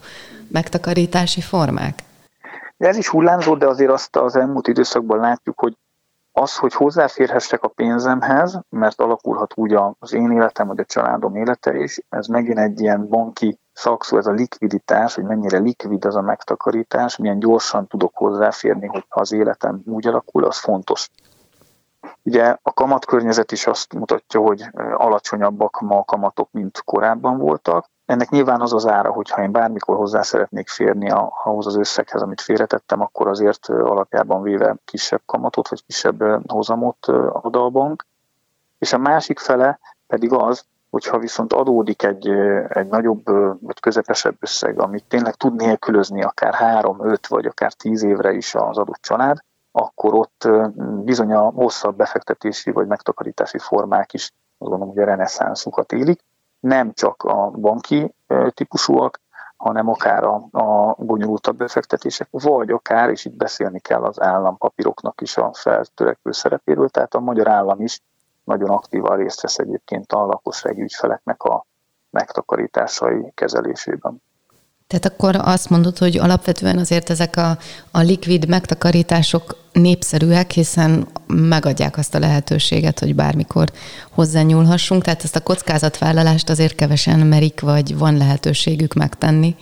megtakarítási 0.47 1.41
formák? 1.41 2.03
Ez 2.77 2.97
is 2.97 3.07
hullámzó, 3.07 3.55
de 3.55 3.67
azért 3.67 3.91
azt 3.91 4.15
az 4.15 4.35
elmúlt 4.35 4.67
időszakban 4.67 5.19
látjuk, 5.19 5.59
hogy 5.59 5.77
az, 6.31 6.55
hogy 6.55 6.73
hozzáférhessek 6.73 7.63
a 7.63 7.67
pénzemhez, 7.67 8.59
mert 8.69 9.01
alakulhat 9.01 9.51
úgy 9.55 9.77
az 9.99 10.13
én 10.13 10.31
életem, 10.31 10.67
vagy 10.67 10.79
a 10.79 10.85
családom 10.85 11.35
élete 11.35 11.77
is, 11.77 11.99
ez 12.09 12.27
megint 12.27 12.57
egy 12.57 12.79
ilyen 12.81 13.07
banki 13.07 13.59
szakszó, 13.73 14.17
ez 14.17 14.27
a 14.27 14.31
likviditás, 14.31 15.15
hogy 15.15 15.23
mennyire 15.23 15.57
likvid 15.57 16.05
az 16.05 16.15
a 16.15 16.21
megtakarítás, 16.21 17.17
milyen 17.17 17.39
gyorsan 17.39 17.87
tudok 17.87 18.15
hozzáférni, 18.15 18.87
hogy 18.87 19.05
az 19.09 19.31
életem 19.31 19.81
úgy 19.85 20.07
alakul, 20.07 20.43
az 20.43 20.57
fontos. 20.57 21.09
Ugye 22.23 22.57
a 22.61 22.73
kamatkörnyezet 22.73 23.51
is 23.51 23.67
azt 23.67 23.93
mutatja, 23.93 24.39
hogy 24.39 24.69
alacsonyabbak 24.93 25.79
ma 25.79 25.97
a 25.97 26.03
kamatok, 26.03 26.49
mint 26.51 26.81
korábban 26.85 27.37
voltak, 27.37 27.85
ennek 28.09 28.29
nyilván 28.29 28.61
az 28.61 28.73
az 28.73 28.87
ára, 28.87 29.11
hogy 29.11 29.29
ha 29.29 29.41
én 29.41 29.51
bármikor 29.51 29.95
hozzá 29.95 30.21
szeretnék 30.21 30.67
férni 30.67 31.09
ahhoz 31.43 31.67
az 31.67 31.75
összeghez, 31.75 32.21
amit 32.21 32.41
félretettem, 32.41 33.01
akkor 33.01 33.27
azért 33.27 33.67
alapjában 33.67 34.41
véve 34.41 34.75
kisebb 34.85 35.21
kamatot 35.25 35.69
vagy 35.69 35.85
kisebb 35.85 36.49
hozamot 36.51 37.05
ad 37.31 37.55
a 37.55 37.69
bank. 37.69 38.05
És 38.77 38.93
a 38.93 38.97
másik 38.97 39.39
fele 39.39 39.79
pedig 40.07 40.33
az, 40.33 40.65
hogyha 40.89 41.19
viszont 41.19 41.53
adódik 41.53 42.03
egy, 42.03 42.29
egy 42.69 42.87
nagyobb 42.87 43.25
vagy 43.61 43.79
közepesebb 43.79 44.35
összeg, 44.39 44.79
amit 44.79 45.05
tényleg 45.07 45.35
tud 45.35 45.55
nélkülözni 45.55 46.23
akár 46.23 46.53
három, 46.53 46.97
öt 47.05 47.27
vagy 47.27 47.45
akár 47.45 47.73
tíz 47.73 48.03
évre 48.03 48.31
is 48.31 48.55
az 48.55 48.77
adott 48.77 49.01
család, 49.01 49.37
akkor 49.71 50.13
ott 50.13 50.47
bizony 51.03 51.33
a 51.33 51.49
hosszabb 51.49 51.95
befektetési 51.95 52.71
vagy 52.71 52.87
megtakarítási 52.87 53.57
formák 53.57 54.13
is, 54.13 54.23
azt 54.23 54.69
gondolom, 54.69 54.93
hogy 54.93 55.03
a 55.03 55.05
reneszánszukat 55.05 55.91
élik 55.91 56.23
nem 56.59 56.93
csak 56.93 57.23
a 57.23 57.49
banki 57.49 58.13
típusúak, 58.53 59.19
hanem 59.57 59.89
akár 59.89 60.23
a, 60.23 60.47
a 60.51 60.95
bonyolultabb 60.97 61.57
befektetések, 61.57 62.27
vagy 62.31 62.69
akár, 62.69 63.09
és 63.09 63.25
itt 63.25 63.35
beszélni 63.35 63.79
kell 63.79 64.03
az 64.03 64.21
állampapíroknak 64.21 65.21
is 65.21 65.37
a 65.37 65.53
feltörekvő 65.53 66.31
szerepéről, 66.31 66.89
tehát 66.89 67.13
a 67.13 67.19
magyar 67.19 67.47
állam 67.47 67.81
is 67.81 68.01
nagyon 68.43 68.69
aktívan 68.69 69.17
részt 69.17 69.41
vesz 69.41 69.57
egyébként 69.57 70.11
a 70.11 70.25
lakossági 70.25 70.81
ügyfeleknek 70.81 71.43
a 71.43 71.65
megtakarításai 72.09 73.31
kezelésében. 73.35 74.21
Tehát 74.89 75.05
akkor 75.05 75.35
azt 75.35 75.69
mondod, 75.69 75.97
hogy 75.97 76.17
alapvetően 76.17 76.77
azért 76.77 77.09
ezek 77.09 77.35
a, 77.35 77.49
a 77.91 77.99
likvid 77.99 78.47
megtakarítások 78.47 79.55
népszerűek, 79.71 80.51
hiszen 80.51 81.07
megadják 81.27 81.97
azt 81.97 82.15
a 82.15 82.19
lehetőséget, 82.19 82.99
hogy 82.99 83.15
bármikor 83.15 83.67
hozzányúlhassunk, 84.11 85.03
tehát 85.03 85.23
ezt 85.23 85.35
a 85.35 85.43
kockázatvállalást 85.43 86.49
azért 86.49 86.75
kevesen 86.75 87.19
merik, 87.19 87.59
vagy 87.59 87.97
van 87.97 88.17
lehetőségük 88.17 88.93
megtenni. 88.93 89.55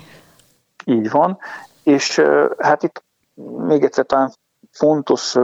Így 0.85 1.09
van, 1.09 1.37
és 1.83 2.21
hát 2.57 2.83
itt 2.83 3.03
még 3.57 3.83
egyszer 3.83 4.05
talán 4.05 4.31
fontos 4.71 5.35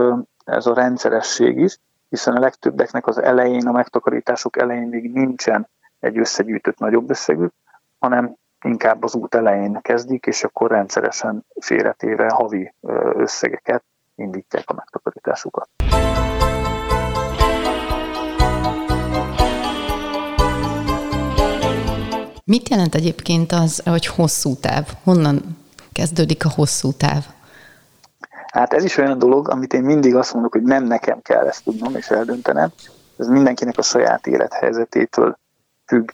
ez 0.44 0.66
a 0.66 0.74
rendszeresség 0.74 1.58
is, 1.58 1.78
hiszen 2.08 2.36
a 2.36 2.40
legtöbbeknek 2.40 3.06
az 3.06 3.22
elején, 3.22 3.66
a 3.66 3.72
megtakarítások 3.72 4.58
elején 4.58 4.88
még 4.88 5.12
nincsen 5.12 5.68
egy 6.00 6.18
összegyűjtött 6.18 6.78
nagyobb 6.78 7.10
összegük, 7.10 7.52
hanem 7.98 8.36
inkább 8.64 9.02
az 9.02 9.14
út 9.14 9.34
elején 9.34 9.78
kezdik, 9.82 10.26
és 10.26 10.44
akkor 10.44 10.70
rendszeresen 10.70 11.46
félretéve 11.60 12.30
havi 12.32 12.74
összegeket 13.16 13.84
indítják 14.14 14.70
a 14.70 14.74
megtakarításukat. 14.74 15.68
Mit 22.44 22.68
jelent 22.68 22.94
egyébként 22.94 23.52
az, 23.52 23.82
hogy 23.84 24.06
hosszú 24.06 24.56
táv? 24.56 24.88
Honnan 25.04 25.58
kezdődik 25.92 26.44
a 26.44 26.50
hosszú 26.54 26.92
táv? 26.92 27.24
Hát 28.46 28.72
ez 28.72 28.84
is 28.84 28.96
olyan 28.96 29.18
dolog, 29.18 29.48
amit 29.48 29.72
én 29.72 29.82
mindig 29.82 30.14
azt 30.14 30.32
mondok, 30.32 30.52
hogy 30.52 30.62
nem 30.62 30.84
nekem 30.84 31.22
kell 31.22 31.46
ezt 31.46 31.64
tudnom 31.64 31.96
és 31.96 32.08
eldöntenem. 32.08 32.72
Ez 33.18 33.26
mindenkinek 33.26 33.78
a 33.78 33.82
saját 33.82 34.26
élethelyzetétől 34.26 35.38
függ 35.86 36.10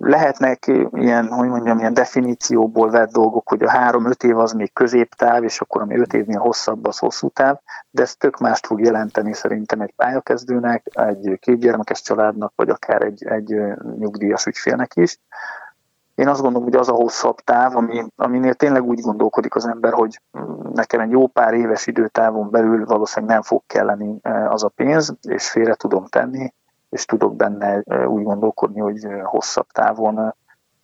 lehetnek 0.00 0.66
ilyen, 0.92 1.28
hogy 1.28 1.48
mondjam, 1.48 1.78
ilyen 1.78 1.94
definícióból 1.94 2.90
vett 2.90 3.10
dolgok, 3.12 3.48
hogy 3.48 3.62
a 3.62 3.70
három-öt 3.70 4.22
év 4.22 4.38
az 4.38 4.52
még 4.52 4.72
középtáv, 4.72 5.44
és 5.44 5.60
akkor 5.60 5.80
ami 5.80 5.98
öt 5.98 6.12
évnél 6.12 6.38
hosszabb, 6.38 6.86
az 6.86 6.98
hosszú 6.98 7.28
táv, 7.28 7.56
de 7.90 8.02
ez 8.02 8.16
tök 8.16 8.38
mást 8.38 8.66
fog 8.66 8.80
jelenteni 8.80 9.32
szerintem 9.32 9.80
egy 9.80 9.92
pályakezdőnek, 9.96 10.86
egy 10.90 11.38
kétgyermekes 11.40 12.02
családnak, 12.02 12.52
vagy 12.56 12.68
akár 12.68 13.02
egy, 13.02 13.24
egy 13.24 13.60
nyugdíjas 13.98 14.46
ügyfélnek 14.46 14.96
is. 14.96 15.18
Én 16.14 16.28
azt 16.28 16.40
gondolom, 16.40 16.68
hogy 16.68 16.76
az 16.76 16.88
a 16.88 16.92
hosszabb 16.92 17.36
táv, 17.40 17.76
ami, 17.76 18.04
aminél 18.16 18.54
tényleg 18.54 18.82
úgy 18.82 19.00
gondolkodik 19.00 19.54
az 19.54 19.66
ember, 19.66 19.92
hogy 19.92 20.20
nekem 20.72 21.00
egy 21.00 21.10
jó 21.10 21.26
pár 21.26 21.54
éves 21.54 21.86
időtávon 21.86 22.50
belül 22.50 22.84
valószínűleg 22.84 23.34
nem 23.34 23.42
fog 23.42 23.62
kelleni 23.66 24.20
az 24.48 24.64
a 24.64 24.68
pénz, 24.68 25.14
és 25.20 25.50
félre 25.50 25.74
tudom 25.74 26.06
tenni, 26.06 26.52
és 26.90 27.04
tudok 27.04 27.36
benne 27.36 27.82
úgy 28.06 28.22
gondolkodni, 28.22 28.80
hogy 28.80 29.06
hosszabb 29.22 29.66
távon 29.72 30.34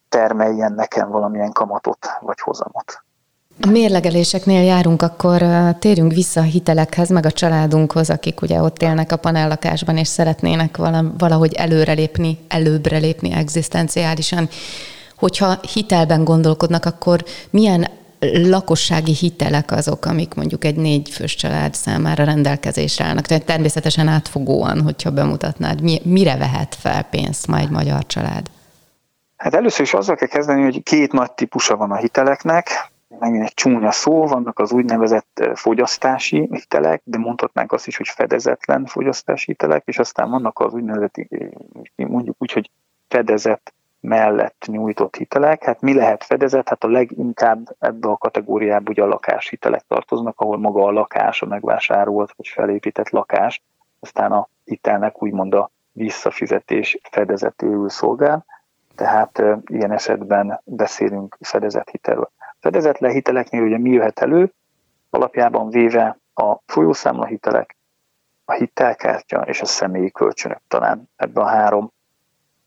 termeljen 0.08 0.72
nekem 0.72 1.10
valamilyen 1.10 1.52
kamatot 1.52 2.06
vagy 2.20 2.40
hozamot. 2.40 3.04
A 3.60 3.70
mérlegeléseknél 3.70 4.62
járunk, 4.62 5.02
akkor 5.02 5.42
térjünk 5.78 6.12
vissza 6.12 6.40
a 6.40 6.44
hitelekhez, 6.44 7.08
meg 7.08 7.26
a 7.26 7.30
családunkhoz, 7.30 8.10
akik 8.10 8.42
ugye 8.42 8.62
ott 8.62 8.82
élnek 8.82 9.12
a 9.12 9.16
panellakásban, 9.16 9.96
és 9.96 10.08
szeretnének 10.08 10.76
valahogy 11.18 11.54
előrelépni, 11.54 12.38
előbbre 12.48 12.98
lépni 12.98 13.32
egzisztenciálisan. 13.32 14.48
Hogyha 15.16 15.54
hitelben 15.72 16.24
gondolkodnak, 16.24 16.84
akkor 16.84 17.24
milyen 17.50 17.86
lakossági 18.20 19.12
hitelek 19.12 19.70
azok, 19.70 20.04
amik 20.04 20.34
mondjuk 20.34 20.64
egy 20.64 20.76
négy 20.76 21.10
fős 21.10 21.34
család 21.34 21.74
számára 21.74 22.24
rendelkezésre 22.24 23.04
állnak. 23.04 23.26
Tehát 23.26 23.44
természetesen 23.44 24.08
átfogóan, 24.08 24.82
hogyha 24.82 25.10
bemutatnád, 25.10 25.80
mire 26.04 26.36
vehet 26.36 26.74
fel 26.74 27.02
pénzt 27.02 27.46
ma 27.46 27.58
egy 27.58 27.70
magyar 27.70 28.06
család? 28.06 28.50
Hát 29.36 29.54
először 29.54 29.84
is 29.84 29.94
azzal 29.94 30.16
kell 30.16 30.28
kezdeni, 30.28 30.62
hogy 30.62 30.82
két 30.82 31.12
nagy 31.12 31.32
típusa 31.32 31.76
van 31.76 31.90
a 31.90 31.96
hiteleknek. 31.96 32.90
Megint 33.18 33.44
egy 33.44 33.54
csúnya 33.54 33.90
szó, 33.90 34.26
vannak 34.26 34.58
az 34.58 34.72
úgynevezett 34.72 35.48
fogyasztási 35.54 36.48
hitelek, 36.50 37.00
de 37.04 37.18
mondhatnánk 37.18 37.72
azt 37.72 37.86
is, 37.86 37.96
hogy 37.96 38.08
fedezetlen 38.08 38.86
fogyasztási 38.86 39.44
hitelek, 39.44 39.82
és 39.86 39.98
aztán 39.98 40.30
vannak 40.30 40.58
az 40.58 40.72
úgynevezett, 40.72 41.14
mondjuk 41.96 42.36
úgy, 42.38 42.52
hogy 42.52 42.70
fedezett 43.08 43.74
mellett 44.06 44.64
nyújtott 44.66 45.16
hitelek. 45.16 45.64
Hát 45.64 45.80
mi 45.80 45.94
lehet 45.94 46.24
fedezet? 46.24 46.68
Hát 46.68 46.84
a 46.84 46.88
leginkább 46.88 47.76
ebbe 47.78 48.08
a 48.08 48.16
kategóriába 48.16 48.90
ugye 48.90 49.02
a 49.02 49.06
lakáshitelek 49.06 49.84
tartoznak, 49.88 50.40
ahol 50.40 50.58
maga 50.58 50.84
a 50.84 50.90
lakás, 50.90 51.42
a 51.42 51.46
megvásárolt 51.46 52.32
vagy 52.36 52.48
felépített 52.48 53.10
lakás, 53.10 53.62
aztán 54.00 54.32
a 54.32 54.48
hitelnek 54.64 55.22
úgymond 55.22 55.54
a 55.54 55.70
visszafizetés 55.92 56.98
fedezetéül 57.10 57.88
szolgál, 57.88 58.44
tehát 58.94 59.38
e, 59.38 59.58
ilyen 59.66 59.92
esetben 59.92 60.60
beszélünk 60.64 61.36
fedezett 61.40 61.90
hitelről. 61.90 62.30
Fedezetlen 62.60 63.10
hiteleknél 63.10 63.62
ugye 63.62 63.78
mi 63.78 63.90
jöhet 63.90 64.18
elő? 64.18 64.52
Alapjában 65.10 65.70
véve 65.70 66.18
a 66.34 66.56
folyószámla 66.66 67.24
hitelek, 67.24 67.76
a 68.44 68.52
hitelkártya 68.52 69.40
és 69.40 69.60
a 69.60 69.66
személyi 69.66 70.10
kölcsönök 70.10 70.60
talán 70.68 71.10
ebben 71.16 71.44
a 71.44 71.48
három 71.48 71.92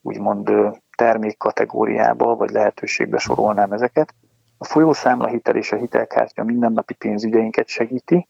úgymond 0.01 0.51
termékkategóriába 0.99 2.35
vagy 2.35 2.49
lehetőségbe 2.49 3.17
sorolnám 3.17 3.71
ezeket. 3.71 4.13
A 4.57 4.65
folyószámla 4.65 5.27
hitel 5.27 5.55
és 5.55 5.71
a 5.71 5.75
hitelkártya 5.75 6.43
mindennapi 6.43 6.93
pénzügyeinket 6.93 7.67
segíti. 7.67 8.27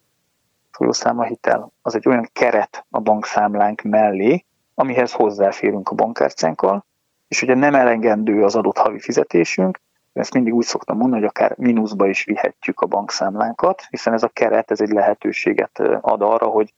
A 0.72 0.76
folyószámla 0.78 1.24
hitel 1.24 1.72
az 1.82 1.96
egy 1.96 2.08
olyan 2.08 2.30
keret 2.34 2.86
a 2.90 3.00
bankszámlánk 3.00 3.82
mellé, 3.82 4.46
amihez 4.74 5.12
hozzáférünk 5.12 5.90
a 5.90 5.96
bankkártyánkkal, 5.96 6.86
és 7.28 7.42
ugye 7.42 7.56
nem 7.56 7.76
elegendő 7.76 8.44
az 8.44 8.56
adott 8.56 8.78
havi 8.78 9.00
fizetésünk, 9.00 9.80
ezt 10.14 10.34
mindig 10.34 10.54
úgy 10.54 10.66
szoktam 10.66 10.98
mondani, 10.98 11.22
hogy 11.22 11.30
akár 11.30 11.58
mínuszba 11.58 12.08
is 12.08 12.24
vihetjük 12.24 12.80
a 12.80 12.86
bankszámlánkat, 12.86 13.86
hiszen 13.90 14.14
ez 14.14 14.24
a 14.24 14.28
keret, 14.28 14.72
ez 14.72 14.82
egy 14.82 14.92
lehetőséget 14.92 15.80
ad 16.02 16.22
arra, 16.22 16.46
hogy 16.46 16.74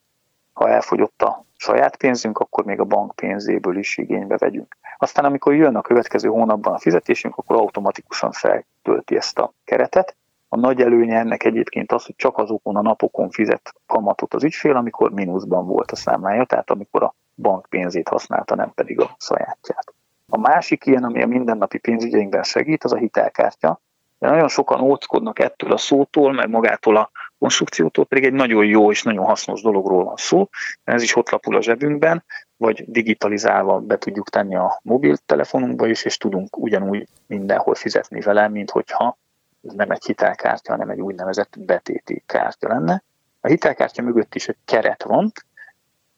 ha 0.54 0.70
elfogyott 0.70 1.22
a 1.22 1.46
saját 1.58 1.96
pénzünk, 1.96 2.38
akkor 2.38 2.66
még 2.66 2.80
a 2.80 2.84
bank 2.84 3.16
pénzéből 3.16 3.78
is 3.78 3.98
igénybe 3.98 4.38
vegyünk. 4.38 4.78
Aztán 4.98 5.26
amikor 5.26 5.56
jön 5.56 5.76
a 5.76 5.82
következő 5.82 6.30
hónapban 6.30 6.74
a 6.74 6.80
fizetésünk, 6.80 7.38
akkor 7.38 7.56
automatikusan 7.56 8.32
feltölti 8.32 9.16
ezt 9.16 9.40
a 9.40 9.54
keretet, 9.64 10.16
A 10.54 10.58
nagy 10.58 10.82
előnye 10.82 11.18
ennek 11.18 11.44
egyébként 11.44 11.92
az, 11.92 12.06
hogy 12.06 12.16
csak 12.16 12.38
azokon 12.38 12.76
a 12.76 12.82
napokon 12.82 13.30
fizet 13.30 13.74
kamatot 13.86 14.34
az 14.34 14.44
ügyfél, 14.44 14.76
amikor 14.76 15.12
mínuszban 15.12 15.66
volt 15.66 15.92
a 15.92 15.96
számlája, 15.96 16.46
tehát 16.46 16.70
amikor 16.70 17.04
a 17.04 17.16
bank 17.36 17.66
pénzét 17.70 18.08
használta, 18.08 18.56
nem 18.56 18.74
pedig 18.74 19.00
a 19.00 19.16
sajátját. 19.20 19.94
A 20.30 20.38
másik 20.38 20.86
ilyen, 20.86 21.04
ami 21.04 21.22
a 21.22 21.28
mindennapi 21.28 21.78
pénzügyeinkben 21.78 22.44
segít, 22.44 22.84
az 22.84 22.94
a 22.94 22.98
hitelkártya. 22.98 23.80
De 24.20 24.30
nagyon 24.30 24.48
sokan 24.48 24.82
óckodnak 24.82 25.40
ettől 25.40 25.72
a 25.72 25.78
szótól, 25.78 26.34
meg 26.34 26.50
magától 26.50 26.98
a 26.98 27.12
konstrukciótól, 27.42 28.06
pedig 28.06 28.24
egy 28.24 28.34
nagyon 28.34 28.66
jó 28.66 28.92
és 28.92 29.04
nagyon 29.04 29.26
hasznos 29.26 29.62
dologról 29.62 30.04
van 30.04 30.16
szó. 30.18 30.50
Ez 30.84 31.02
is 31.02 31.16
ott 31.16 31.30
lapul 31.30 31.56
a 31.56 31.62
zsebünkben, 31.62 32.24
vagy 32.58 32.84
digitalizálva 32.88 33.80
be 33.80 33.98
tudjuk 33.98 34.30
tenni 34.30 34.56
a 34.56 34.80
mobiltelefonunkba 34.84 35.88
is, 35.88 36.04
és 36.06 36.18
tudunk 36.18 36.58
ugyanúgy 36.58 37.08
mindenhol 37.28 37.76
fizetni 37.76 38.22
vele, 38.22 38.48
mint 38.48 38.70
hogyha 38.70 39.18
ez 39.64 39.74
nem 39.74 39.92
egy 39.92 40.06
hitelkártya, 40.06 40.72
hanem 40.72 40.90
egy 40.90 41.02
úgynevezett 41.02 41.56
betéti 41.60 42.24
kártya 42.26 42.68
lenne. 42.68 43.04
A 43.40 43.48
hitelkártya 43.48 44.02
mögött 44.02 44.36
is 44.36 44.48
egy 44.48 44.58
keret 44.66 45.04
van, 45.04 45.32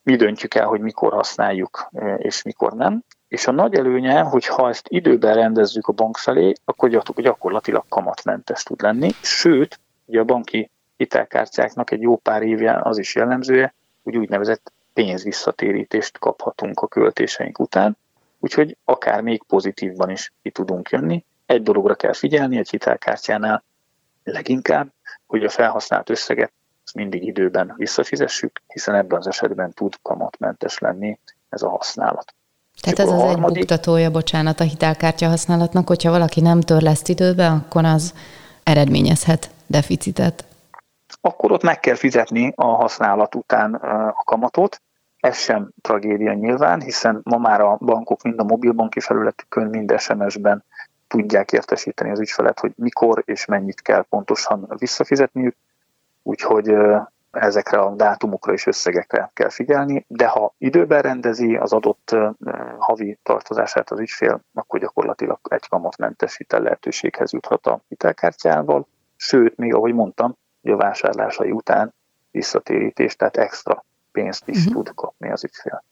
mi 0.02 0.16
döntjük 0.16 0.56
el, 0.56 0.66
hogy 0.66 0.82
mikor 0.82 1.14
használjuk 1.14 1.90
és 2.18 2.42
mikor 2.42 2.74
nem. 2.74 3.04
És 3.28 3.48
a 3.48 3.52
nagy 3.52 3.76
előnye, 3.76 4.22
hogy 4.22 4.46
ha 4.46 4.70
ezt 4.70 4.86
időben 4.90 5.34
rendezzük 5.34 5.88
a 5.88 5.92
bank 5.92 6.18
felé, 6.18 6.54
akkor 6.66 6.90
gyakorlatilag 7.16 7.86
kamatmentes 7.90 8.64
tud 8.64 8.82
lenni. 8.82 9.10
Sőt, 9.22 9.80
ugye 10.06 10.20
a 10.20 10.24
banki 10.24 10.72
hitelkártyáknak 11.04 11.92
egy 11.92 12.02
jó 12.02 12.16
pár 12.16 12.42
évje 12.42 12.80
az 12.84 12.98
is 12.98 13.16
jellemzője, 13.16 13.74
hogy 14.04 14.18
úgynevezett 14.18 14.72
pénzvisszatérítést 14.94 16.18
kaphatunk 16.18 16.80
a 16.80 16.88
költéseink 16.88 17.60
után, 17.60 17.98
úgyhogy 18.40 18.78
akár 18.84 19.22
még 19.22 19.44
pozitívban 19.48 20.10
is 20.10 20.34
ki 20.42 20.50
tudunk 20.50 20.90
jönni. 20.90 21.26
Egy 21.46 21.64
dologra 21.64 21.96
kell 21.96 22.14
figyelni 22.14 22.58
egy 22.58 22.70
hitelkártyánál 22.70 23.64
leginkább, 24.24 24.88
hogy 25.28 25.44
a 25.44 25.50
felhasznált 25.50 26.10
összeget 26.10 26.52
mindig 26.94 27.24
időben 27.24 27.74
visszafizessük, 27.78 28.62
hiszen 28.68 28.96
ebben 28.96 29.20
az 29.20 29.28
esetben 29.28 29.72
tud 29.74 29.96
kamatmentes 30.02 30.78
lenni 30.78 31.20
ez 31.50 31.62
a 31.62 31.70
használat. 31.70 32.34
Tehát 32.82 33.00
ez 33.00 33.08
az 33.08 33.22
harmadik... 33.22 33.58
egy 33.58 33.68
buktatója, 33.68 34.12
bocsánat, 34.12 34.60
a 34.60 34.64
hitelkártya 34.64 35.28
használatnak, 35.28 35.88
hogyha 35.88 36.12
valaki 36.12 36.42
nem 36.42 36.62
törleszt 36.62 37.10
időbe, 37.10 37.48
akkor 37.48 37.86
az 37.86 38.14
eredményezhet 38.64 39.50
deficitet. 39.68 40.46
Akkor 41.26 41.52
ott 41.52 41.64
meg 41.64 41.80
kell 41.80 41.96
fizetni 41.96 42.54
a 42.56 42.66
használat 42.66 43.36
után 43.36 43.74
a 43.74 44.24
kamatot, 44.24 44.82
ez 45.20 45.38
sem 45.38 45.70
tragédia 45.82 46.34
nyilván, 46.34 46.82
hiszen 46.82 47.22
ma 47.24 47.38
már 47.38 47.62
a 47.62 47.78
bankok 47.80 48.22
mind 48.22 48.40
a 48.40 48.44
mobilbanki 48.44 49.00
felületükön, 49.00 49.68
mind 49.68 50.00
SMS-ben 50.00 50.64
tudják 51.08 51.52
értesíteni 51.52 52.10
az 52.10 52.20
ügyfelet, 52.20 52.60
hogy 52.60 52.72
mikor 52.76 53.24
és 53.26 53.46
mennyit 53.46 53.82
kell 53.82 54.02
pontosan 54.10 54.74
visszafizetniük, 54.78 55.56
úgyhogy 56.24 56.76
ezekre 57.32 57.80
a 57.80 57.96
dátumokra 57.96 58.54
és 58.54 58.68
összegekre 58.68 59.32
kell 59.34 59.50
figyelni, 59.50 60.06
de 60.08 60.28
ha 60.28 60.54
időben 60.58 61.02
rendezi 61.02 61.56
az 61.56 61.74
adott 61.74 62.16
havi 62.78 63.18
tartozását 63.24 63.92
az 63.92 64.00
ügyfél, 64.00 64.42
akkor 64.54 64.80
gyakorlatilag 64.80 65.40
egy 65.50 65.68
kamatmentes 65.68 66.38
hitel 66.38 66.62
lehetőséghez 66.62 67.34
juthat 67.34 67.68
a 67.68 67.80
hitelkártyával, 67.88 68.88
sőt, 69.16 69.58
még 69.58 69.74
ahogy 69.74 69.94
mondtam, 69.94 70.38
hogy 70.64 70.72
a 70.72 70.78
vásárlásai 70.78 71.52
után 71.52 71.94
visszatérítés, 72.32 73.16
tehát 73.16 73.38
extra 73.38 73.86
pénzt 74.12 74.48
is 74.48 74.58
uh-huh. 74.58 74.74
tud 74.74 74.96
kapni 74.96 75.32
az 75.32 75.44
ügyfél. 75.44 75.84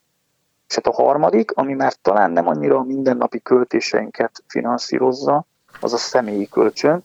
És 0.67 0.75
hát 0.75 0.87
a 0.87 1.03
harmadik, 1.03 1.51
ami 1.51 1.73
már 1.73 1.93
talán 1.93 2.31
nem 2.31 2.47
annyira 2.47 2.77
a 2.77 2.83
mindennapi 2.83 3.41
költéseinket 3.41 4.43
finanszírozza, 4.47 5.45
az 5.79 5.93
a 5.93 5.97
személyi 5.97 6.47
kölcsön, 6.47 7.03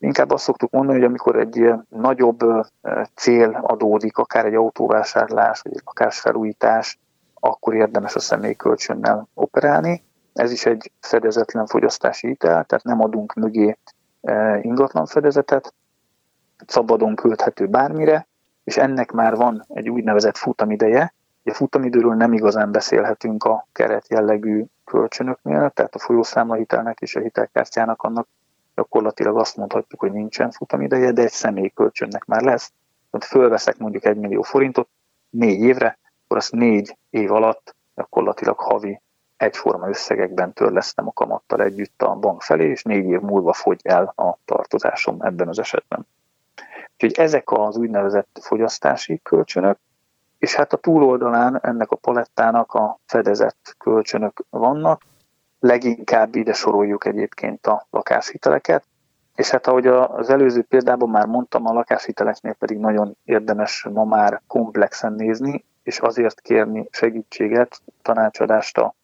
Inkább 0.00 0.30
azt 0.30 0.44
szoktuk 0.44 0.70
mondani, 0.70 0.98
hogy 0.98 1.08
amikor 1.08 1.36
egy 1.36 1.72
nagyobb 1.88 2.66
cél 3.14 3.58
adódik, 3.62 4.18
akár 4.18 4.44
egy 4.44 4.54
autóvásárlás, 4.54 5.60
vagy 5.60 5.72
egy 5.72 5.82
lakásfelújítás, 5.84 6.98
akkor 7.34 7.74
érdemes 7.74 8.14
a 8.14 8.20
személykölcsönnel 8.20 9.28
operálni. 9.34 10.02
Ez 10.32 10.52
is 10.52 10.66
egy 10.66 10.92
fedezetlen 11.00 11.66
fogyasztási 11.66 12.26
hitel, 12.26 12.64
tehát 12.64 12.84
nem 12.84 13.00
adunk 13.00 13.34
mögé 13.34 13.78
ingatlan 14.60 15.06
fedezetet, 15.06 15.74
szabadon 16.66 17.14
költhető 17.14 17.66
bármire, 17.66 18.28
és 18.64 18.76
ennek 18.76 19.12
már 19.12 19.36
van 19.36 19.64
egy 19.68 19.88
úgynevezett 19.88 20.36
futamideje. 20.36 21.14
A 21.44 21.54
futamidőről 21.54 22.14
nem 22.14 22.32
igazán 22.32 22.72
beszélhetünk 22.72 23.44
a 23.44 23.66
keret 23.72 24.08
jellegű 24.08 24.64
kölcsönöknél, 24.84 25.70
tehát 25.74 25.94
a 25.94 25.98
folyószámlahitelnek 25.98 27.00
és 27.00 27.16
a 27.16 27.20
hitelkártyának 27.20 28.02
annak 28.02 28.28
gyakorlatilag 28.74 29.38
azt 29.38 29.56
mondhatjuk, 29.56 30.00
hogy 30.00 30.12
nincsen 30.12 30.50
futamideje, 30.50 31.12
de 31.12 31.22
egy 31.22 31.30
személyi 31.30 31.70
kölcsönnek 31.70 32.24
már 32.24 32.42
lesz. 32.42 32.72
Tehát 33.10 33.26
fölveszek 33.26 33.78
mondjuk 33.78 34.04
egy 34.04 34.16
millió 34.16 34.42
forintot 34.42 34.88
négy 35.30 35.60
évre, 35.60 35.98
akkor 36.24 36.36
azt 36.36 36.52
négy 36.52 36.96
év 37.10 37.32
alatt 37.32 37.76
gyakorlatilag 37.94 38.58
havi 38.58 39.00
egyforma 39.36 39.88
összegekben 39.88 40.52
törlesztem 40.52 41.06
a 41.06 41.12
kamattal 41.12 41.62
együtt 41.62 42.02
a 42.02 42.14
bank 42.14 42.42
felé, 42.42 42.68
és 42.68 42.82
négy 42.82 43.04
év 43.04 43.20
múlva 43.20 43.52
fogy 43.52 43.80
el 43.82 44.12
a 44.16 44.38
tartozásom 44.44 45.16
ebben 45.20 45.48
az 45.48 45.58
esetben. 45.58 46.06
Úgyhogy 47.02 47.24
ezek 47.24 47.50
az 47.50 47.76
úgynevezett 47.76 48.38
fogyasztási 48.40 49.20
kölcsönök, 49.22 49.78
és 50.38 50.54
hát 50.54 50.72
a 50.72 50.76
túloldalán 50.76 51.60
ennek 51.62 51.90
a 51.90 51.96
palettának 51.96 52.74
a 52.74 52.98
fedezett 53.06 53.74
kölcsönök 53.78 54.44
vannak, 54.50 55.02
leginkább 55.60 56.34
ide 56.34 56.52
soroljuk 56.52 57.04
egyébként 57.04 57.66
a 57.66 57.86
lakáshiteleket, 57.90 58.84
és 59.34 59.50
hát 59.50 59.66
ahogy 59.66 59.86
az 59.86 60.30
előző 60.30 60.62
példában 60.62 61.08
már 61.08 61.26
mondtam, 61.26 61.66
a 61.66 61.72
lakáshiteleknél 61.72 62.52
pedig 62.52 62.78
nagyon 62.78 63.16
érdemes 63.24 63.86
ma 63.92 64.04
már 64.04 64.42
komplexen 64.46 65.12
nézni, 65.12 65.64
és 65.82 65.98
azért 65.98 66.40
kérni 66.40 66.88
segítséget, 66.90 67.80
tanácsadást 68.02 68.78
a 68.78 68.94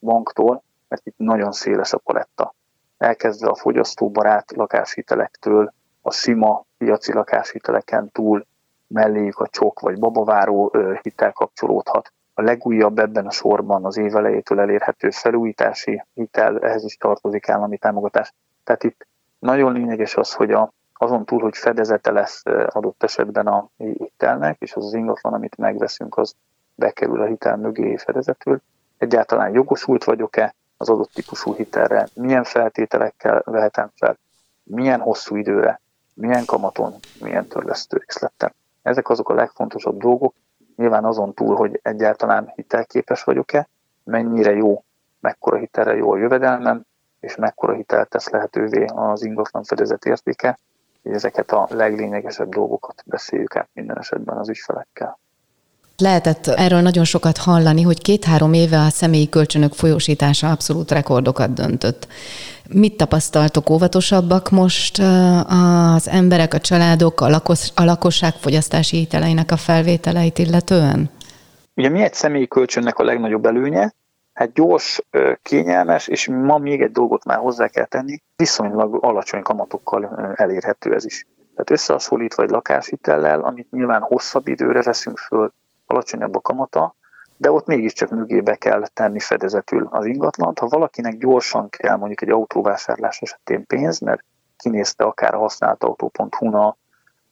banktól, 0.00 0.62
mert 0.88 1.06
itt 1.06 1.18
nagyon 1.18 1.52
széles 1.52 1.92
a 1.92 1.98
paletta. 1.98 2.54
Elkezdve 2.98 3.48
a 3.48 3.54
fogyasztóbarát 3.54 4.52
lakáshitelektől, 4.56 5.72
a 6.02 6.10
sima 6.10 6.64
piaci 6.82 7.12
lakáshiteleken 7.12 8.10
túl 8.10 8.46
melléjük 8.86 9.38
a 9.38 9.46
csok 9.46 9.80
vagy 9.80 9.98
babaváró 9.98 10.76
hitel 11.02 11.32
kapcsolódhat, 11.32 12.12
a 12.34 12.42
legújabb 12.42 12.98
ebben 12.98 13.26
a 13.26 13.30
sorban 13.30 13.84
az 13.84 13.96
év 13.96 14.16
elejétől 14.16 14.60
elérhető 14.60 15.10
felújítási 15.10 16.04
hitel, 16.14 16.60
ehhez 16.60 16.84
is 16.84 16.96
tartozik 16.96 17.48
állami 17.48 17.78
támogatás. 17.78 18.32
Tehát 18.64 18.84
itt 18.84 19.06
nagyon 19.38 19.72
lényeges 19.72 20.16
az, 20.16 20.32
hogy 20.32 20.52
a, 20.52 20.72
azon 20.94 21.24
túl, 21.24 21.40
hogy 21.40 21.56
fedezete 21.56 22.10
lesz 22.10 22.42
adott 22.66 23.02
esetben 23.02 23.46
a 23.46 23.68
hitelnek, 23.76 24.60
és 24.60 24.74
az 24.74 24.84
az 24.84 24.94
ingatlan, 24.94 25.32
amit 25.32 25.56
megveszünk, 25.56 26.16
az 26.16 26.34
bekerül 26.74 27.20
a 27.20 27.26
hitel 27.26 27.56
mögé 27.56 27.96
fedezetül. 27.96 28.60
Egyáltalán 28.98 29.52
jogosult 29.52 30.04
vagyok-e 30.04 30.54
az 30.76 30.88
adott 30.88 31.10
típusú 31.12 31.54
hitelre, 31.54 32.08
milyen 32.14 32.44
feltételekkel 32.44 33.42
vehetem 33.44 33.90
fel, 33.96 34.18
milyen 34.62 35.00
hosszú 35.00 35.36
időre, 35.36 35.80
milyen 36.22 36.44
kamaton, 36.44 36.94
milyen 37.20 37.46
törlesztő 37.46 37.96
részlettel. 38.06 38.54
Ezek 38.82 39.08
azok 39.08 39.28
a 39.28 39.34
legfontosabb 39.34 39.98
dolgok, 39.98 40.34
Nyilván 40.76 41.04
azon 41.04 41.34
túl, 41.34 41.56
hogy 41.56 41.80
egyáltalán 41.82 42.52
hitelképes 42.54 43.24
vagyok-e, 43.24 43.68
mennyire 44.04 44.50
jó, 44.50 44.84
mekkora 45.20 45.56
hitelre 45.56 45.96
jó 45.96 46.12
a 46.12 46.16
jövedelmem, 46.16 46.84
és 47.20 47.36
mekkora 47.36 47.72
hitelt 47.72 48.08
tesz 48.08 48.28
lehetővé 48.28 48.84
az 48.84 49.24
ingatlan 49.24 49.62
fedezet 49.62 50.04
értéke, 50.04 50.58
hogy 51.02 51.12
ezeket 51.12 51.50
a 51.50 51.66
leglényegesebb 51.70 52.48
dolgokat 52.48 53.02
beszéljük 53.06 53.56
át 53.56 53.68
minden 53.72 53.98
esetben 53.98 54.36
az 54.36 54.48
ügyfelekkel. 54.48 55.18
Lehetett 56.02 56.46
erről 56.46 56.80
nagyon 56.80 57.04
sokat 57.04 57.36
hallani, 57.36 57.82
hogy 57.82 58.02
két-három 58.02 58.52
éve 58.52 58.78
a 58.78 58.88
személyi 58.88 59.28
kölcsönök 59.28 59.72
folyósítása 59.72 60.50
abszolút 60.50 60.90
rekordokat 60.90 61.52
döntött. 61.52 62.06
Mit 62.68 62.96
tapasztaltok 62.96 63.70
óvatosabbak 63.70 64.50
most 64.50 64.98
az 65.48 66.08
emberek, 66.08 66.54
a 66.54 66.60
családok, 66.60 67.20
a, 67.20 67.28
lakos, 67.28 67.68
a 67.74 67.84
lakosság 67.84 68.32
fogyasztási 68.32 68.96
hiteleinek 68.96 69.50
a 69.50 69.56
felvételeit 69.56 70.38
illetően? 70.38 71.10
Ugye 71.74 71.88
mi 71.88 72.02
egy 72.02 72.14
személyi 72.14 72.48
kölcsönnek 72.48 72.98
a 72.98 73.04
legnagyobb 73.04 73.46
előnye? 73.46 73.92
Hát 74.32 74.52
gyors, 74.52 75.00
kényelmes, 75.42 76.08
és 76.08 76.28
ma 76.28 76.58
még 76.58 76.80
egy 76.80 76.92
dolgot 76.92 77.24
már 77.24 77.38
hozzá 77.38 77.68
kell 77.68 77.86
tenni, 77.86 78.18
viszonylag 78.36 79.04
alacsony 79.04 79.42
kamatokkal 79.42 80.34
elérhető 80.34 80.94
ez 80.94 81.04
is. 81.04 81.26
Tehát 81.54 81.70
összehasonlítva 81.70 82.42
egy 82.42 82.50
lakáshitellel, 82.50 83.40
amit 83.40 83.70
nyilván 83.70 84.00
hosszabb 84.00 84.48
időre 84.48 84.82
veszünk 84.82 85.18
föl, 85.18 85.52
alacsonyabb 85.92 86.34
a 86.34 86.40
kamata, 86.40 86.94
de 87.36 87.50
ott 87.50 87.66
mégiscsak 87.66 88.10
mögébe 88.10 88.54
kell 88.54 88.86
tenni 88.86 89.20
fedezetül 89.20 89.88
az 89.90 90.04
ingatlant. 90.04 90.58
Ha 90.58 90.66
valakinek 90.66 91.16
gyorsan 91.16 91.68
kell 91.68 91.96
mondjuk 91.96 92.22
egy 92.22 92.30
autóvásárlás 92.30 93.20
esetén 93.20 93.66
pénz, 93.66 93.98
mert 93.98 94.24
kinézte 94.56 95.04
akár 95.04 95.34
a 95.34 95.38
használt 95.38 95.84
autó.hu-na 95.84 96.76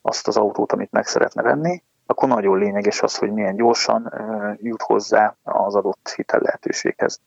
azt 0.03 0.29
az 0.29 0.37
autót, 0.37 0.73
amit 0.73 0.91
meg 0.91 1.07
szeretne 1.07 1.43
venni, 1.43 1.83
akkor 2.07 2.29
nagyon 2.29 2.59
lényeges 2.59 3.03
az, 3.03 3.17
hogy 3.17 3.33
milyen 3.33 3.57
gyorsan 3.57 4.13
jut 4.57 4.83
hozzá 4.83 5.37
az 5.43 5.75
adott 5.75 6.13
hitel 6.17 6.41
lehetőséghez. 6.43 7.21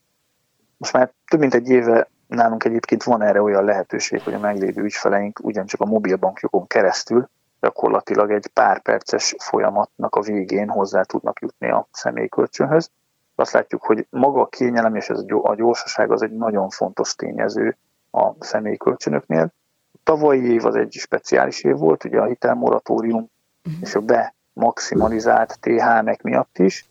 Most 0.77 0.93
már 0.93 1.11
több 1.27 1.39
mint 1.39 1.53
egy 1.53 1.69
éve 1.69 2.07
nálunk 2.27 2.63
egyébként 2.63 3.03
van 3.03 3.21
erre 3.21 3.41
olyan 3.41 3.63
lehetőség, 3.63 4.21
hogy 4.21 4.33
a 4.33 4.39
meglévő 4.39 4.81
ügyfeleink 4.81 5.39
ugyancsak 5.43 5.81
a 5.81 5.85
mobilbankjukon 5.85 6.67
keresztül 6.67 7.29
gyakorlatilag 7.63 8.31
egy 8.31 8.47
pár 8.47 8.81
perces 8.81 9.35
folyamatnak 9.37 10.15
a 10.15 10.21
végén 10.21 10.69
hozzá 10.69 11.01
tudnak 11.01 11.39
jutni 11.41 11.69
a 11.69 11.87
személykölcsönhöz. 11.91 12.91
Azt 13.35 13.51
látjuk, 13.51 13.83
hogy 13.83 14.07
maga 14.09 14.41
a 14.41 14.47
kényelem 14.47 14.95
és 14.95 15.09
ez 15.09 15.23
a 15.41 15.55
gyorsaság 15.55 16.11
az 16.11 16.21
egy 16.21 16.31
nagyon 16.31 16.69
fontos 16.69 17.15
tényező 17.15 17.77
a 18.11 18.31
személykölcsönöknél. 18.39 19.53
A 19.93 19.99
tavalyi 20.03 20.51
év 20.51 20.65
az 20.65 20.75
egy 20.75 20.91
speciális 20.91 21.63
év 21.63 21.75
volt, 21.75 22.03
ugye 22.03 22.19
a 22.19 22.25
hitelmoratórium 22.25 23.29
uh-huh. 23.65 23.81
és 23.81 23.95
a 23.95 23.99
be 24.01 24.33
maximalizált 24.53 25.59
TH-nek 25.59 26.21
miatt 26.21 26.57
is. 26.57 26.89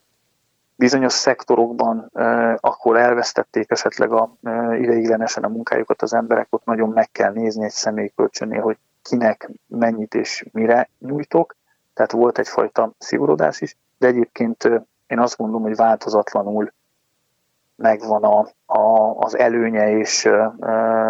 Bizonyos 0.74 1.12
szektorokban 1.12 2.10
eh, 2.12 2.54
akkor 2.60 2.96
elvesztették 2.96 3.70
esetleg 3.70 4.12
a, 4.12 4.36
eh, 4.42 4.80
ideiglenesen 4.80 5.44
a 5.44 5.48
munkájukat 5.48 6.02
az 6.02 6.14
emberek, 6.14 6.46
ott 6.50 6.64
nagyon 6.64 6.88
meg 6.88 7.10
kell 7.10 7.32
nézni 7.32 7.64
egy 7.64 7.70
személykölcsönnél, 7.70 8.60
hogy 8.60 8.76
kinek 9.02 9.50
mennyit 9.66 10.14
és 10.14 10.44
mire 10.52 10.88
nyújtok, 10.98 11.56
tehát 11.94 12.12
volt 12.12 12.38
egyfajta 12.38 12.92
szigorodás 12.98 13.60
is, 13.60 13.76
de 13.98 14.06
egyébként 14.06 14.64
én 15.06 15.18
azt 15.18 15.36
gondolom, 15.36 15.62
hogy 15.62 15.76
változatlanul 15.76 16.72
megvan 17.76 18.24
a, 18.24 18.38
a, 18.66 19.14
az 19.18 19.38
előnye, 19.38 19.90
és, 19.90 20.28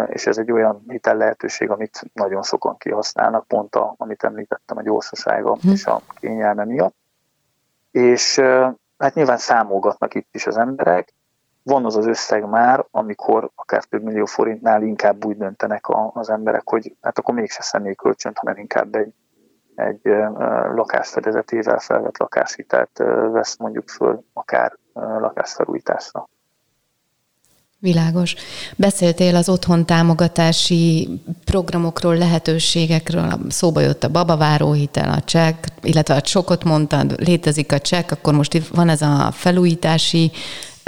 és 0.07 0.25
ez 0.25 0.37
egy 0.37 0.51
olyan 0.51 0.83
hitel 0.87 1.17
lehetőség, 1.17 1.69
amit 1.69 2.01
nagyon 2.13 2.43
sokan 2.43 2.77
kihasználnak, 2.77 3.47
pont 3.47 3.75
a, 3.75 3.93
amit 3.97 4.23
említettem, 4.23 4.77
a 4.77 4.81
gyorsasága 4.81 5.57
hm. 5.61 5.69
és 5.69 5.85
a 5.85 6.01
kényelme 6.19 6.65
miatt. 6.65 6.95
És 7.91 8.39
hát 8.97 9.13
nyilván 9.13 9.37
számolgatnak 9.37 10.13
itt 10.13 10.29
is 10.31 10.47
az 10.47 10.57
emberek, 10.57 11.13
van 11.63 11.85
az 11.85 11.95
az 11.95 12.05
összeg 12.05 12.49
már, 12.49 12.85
amikor 12.91 13.51
akár 13.55 13.83
több 13.83 14.03
millió 14.03 14.25
forintnál 14.25 14.83
inkább 14.83 15.25
úgy 15.25 15.37
döntenek 15.37 15.85
az 16.13 16.29
emberek, 16.29 16.69
hogy 16.69 16.95
hát 17.01 17.17
akkor 17.17 17.33
mégse 17.33 17.61
személykölcsönt, 17.61 18.37
hanem 18.37 18.57
inkább 18.57 18.95
egy, 18.95 19.13
egy 19.75 20.01
lakásfedezetével 20.75 21.79
felvett 21.79 22.17
lakáshitelt 22.17 23.03
vesz 23.31 23.57
mondjuk 23.57 23.89
föl 23.89 24.23
akár 24.33 24.77
lakásfelújításra. 24.93 26.27
Világos. 27.79 28.35
Beszéltél 28.75 29.35
az 29.35 29.49
otthon 29.49 29.85
támogatási 29.85 31.09
programokról, 31.45 32.17
lehetőségekről, 32.17 33.39
szóba 33.49 33.79
jött 33.79 34.03
a 34.03 34.11
babaváróhitel, 34.11 35.09
a 35.09 35.21
csekk, 35.21 35.63
illetve 35.81 36.15
a 36.15 36.21
csokot 36.21 36.63
mondtad, 36.63 37.19
létezik 37.19 37.71
a 37.71 37.79
csekk, 37.79 38.11
akkor 38.11 38.33
most 38.33 38.67
van 38.67 38.89
ez 38.89 39.01
a 39.01 39.31
felújítási 39.31 40.31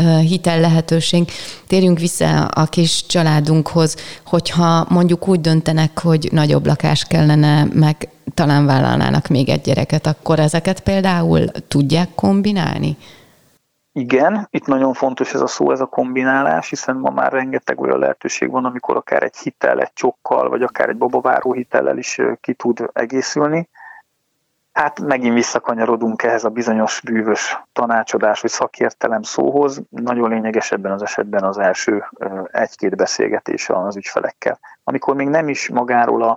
hitel 0.03 0.59
lehetőség. 0.59 1.31
Térjünk 1.67 1.99
vissza 1.99 2.45
a 2.45 2.65
kis 2.65 3.05
családunkhoz, 3.05 3.95
hogyha 4.25 4.85
mondjuk 4.89 5.27
úgy 5.27 5.41
döntenek, 5.41 5.99
hogy 5.99 6.29
nagyobb 6.31 6.65
lakás 6.65 7.03
kellene, 7.03 7.67
meg 7.73 8.09
talán 8.33 8.65
vállalnának 8.65 9.27
még 9.27 9.49
egy 9.49 9.61
gyereket, 9.61 10.07
akkor 10.07 10.39
ezeket 10.39 10.79
például 10.79 11.45
tudják 11.67 12.09
kombinálni? 12.15 12.97
Igen, 13.97 14.47
itt 14.51 14.65
nagyon 14.65 14.93
fontos 14.93 15.33
ez 15.33 15.41
a 15.41 15.47
szó, 15.47 15.71
ez 15.71 15.79
a 15.79 15.85
kombinálás, 15.85 16.69
hiszen 16.69 16.95
ma 16.95 17.09
már 17.09 17.31
rengeteg 17.31 17.79
olyan 17.79 17.99
lehetőség 17.99 18.51
van, 18.51 18.65
amikor 18.65 18.95
akár 18.95 19.23
egy 19.23 19.37
hitel, 19.37 19.79
egy 19.79 19.93
csokkal, 19.93 20.49
vagy 20.49 20.61
akár 20.61 20.89
egy 20.89 20.97
babaváró 20.97 21.53
hitellel 21.53 21.97
is 21.97 22.21
ki 22.41 22.53
tud 22.53 22.89
egészülni. 22.93 23.69
Hát 24.75 24.99
megint 24.99 25.33
visszakanyarodunk 25.33 26.23
ehhez 26.23 26.43
a 26.43 26.49
bizonyos 26.49 27.01
bűvös 27.01 27.61
tanácsadás 27.73 28.41
vagy 28.41 28.51
szakértelem 28.51 29.21
szóhoz. 29.21 29.81
Nagyon 29.89 30.29
lényeges 30.29 30.71
ebben 30.71 30.91
az 30.91 31.01
esetben 31.01 31.43
az 31.43 31.57
első 31.57 32.03
egy-két 32.51 32.95
beszélgetés 32.95 33.69
az 33.69 33.95
ügyfelekkel. 33.95 34.59
Amikor 34.83 35.15
még 35.15 35.27
nem 35.27 35.49
is 35.49 35.69
magáról 35.69 36.23
a 36.23 36.35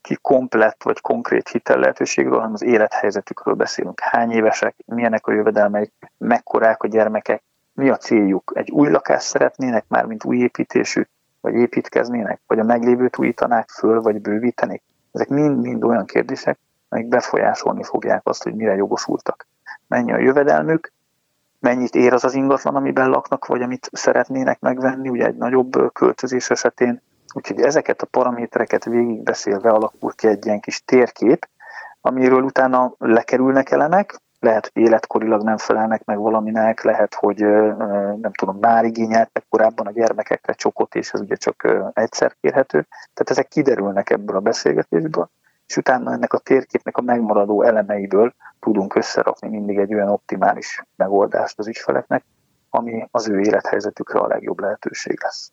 ki 0.00 0.18
komplett 0.22 0.82
vagy 0.82 1.00
konkrét 1.00 1.48
hitel 1.48 1.78
lehetőségről, 1.78 2.38
hanem 2.38 2.52
az 2.52 2.62
élethelyzetükről 2.62 3.54
beszélünk. 3.54 4.00
Hány 4.00 4.30
évesek, 4.30 4.74
milyenek 4.86 5.26
a 5.26 5.32
jövedelmeik, 5.32 5.92
mekkorák 6.18 6.82
a 6.82 6.88
gyermekek, 6.88 7.42
mi 7.72 7.88
a 7.88 7.96
céljuk? 7.96 8.52
Egy 8.54 8.70
új 8.70 8.90
lakást 8.90 9.26
szeretnének 9.26 9.84
már, 9.88 10.04
mint 10.04 10.24
új 10.24 10.36
építésű, 10.36 11.06
vagy 11.40 11.54
építkeznének, 11.54 12.40
vagy 12.46 12.58
a 12.58 12.64
meglévőt 12.64 13.18
újítanák 13.18 13.68
föl, 13.68 14.00
vagy 14.00 14.20
bővítenék? 14.20 14.82
Ezek 15.12 15.28
mind-mind 15.28 15.84
olyan 15.84 16.04
kérdések, 16.04 16.58
amik 16.92 17.08
befolyásolni 17.08 17.82
fogják 17.82 18.20
azt, 18.24 18.42
hogy 18.42 18.54
mire 18.54 18.74
jogosultak. 18.74 19.46
Mennyi 19.86 20.12
a 20.12 20.18
jövedelmük, 20.18 20.92
mennyit 21.60 21.94
ér 21.94 22.12
az 22.12 22.24
az 22.24 22.34
ingatlan, 22.34 22.76
amiben 22.76 23.08
laknak, 23.08 23.46
vagy 23.46 23.62
amit 23.62 23.88
szeretnének 23.92 24.60
megvenni, 24.60 25.08
ugye 25.08 25.26
egy 25.26 25.36
nagyobb 25.36 25.92
költözés 25.92 26.50
esetén. 26.50 27.02
Úgyhogy 27.34 27.60
ezeket 27.60 28.02
a 28.02 28.06
paramétereket 28.06 28.84
végigbeszélve 28.84 29.70
alakul 29.70 30.12
ki 30.12 30.26
egy 30.26 30.46
ilyen 30.46 30.60
kis 30.60 30.82
térkép, 30.84 31.48
amiről 32.00 32.42
utána 32.42 32.94
lekerülnek 32.98 33.70
elemek, 33.70 34.20
lehet, 34.40 34.70
hogy 34.72 34.82
életkorilag 34.82 35.42
nem 35.42 35.56
felelnek 35.56 36.04
meg 36.04 36.18
valaminek, 36.18 36.82
lehet, 36.82 37.14
hogy 37.14 37.40
nem 38.20 38.32
tudom, 38.32 38.58
már 38.60 38.84
igényeltek 38.84 39.44
korábban 39.48 39.86
a 39.86 39.90
gyermekekre 39.90 40.52
csokot, 40.52 40.94
és 40.94 41.12
ez 41.12 41.20
ugye 41.20 41.34
csak 41.34 41.68
egyszer 41.92 42.36
kérhető. 42.40 42.86
Tehát 42.88 43.30
ezek 43.30 43.48
kiderülnek 43.48 44.10
ebből 44.10 44.36
a 44.36 44.40
beszélgetésből, 44.40 45.30
és 45.70 45.76
utána 45.76 46.12
ennek 46.12 46.32
a 46.32 46.38
térképnek 46.38 46.96
a 46.96 47.00
megmaradó 47.00 47.62
elemeiből 47.62 48.34
tudunk 48.60 48.94
összerakni 48.94 49.48
mindig 49.48 49.78
egy 49.78 49.94
olyan 49.94 50.08
optimális 50.08 50.84
megoldást 50.96 51.58
az 51.58 51.68
ügyfeleknek, 51.68 52.24
ami 52.70 53.08
az 53.10 53.28
ő 53.28 53.40
élethelyzetükre 53.40 54.18
a 54.18 54.26
legjobb 54.26 54.60
lehetőség 54.60 55.18
lesz. 55.22 55.52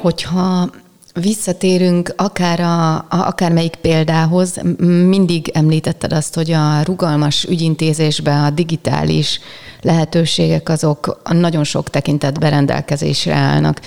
Hogyha 0.00 0.70
Visszatérünk 1.14 2.12
akár 2.16 2.60
a, 2.60 2.94
a, 2.94 3.06
akármelyik 3.08 3.74
példához, 3.74 4.60
mindig 5.06 5.48
említetted 5.54 6.12
azt, 6.12 6.34
hogy 6.34 6.50
a 6.50 6.82
rugalmas 6.82 7.44
ügyintézésben 7.44 8.44
a 8.44 8.50
digitális 8.50 9.40
lehetőségek 9.80 10.68
azok 10.68 11.20
nagyon 11.32 11.64
sok 11.64 11.90
tekintetben 11.90 12.50
rendelkezésre 12.50 13.34
állnak. 13.34 13.80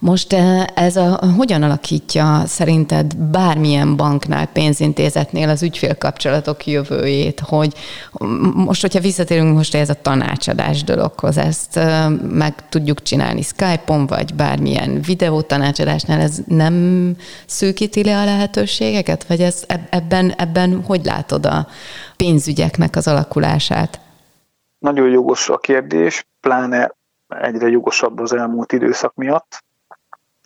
Most 0.00 0.32
eh, 0.32 0.64
ez 0.74 0.96
a, 0.96 1.20
hogyan 1.36 1.62
alakítja 1.62 2.42
szerinted 2.46 3.16
bármilyen 3.16 3.96
banknál, 3.96 4.46
pénzintézetnél 4.46 5.48
az 5.48 5.62
ügyfélkapcsolatok 5.62 6.66
jövőjét, 6.66 7.40
hogy 7.40 7.74
most, 8.54 8.80
hogyha 8.80 9.00
visszatérünk 9.00 9.56
most 9.56 9.74
ez 9.74 9.90
a 9.90 10.00
tanácsadás 10.02 10.84
dologhoz, 10.84 11.36
ezt 11.36 11.76
eh, 11.76 12.08
meg 12.30 12.68
tudjuk 12.68 13.02
csinálni 13.02 13.42
Skype-on, 13.42 14.06
vagy 14.06 14.34
bármilyen 14.34 15.00
videó 15.00 15.40
tanácsadásnál, 15.40 16.20
ez 16.20 16.38
nem 16.46 17.16
szűkíti 17.46 18.04
le 18.04 18.20
a 18.20 18.24
lehetőségeket, 18.24 19.24
vagy 19.24 19.40
ez, 19.40 19.64
ebben, 19.90 20.30
ebben 20.30 20.82
hogy 20.86 21.04
látod 21.04 21.46
a 21.46 21.66
pénzügyeknek 22.16 22.96
az 22.96 23.08
alakulását? 23.08 24.00
Nagyon 24.78 25.08
jogos 25.08 25.48
a 25.48 25.56
kérdés, 25.56 26.26
pláne 26.40 26.94
egyre 27.28 27.68
jogosabb 27.68 28.18
az 28.18 28.32
elmúlt 28.32 28.72
időszak 28.72 29.14
miatt 29.14 29.66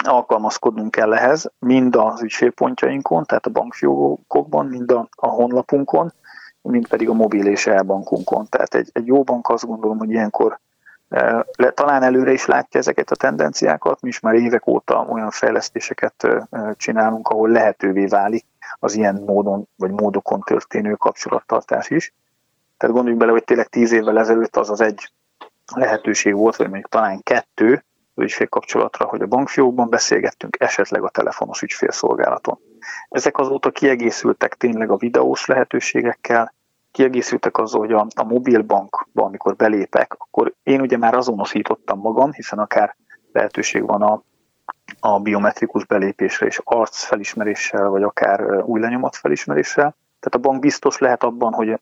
alkalmazkodnunk 0.06 0.90
kell 0.90 1.14
ehhez, 1.14 1.50
mind 1.58 1.96
az 1.96 2.22
ügyfélpontjainkon, 2.22 3.24
tehát 3.24 3.46
a 3.46 3.50
bankfiókokban, 3.50 4.66
mind 4.66 4.90
a, 4.90 5.08
a 5.10 5.26
honlapunkon, 5.26 6.12
mind 6.62 6.88
pedig 6.88 7.08
a 7.08 7.12
mobil 7.12 7.46
és 7.46 7.66
elbankunkon. 7.66 8.46
Tehát 8.48 8.74
egy, 8.74 8.90
egy 8.92 9.06
jó 9.06 9.22
bank 9.22 9.48
azt 9.48 9.66
gondolom, 9.66 9.98
hogy 9.98 10.10
ilyenkor 10.10 10.58
e, 11.08 11.46
le, 11.56 11.70
talán 11.70 12.02
előre 12.02 12.32
is 12.32 12.46
látja 12.46 12.80
ezeket 12.80 13.10
a 13.10 13.16
tendenciákat, 13.16 14.00
mi 14.00 14.08
is 14.08 14.20
már 14.20 14.34
évek 14.34 14.66
óta 14.66 15.06
olyan 15.08 15.30
fejlesztéseket 15.30 16.24
e, 16.24 16.48
csinálunk, 16.76 17.28
ahol 17.28 17.48
lehetővé 17.48 18.06
válik 18.06 18.44
az 18.78 18.94
ilyen 18.94 19.22
módon 19.26 19.68
vagy 19.76 19.90
módokon 19.90 20.40
történő 20.40 20.94
kapcsolattartás 20.94 21.90
is. 21.90 22.14
Tehát 22.76 22.94
gondoljunk 22.94 23.18
bele, 23.18 23.32
hogy 23.32 23.44
tényleg 23.44 23.66
tíz 23.66 23.92
évvel 23.92 24.18
ezelőtt 24.18 24.56
az 24.56 24.70
az 24.70 24.80
egy 24.80 25.12
lehetőség 25.74 26.34
volt, 26.34 26.56
vagy 26.56 26.66
mondjuk 26.68 26.88
talán 26.88 27.22
kettő, 27.22 27.84
ügyfélkapcsolatra, 28.14 29.06
hogy 29.06 29.22
a 29.22 29.26
bankfiókban 29.26 29.88
beszélgettünk, 29.88 30.56
esetleg 30.60 31.02
a 31.02 31.08
telefonos 31.08 31.62
ügyfélszolgálaton. 31.62 32.58
Ezek 33.08 33.38
azóta 33.38 33.70
kiegészültek 33.70 34.54
tényleg 34.54 34.90
a 34.90 34.96
videós 34.96 35.46
lehetőségekkel, 35.46 36.54
kiegészültek 36.90 37.58
azzal, 37.58 37.80
hogy 37.80 37.92
a, 37.92 38.06
a 38.14 38.24
mobilbankba, 38.24 39.24
amikor 39.24 39.56
belépek, 39.56 40.14
akkor 40.18 40.54
én 40.62 40.80
ugye 40.80 40.96
már 40.96 41.14
azonosítottam 41.14 41.98
magam, 41.98 42.32
hiszen 42.32 42.58
akár 42.58 42.96
lehetőség 43.32 43.86
van 43.86 44.02
a, 44.02 44.22
a 45.00 45.20
biometrikus 45.20 45.86
belépésre 45.86 46.46
és 46.46 46.60
arcfelismeréssel, 46.64 47.88
vagy 47.88 48.02
akár 48.02 48.62
új 48.62 48.80
lenyomat 48.80 49.16
felismeréssel. 49.16 49.96
Tehát 50.20 50.46
a 50.46 50.48
bank 50.48 50.60
biztos 50.60 50.98
lehet 50.98 51.22
abban, 51.22 51.52
hogy 51.52 51.80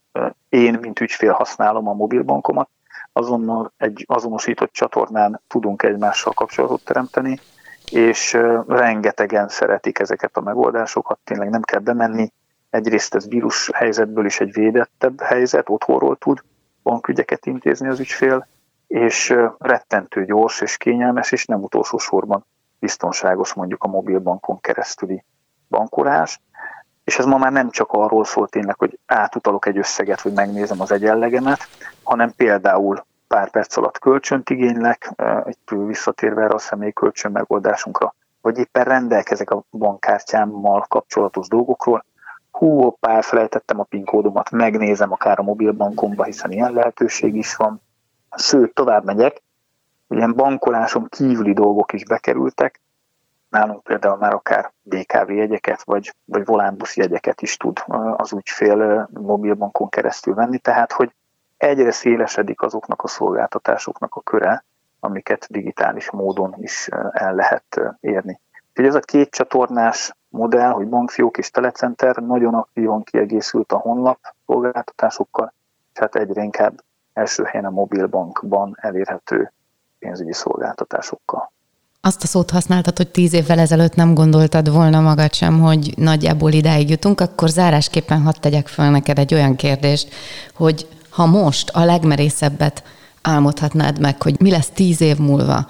én, 0.48 0.78
mint 0.80 1.00
ügyfél 1.00 1.32
használom 1.32 1.88
a 1.88 1.92
mobilbankomat, 1.92 2.68
azonnal 3.12 3.72
egy 3.76 4.04
azonosított 4.08 4.72
csatornán 4.72 5.40
tudunk 5.46 5.82
egymással 5.82 6.32
kapcsolatot 6.32 6.84
teremteni, 6.84 7.38
és 7.90 8.32
rengetegen 8.66 9.48
szeretik 9.48 9.98
ezeket 9.98 10.36
a 10.36 10.40
megoldásokat, 10.40 11.18
tényleg 11.24 11.50
nem 11.50 11.62
kell 11.62 11.80
bemenni. 11.80 12.32
Egyrészt 12.70 13.14
ez 13.14 13.28
vírus 13.28 13.70
helyzetből 13.74 14.24
is 14.24 14.40
egy 14.40 14.52
védettebb 14.52 15.20
helyzet, 15.20 15.68
otthonról 15.68 16.16
tud 16.16 16.42
bankügyeket 16.82 17.46
intézni 17.46 17.88
az 17.88 18.00
ügyfél, 18.00 18.46
és 18.86 19.34
rettentő 19.58 20.24
gyors 20.24 20.60
és 20.60 20.76
kényelmes, 20.76 21.32
és 21.32 21.46
nem 21.46 21.62
utolsó 21.62 21.98
sorban 21.98 22.44
biztonságos 22.78 23.54
mondjuk 23.54 23.84
a 23.84 23.88
mobilbankon 23.88 24.60
keresztüli 24.60 25.24
bankolás. 25.68 26.40
És 27.10 27.18
ez 27.18 27.24
ma 27.24 27.38
már 27.38 27.52
nem 27.52 27.70
csak 27.70 27.92
arról 27.92 28.24
szól 28.24 28.48
tényleg, 28.48 28.78
hogy 28.78 28.98
átutalok 29.06 29.66
egy 29.66 29.78
összeget, 29.78 30.20
hogy 30.20 30.32
megnézem 30.32 30.80
az 30.80 30.92
egyenlegemet, 30.92 31.68
hanem 32.02 32.32
például 32.36 33.04
pár 33.28 33.50
perc 33.50 33.76
alatt 33.76 33.98
kölcsönt 33.98 34.50
igénylek, 34.50 35.12
egy 35.44 35.56
visszatérve 35.68 36.42
erre 36.42 36.54
a 36.54 36.58
személyi 36.58 36.92
kölcsön 36.92 37.32
megoldásunkra, 37.32 38.14
vagy 38.40 38.58
éppen 38.58 38.84
rendelkezek 38.84 39.50
a 39.50 39.62
bankkártyámmal 39.70 40.84
kapcsolatos 40.88 41.48
dolgokról, 41.48 42.04
hú, 42.50 42.80
hoppá, 42.82 43.14
elfelejtettem 43.14 43.80
a 43.80 43.82
PIN 43.82 44.04
kódomat, 44.04 44.50
megnézem 44.50 45.12
akár 45.12 45.38
a 45.38 45.42
mobilbankomba, 45.42 46.24
hiszen 46.24 46.50
ilyen 46.50 46.72
lehetőség 46.72 47.34
is 47.34 47.56
van. 47.56 47.80
Sőt, 48.36 48.74
tovább 48.74 49.04
megyek, 49.04 49.42
ilyen 50.08 50.34
bankoláson 50.34 51.06
kívüli 51.08 51.52
dolgok 51.52 51.92
is 51.92 52.04
bekerültek, 52.04 52.80
nálunk 53.50 53.82
például 53.82 54.16
már 54.16 54.34
akár 54.34 54.72
DKV 54.82 55.30
jegyeket, 55.30 55.82
vagy, 55.82 56.14
vagy 56.24 56.44
volánbusz 56.44 56.96
jegyeket 56.96 57.42
is 57.42 57.56
tud 57.56 57.82
az 58.16 58.32
ügyfél 58.32 59.08
mobilbankon 59.12 59.88
keresztül 59.88 60.34
venni, 60.34 60.58
tehát 60.58 60.92
hogy 60.92 61.12
egyre 61.56 61.90
szélesedik 61.90 62.62
azoknak 62.62 63.02
a 63.02 63.08
szolgáltatásoknak 63.08 64.14
a 64.14 64.20
köre, 64.20 64.64
amiket 65.00 65.46
digitális 65.50 66.10
módon 66.10 66.54
is 66.58 66.88
el 67.10 67.34
lehet 67.34 67.80
érni. 68.00 68.40
Úgyhogy 68.68 68.86
ez 68.86 68.94
a 68.94 69.00
két 69.00 69.30
csatornás 69.30 70.12
modell, 70.28 70.70
hogy 70.70 70.88
bankfiók 70.88 71.38
és 71.38 71.50
telecenter 71.50 72.16
nagyon 72.16 72.54
aktívan 72.54 73.02
kiegészült 73.02 73.72
a 73.72 73.78
honlap 73.78 74.18
szolgáltatásokkal, 74.46 75.52
és 75.92 75.98
hát 76.00 76.14
egyre 76.14 76.42
inkább 76.42 76.80
első 77.12 77.44
helyen 77.44 77.66
a 77.66 77.70
mobilbankban 77.70 78.76
elérhető 78.80 79.52
pénzügyi 79.98 80.32
szolgáltatásokkal. 80.32 81.52
Azt 82.02 82.22
a 82.22 82.26
szót 82.26 82.50
használtad, 82.50 82.96
hogy 82.96 83.08
tíz 83.08 83.32
évvel 83.32 83.58
ezelőtt 83.58 83.94
nem 83.94 84.14
gondoltad 84.14 84.70
volna 84.70 85.00
magad 85.00 85.34
sem, 85.34 85.60
hogy 85.60 85.92
nagyjából 85.96 86.52
idáig 86.52 86.88
jutunk, 86.90 87.20
akkor 87.20 87.48
zárásképpen 87.48 88.22
hadd 88.22 88.34
tegyek 88.40 88.68
fel 88.68 88.90
neked 88.90 89.18
egy 89.18 89.34
olyan 89.34 89.56
kérdést, 89.56 90.08
hogy 90.54 90.86
ha 91.08 91.26
most 91.26 91.68
a 91.68 91.84
legmerészebbet 91.84 92.82
álmodhatnád 93.22 94.00
meg, 94.00 94.22
hogy 94.22 94.40
mi 94.40 94.50
lesz 94.50 94.70
tíz 94.74 95.00
év 95.00 95.16
múlva, 95.16 95.66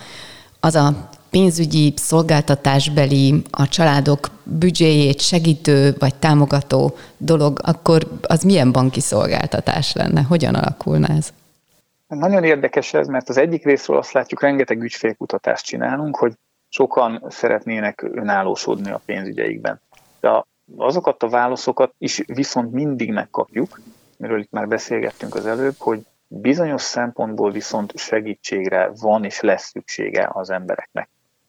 az 0.60 0.74
a 0.74 1.08
pénzügyi 1.30 1.94
szolgáltatásbeli, 1.96 3.42
a 3.50 3.68
családok 3.68 4.30
büdzséjét 4.44 5.20
segítő 5.20 5.96
vagy 5.98 6.14
támogató 6.14 6.96
dolog, 7.18 7.60
akkor 7.62 8.18
az 8.22 8.42
milyen 8.42 8.72
banki 8.72 9.00
szolgáltatás 9.00 9.92
lenne? 9.92 10.22
Hogyan 10.22 10.54
alakulna 10.54 11.06
ez? 11.06 11.32
Nagyon 12.18 12.44
érdekes 12.44 12.94
ez, 12.94 13.06
mert 13.06 13.28
az 13.28 13.36
egyik 13.36 13.64
részről 13.64 13.96
azt 13.96 14.12
látjuk, 14.12 14.40
rengeteg 14.40 14.82
ügyfélkutatást 14.82 15.64
csinálunk, 15.64 16.16
hogy 16.16 16.32
sokan 16.68 17.24
szeretnének 17.28 18.02
önállósodni 18.02 18.90
a 18.90 19.00
pénzügyeikben. 19.04 19.80
De 20.20 20.44
azokat 20.76 21.22
a 21.22 21.28
válaszokat 21.28 21.94
is 21.98 22.22
viszont 22.26 22.72
mindig 22.72 23.12
megkapjuk, 23.12 23.80
miről 24.16 24.40
itt 24.40 24.50
már 24.50 24.68
beszélgettünk 24.68 25.34
az 25.34 25.46
előbb, 25.46 25.74
hogy 25.78 26.06
bizonyos 26.26 26.82
szempontból 26.82 27.50
viszont 27.50 27.96
segítségre 27.96 28.90
van 29.00 29.24
és 29.24 29.40
lesz 29.40 29.68
szüksége 29.68 30.30
az 30.32 30.50
embereknek. 30.50 31.08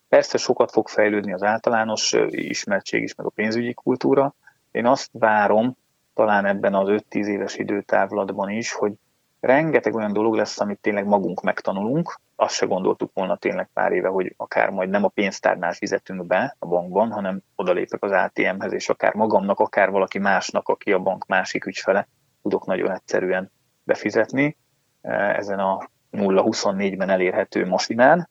Persze 0.09 0.37
sokat 0.37 0.71
fog 0.71 0.87
fejlődni 0.87 1.33
az 1.33 1.43
általános 1.43 2.15
ismertség 2.29 3.03
is, 3.03 3.15
meg 3.15 3.25
a 3.25 3.29
pénzügyi 3.29 3.73
kultúra. 3.73 4.33
Én 4.71 4.85
azt 4.85 5.09
várom, 5.11 5.77
talán 6.13 6.45
ebben 6.45 6.73
az 6.73 6.87
5-10 7.09 7.25
éves 7.25 7.55
időtávlatban 7.55 8.49
is, 8.49 8.71
hogy 8.71 8.93
rengeteg 9.41 9.95
olyan 9.95 10.13
dolog 10.13 10.35
lesz, 10.35 10.59
amit 10.59 10.79
tényleg 10.79 11.05
magunk 11.05 11.41
megtanulunk. 11.41 12.19
Azt 12.35 12.53
se 12.53 12.65
gondoltuk 12.65 13.11
volna 13.13 13.35
tényleg 13.35 13.69
pár 13.73 13.91
éve, 13.91 14.07
hogy 14.07 14.33
akár 14.37 14.69
majd 14.69 14.89
nem 14.89 15.03
a 15.03 15.07
pénztárnál 15.07 15.73
fizetünk 15.73 16.25
be 16.25 16.55
a 16.59 16.65
bankban, 16.65 17.11
hanem 17.11 17.41
odalépek 17.55 18.03
az 18.03 18.11
ATM-hez, 18.11 18.73
és 18.73 18.89
akár 18.89 19.13
magamnak, 19.13 19.59
akár 19.59 19.89
valaki 19.89 20.19
másnak, 20.19 20.67
aki 20.67 20.91
a 20.91 20.99
bank 20.99 21.25
másik 21.25 21.65
ügyfele, 21.65 22.07
tudok 22.41 22.65
nagyon 22.65 22.91
egyszerűen 22.91 23.51
befizetni 23.83 24.57
ezen 25.01 25.59
a 25.59 25.89
0-24-ben 26.11 27.09
elérhető 27.09 27.67
masinán. 27.67 28.29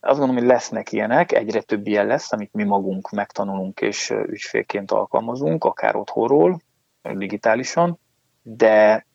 Azt 0.00 0.18
gondolom, 0.18 0.36
hogy 0.36 0.46
lesznek 0.46 0.92
ilyenek, 0.92 1.32
egyre 1.32 1.60
több 1.60 1.86
ilyen 1.86 2.06
lesz, 2.06 2.32
amit 2.32 2.52
mi 2.52 2.64
magunk 2.64 3.10
megtanulunk 3.10 3.80
és 3.80 4.10
ügyfélként 4.10 4.90
alkalmazunk, 4.90 5.64
akár 5.64 5.96
otthonról, 5.96 6.60
digitálisan, 7.02 7.98
de, 8.42 9.06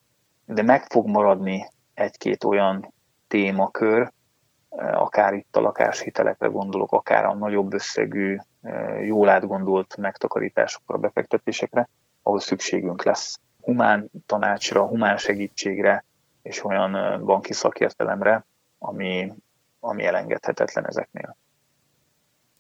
de 0.46 0.62
meg 0.62 0.84
fog 0.84 1.08
maradni 1.08 1.70
egy-két 1.94 2.44
olyan 2.44 2.94
témakör, 3.28 4.12
akár 4.92 5.34
itt 5.34 5.56
a 5.56 5.62
lakáshitelekre 5.62 6.48
gondolok, 6.48 6.92
akár 6.92 7.26
a 7.26 7.34
nagyobb 7.34 7.74
összegű, 7.74 8.38
jól 9.02 9.30
átgondolt 9.30 9.98
megtakarításokra, 9.98 10.98
befektetésekre, 10.98 11.90
ahol 12.22 12.40
szükségünk 12.40 13.04
lesz 13.04 13.40
humán 13.62 14.12
tanácsra, 14.26 14.86
humán 14.86 15.18
segítségre 15.18 16.06
és 16.42 16.64
olyan 16.64 17.26
banki 17.26 17.54
szakértelemre, 17.54 18.46
ami, 18.80 19.34
ami 19.80 20.06
elengedhetetlen 20.06 20.88
ezeknél. 20.88 21.38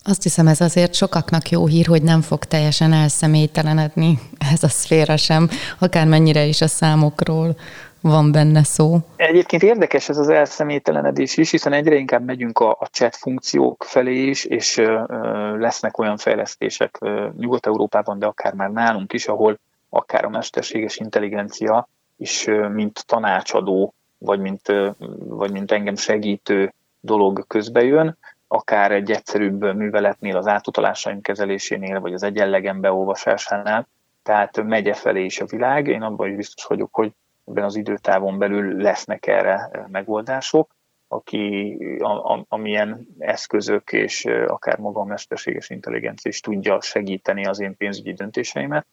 Azt 0.06 0.24
hiszem, 0.24 0.47
ez 0.47 0.62
azért 0.62 0.93
sokaknak 0.93 1.49
jó 1.49 1.66
hír, 1.66 1.86
hogy 1.86 2.04
nem 2.04 2.22
fog 2.22 2.43
teljesen 2.43 2.93
elszemélytelenedni 2.93 4.20
ez 4.54 4.64
a 4.64 4.68
szféra 4.68 5.18
sem, 5.18 5.49
akármennyire 5.80 6.43
is 6.43 6.62
a 6.62 6.68
számokról 6.68 7.56
van 8.01 8.32
benne 8.32 8.64
szó. 8.64 8.97
Egyébként 9.16 9.64
érdekes 9.64 10.10
ez 10.10 10.18
az 10.18 10.30
elszemélytelenedés 10.30 11.38
is, 11.38 11.51
hiszen 11.51 11.74
egyre 11.74 11.95
inkább 11.95 12.26
megyünk 12.26 12.60
a, 12.60 12.70
a 12.70 12.86
chat 12.86 13.16
funkciók 13.16 13.84
felé 13.84 14.22
is, 14.22 14.45
és 14.45 14.78
ö, 14.78 15.04
ö, 15.08 15.58
lesznek 15.58 15.97
olyan 15.97 16.18
fejlesztések 16.18 16.99
Nyugat-Európában, 17.38 18.20
de 18.20 18.26
akár 18.26 18.54
már 18.54 18.72
nálunk 18.72 19.14
is, 19.14 19.28
ahol 19.28 19.60
akár 19.89 20.26
a 20.26 20.30
mesterséges 20.30 20.97
intelligencia 20.97 21.88
is, 22.18 22.47
ö, 22.47 22.68
mint 22.68 23.06
tanácsadó, 23.06 23.93
vagy 24.18 24.39
mint, 24.39 24.70
ö, 24.70 24.89
vagy 25.18 25.51
mint 25.51 25.72
engem 25.72 25.95
segítő 25.95 26.74
dolog 26.99 27.47
közbejön, 27.47 28.18
akár 28.54 28.91
egy 28.91 29.12
egyszerűbb 29.12 29.76
műveletnél, 29.76 30.38
az 30.38 30.47
átutalásaim 30.47 31.22
kezelésénél, 31.22 31.99
vagy 31.99 32.14
az 32.14 32.24
egyenlegen 32.24 32.82
beolvasásánál, 32.82 33.88
tehát 34.24 34.64
megye 34.64 34.93
felé 34.93 35.24
is 35.24 35.41
a 35.41 35.45
világ. 35.45 35.88
Én 35.88 36.01
abban 36.01 36.30
is 36.30 36.36
biztos 36.36 36.66
vagyok, 36.66 36.93
hogy 36.93 37.12
ebben 37.45 37.64
az 37.64 37.76
időtávon 37.76 38.38
belül 38.38 38.82
lesznek 38.82 39.28
erre 39.28 39.72
megoldások, 39.91 40.76
aki, 41.08 41.78
a, 41.99 42.34
a, 42.34 42.45
amilyen 42.47 43.08
eszközök 43.20 43.91
és 43.91 44.26
akár 44.47 44.78
maga 44.78 44.99
a 44.99 45.06
mesterséges 45.06 45.70
intelligencia 45.70 46.32
is 46.32 46.39
tudja 46.39 46.82
segíteni 46.82 47.45
az 47.45 47.60
én 47.60 47.78
pénzügyi 47.78 48.14
döntéseimet. 48.14 48.86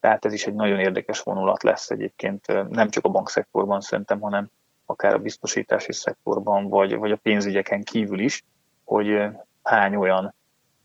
Tehát 0.00 0.24
ez 0.24 0.32
is 0.32 0.46
egy 0.46 0.54
nagyon 0.54 0.78
érdekes 0.78 1.20
vonulat 1.20 1.62
lesz 1.62 1.90
egyébként, 1.90 2.68
nem 2.68 2.90
csak 2.90 3.04
a 3.04 3.08
bankszektorban 3.08 3.80
szerintem, 3.80 4.20
hanem 4.20 4.50
akár 4.86 5.14
a 5.14 5.18
biztosítási 5.18 5.92
szektorban, 5.92 6.68
vagy, 6.68 6.96
vagy 6.96 7.10
a 7.10 7.16
pénzügyeken 7.22 7.82
kívül 7.82 8.18
is, 8.18 8.44
hogy 8.90 9.22
hány 9.62 9.96
olyan 9.96 10.34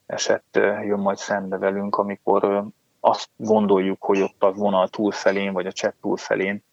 eset 0.05 0.43
jön 0.81 0.99
majd 0.99 1.17
szembe 1.17 1.57
velünk, 1.57 1.95
amikor 1.95 2.63
azt 2.99 3.29
gondoljuk, 3.35 4.03
hogy 4.03 4.21
ott 4.21 4.43
a 4.43 4.51
vonal 4.51 4.87
túlfelén, 4.87 5.53
vagy 5.53 5.65
a 5.65 5.71
csepp 5.71 5.93
túlfelén 6.01 6.63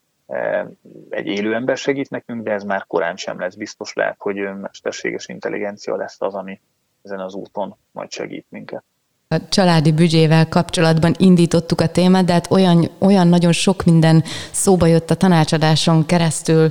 egy 1.11 1.27
élő 1.27 1.55
ember 1.55 1.77
segít 1.77 2.11
nekünk, 2.11 2.43
de 2.43 2.53
ez 2.53 2.63
már 2.63 2.85
korán 2.87 3.17
sem 3.17 3.41
lesz 3.41 3.55
biztos, 3.55 3.93
lehet, 3.93 4.17
hogy 4.19 4.37
mesterséges 4.61 5.29
intelligencia 5.29 5.97
lesz 5.97 6.17
az, 6.19 6.35
ami 6.35 6.61
ezen 7.03 7.21
az 7.21 7.35
úton 7.35 7.77
majd 7.93 8.11
segít 8.11 8.47
minket. 8.49 8.85
A 9.29 9.49
családi 9.49 9.93
büdzsével 9.93 10.49
kapcsolatban 10.49 11.15
indítottuk 11.19 11.81
a 11.81 11.89
témát, 11.89 12.25
de 12.25 12.33
hát 12.33 12.51
olyan, 12.51 12.89
olyan 12.99 13.29
nagyon 13.29 13.53
sok 13.53 13.85
minden 13.85 14.23
szóba 14.51 14.87
jött 14.87 15.11
a 15.11 15.15
tanácsadáson 15.15 16.07
keresztül, 16.07 16.69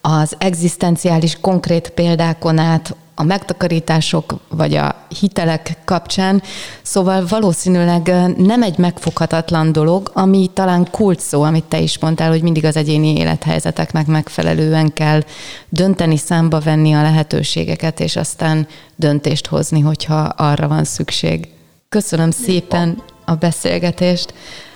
az 0.00 0.36
egzisztenciális 0.38 1.40
konkrét 1.40 1.90
példákon 1.90 2.58
át, 2.58 2.96
a 3.22 3.24
megtakarítások 3.24 4.34
vagy 4.48 4.74
a 4.74 5.06
hitelek 5.20 5.76
kapcsán. 5.84 6.42
Szóval 6.82 7.26
valószínűleg 7.28 8.14
nem 8.36 8.62
egy 8.62 8.78
megfoghatatlan 8.78 9.72
dolog, 9.72 10.10
ami 10.14 10.50
talán 10.54 10.90
kult 10.90 11.20
szó, 11.20 11.42
amit 11.42 11.64
te 11.64 11.80
is 11.80 11.98
mondtál, 11.98 12.30
hogy 12.30 12.42
mindig 12.42 12.64
az 12.64 12.76
egyéni 12.76 13.16
élethelyzeteknek 13.16 14.06
megfelelően 14.06 14.92
kell 14.92 15.22
dönteni, 15.68 16.16
számba 16.16 16.60
venni 16.60 16.92
a 16.92 17.02
lehetőségeket, 17.02 18.00
és 18.00 18.16
aztán 18.16 18.66
döntést 18.96 19.46
hozni, 19.46 19.80
hogyha 19.80 20.20
arra 20.20 20.68
van 20.68 20.84
szükség. 20.84 21.48
Köszönöm 21.88 22.30
szépen 22.30 23.02
a 23.24 23.34
beszélgetést. 23.34 24.34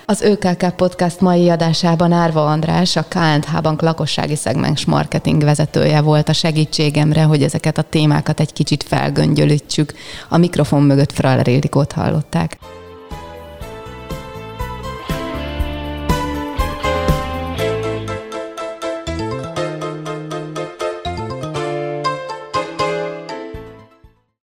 Az 0.09 0.21
ÖKK 0.23 0.75
Podcast 0.77 1.21
mai 1.21 1.51
adásában 1.51 2.13
Árva 2.13 2.47
András, 2.47 2.97
a 2.97 3.05
KNH 3.09 3.61
Bank 3.63 3.83
lakossági 3.83 4.37
szegmens 4.37 4.85
marketing 4.85 5.45
vezetője 5.45 6.01
volt 6.01 6.29
a 6.29 6.33
segítségemre, 6.33 7.23
hogy 7.23 7.43
ezeket 7.43 7.79
a 7.79 7.83
témákat 7.83 8.41
egy 8.41 8.53
kicsit 8.53 8.83
felgöngyölítsük. 8.83 9.93
A 10.29 10.37
mikrofon 10.37 10.83
mögött 10.83 11.13
Fraller 11.13 11.49
Ildikót 11.49 11.93
hallották. 11.93 12.59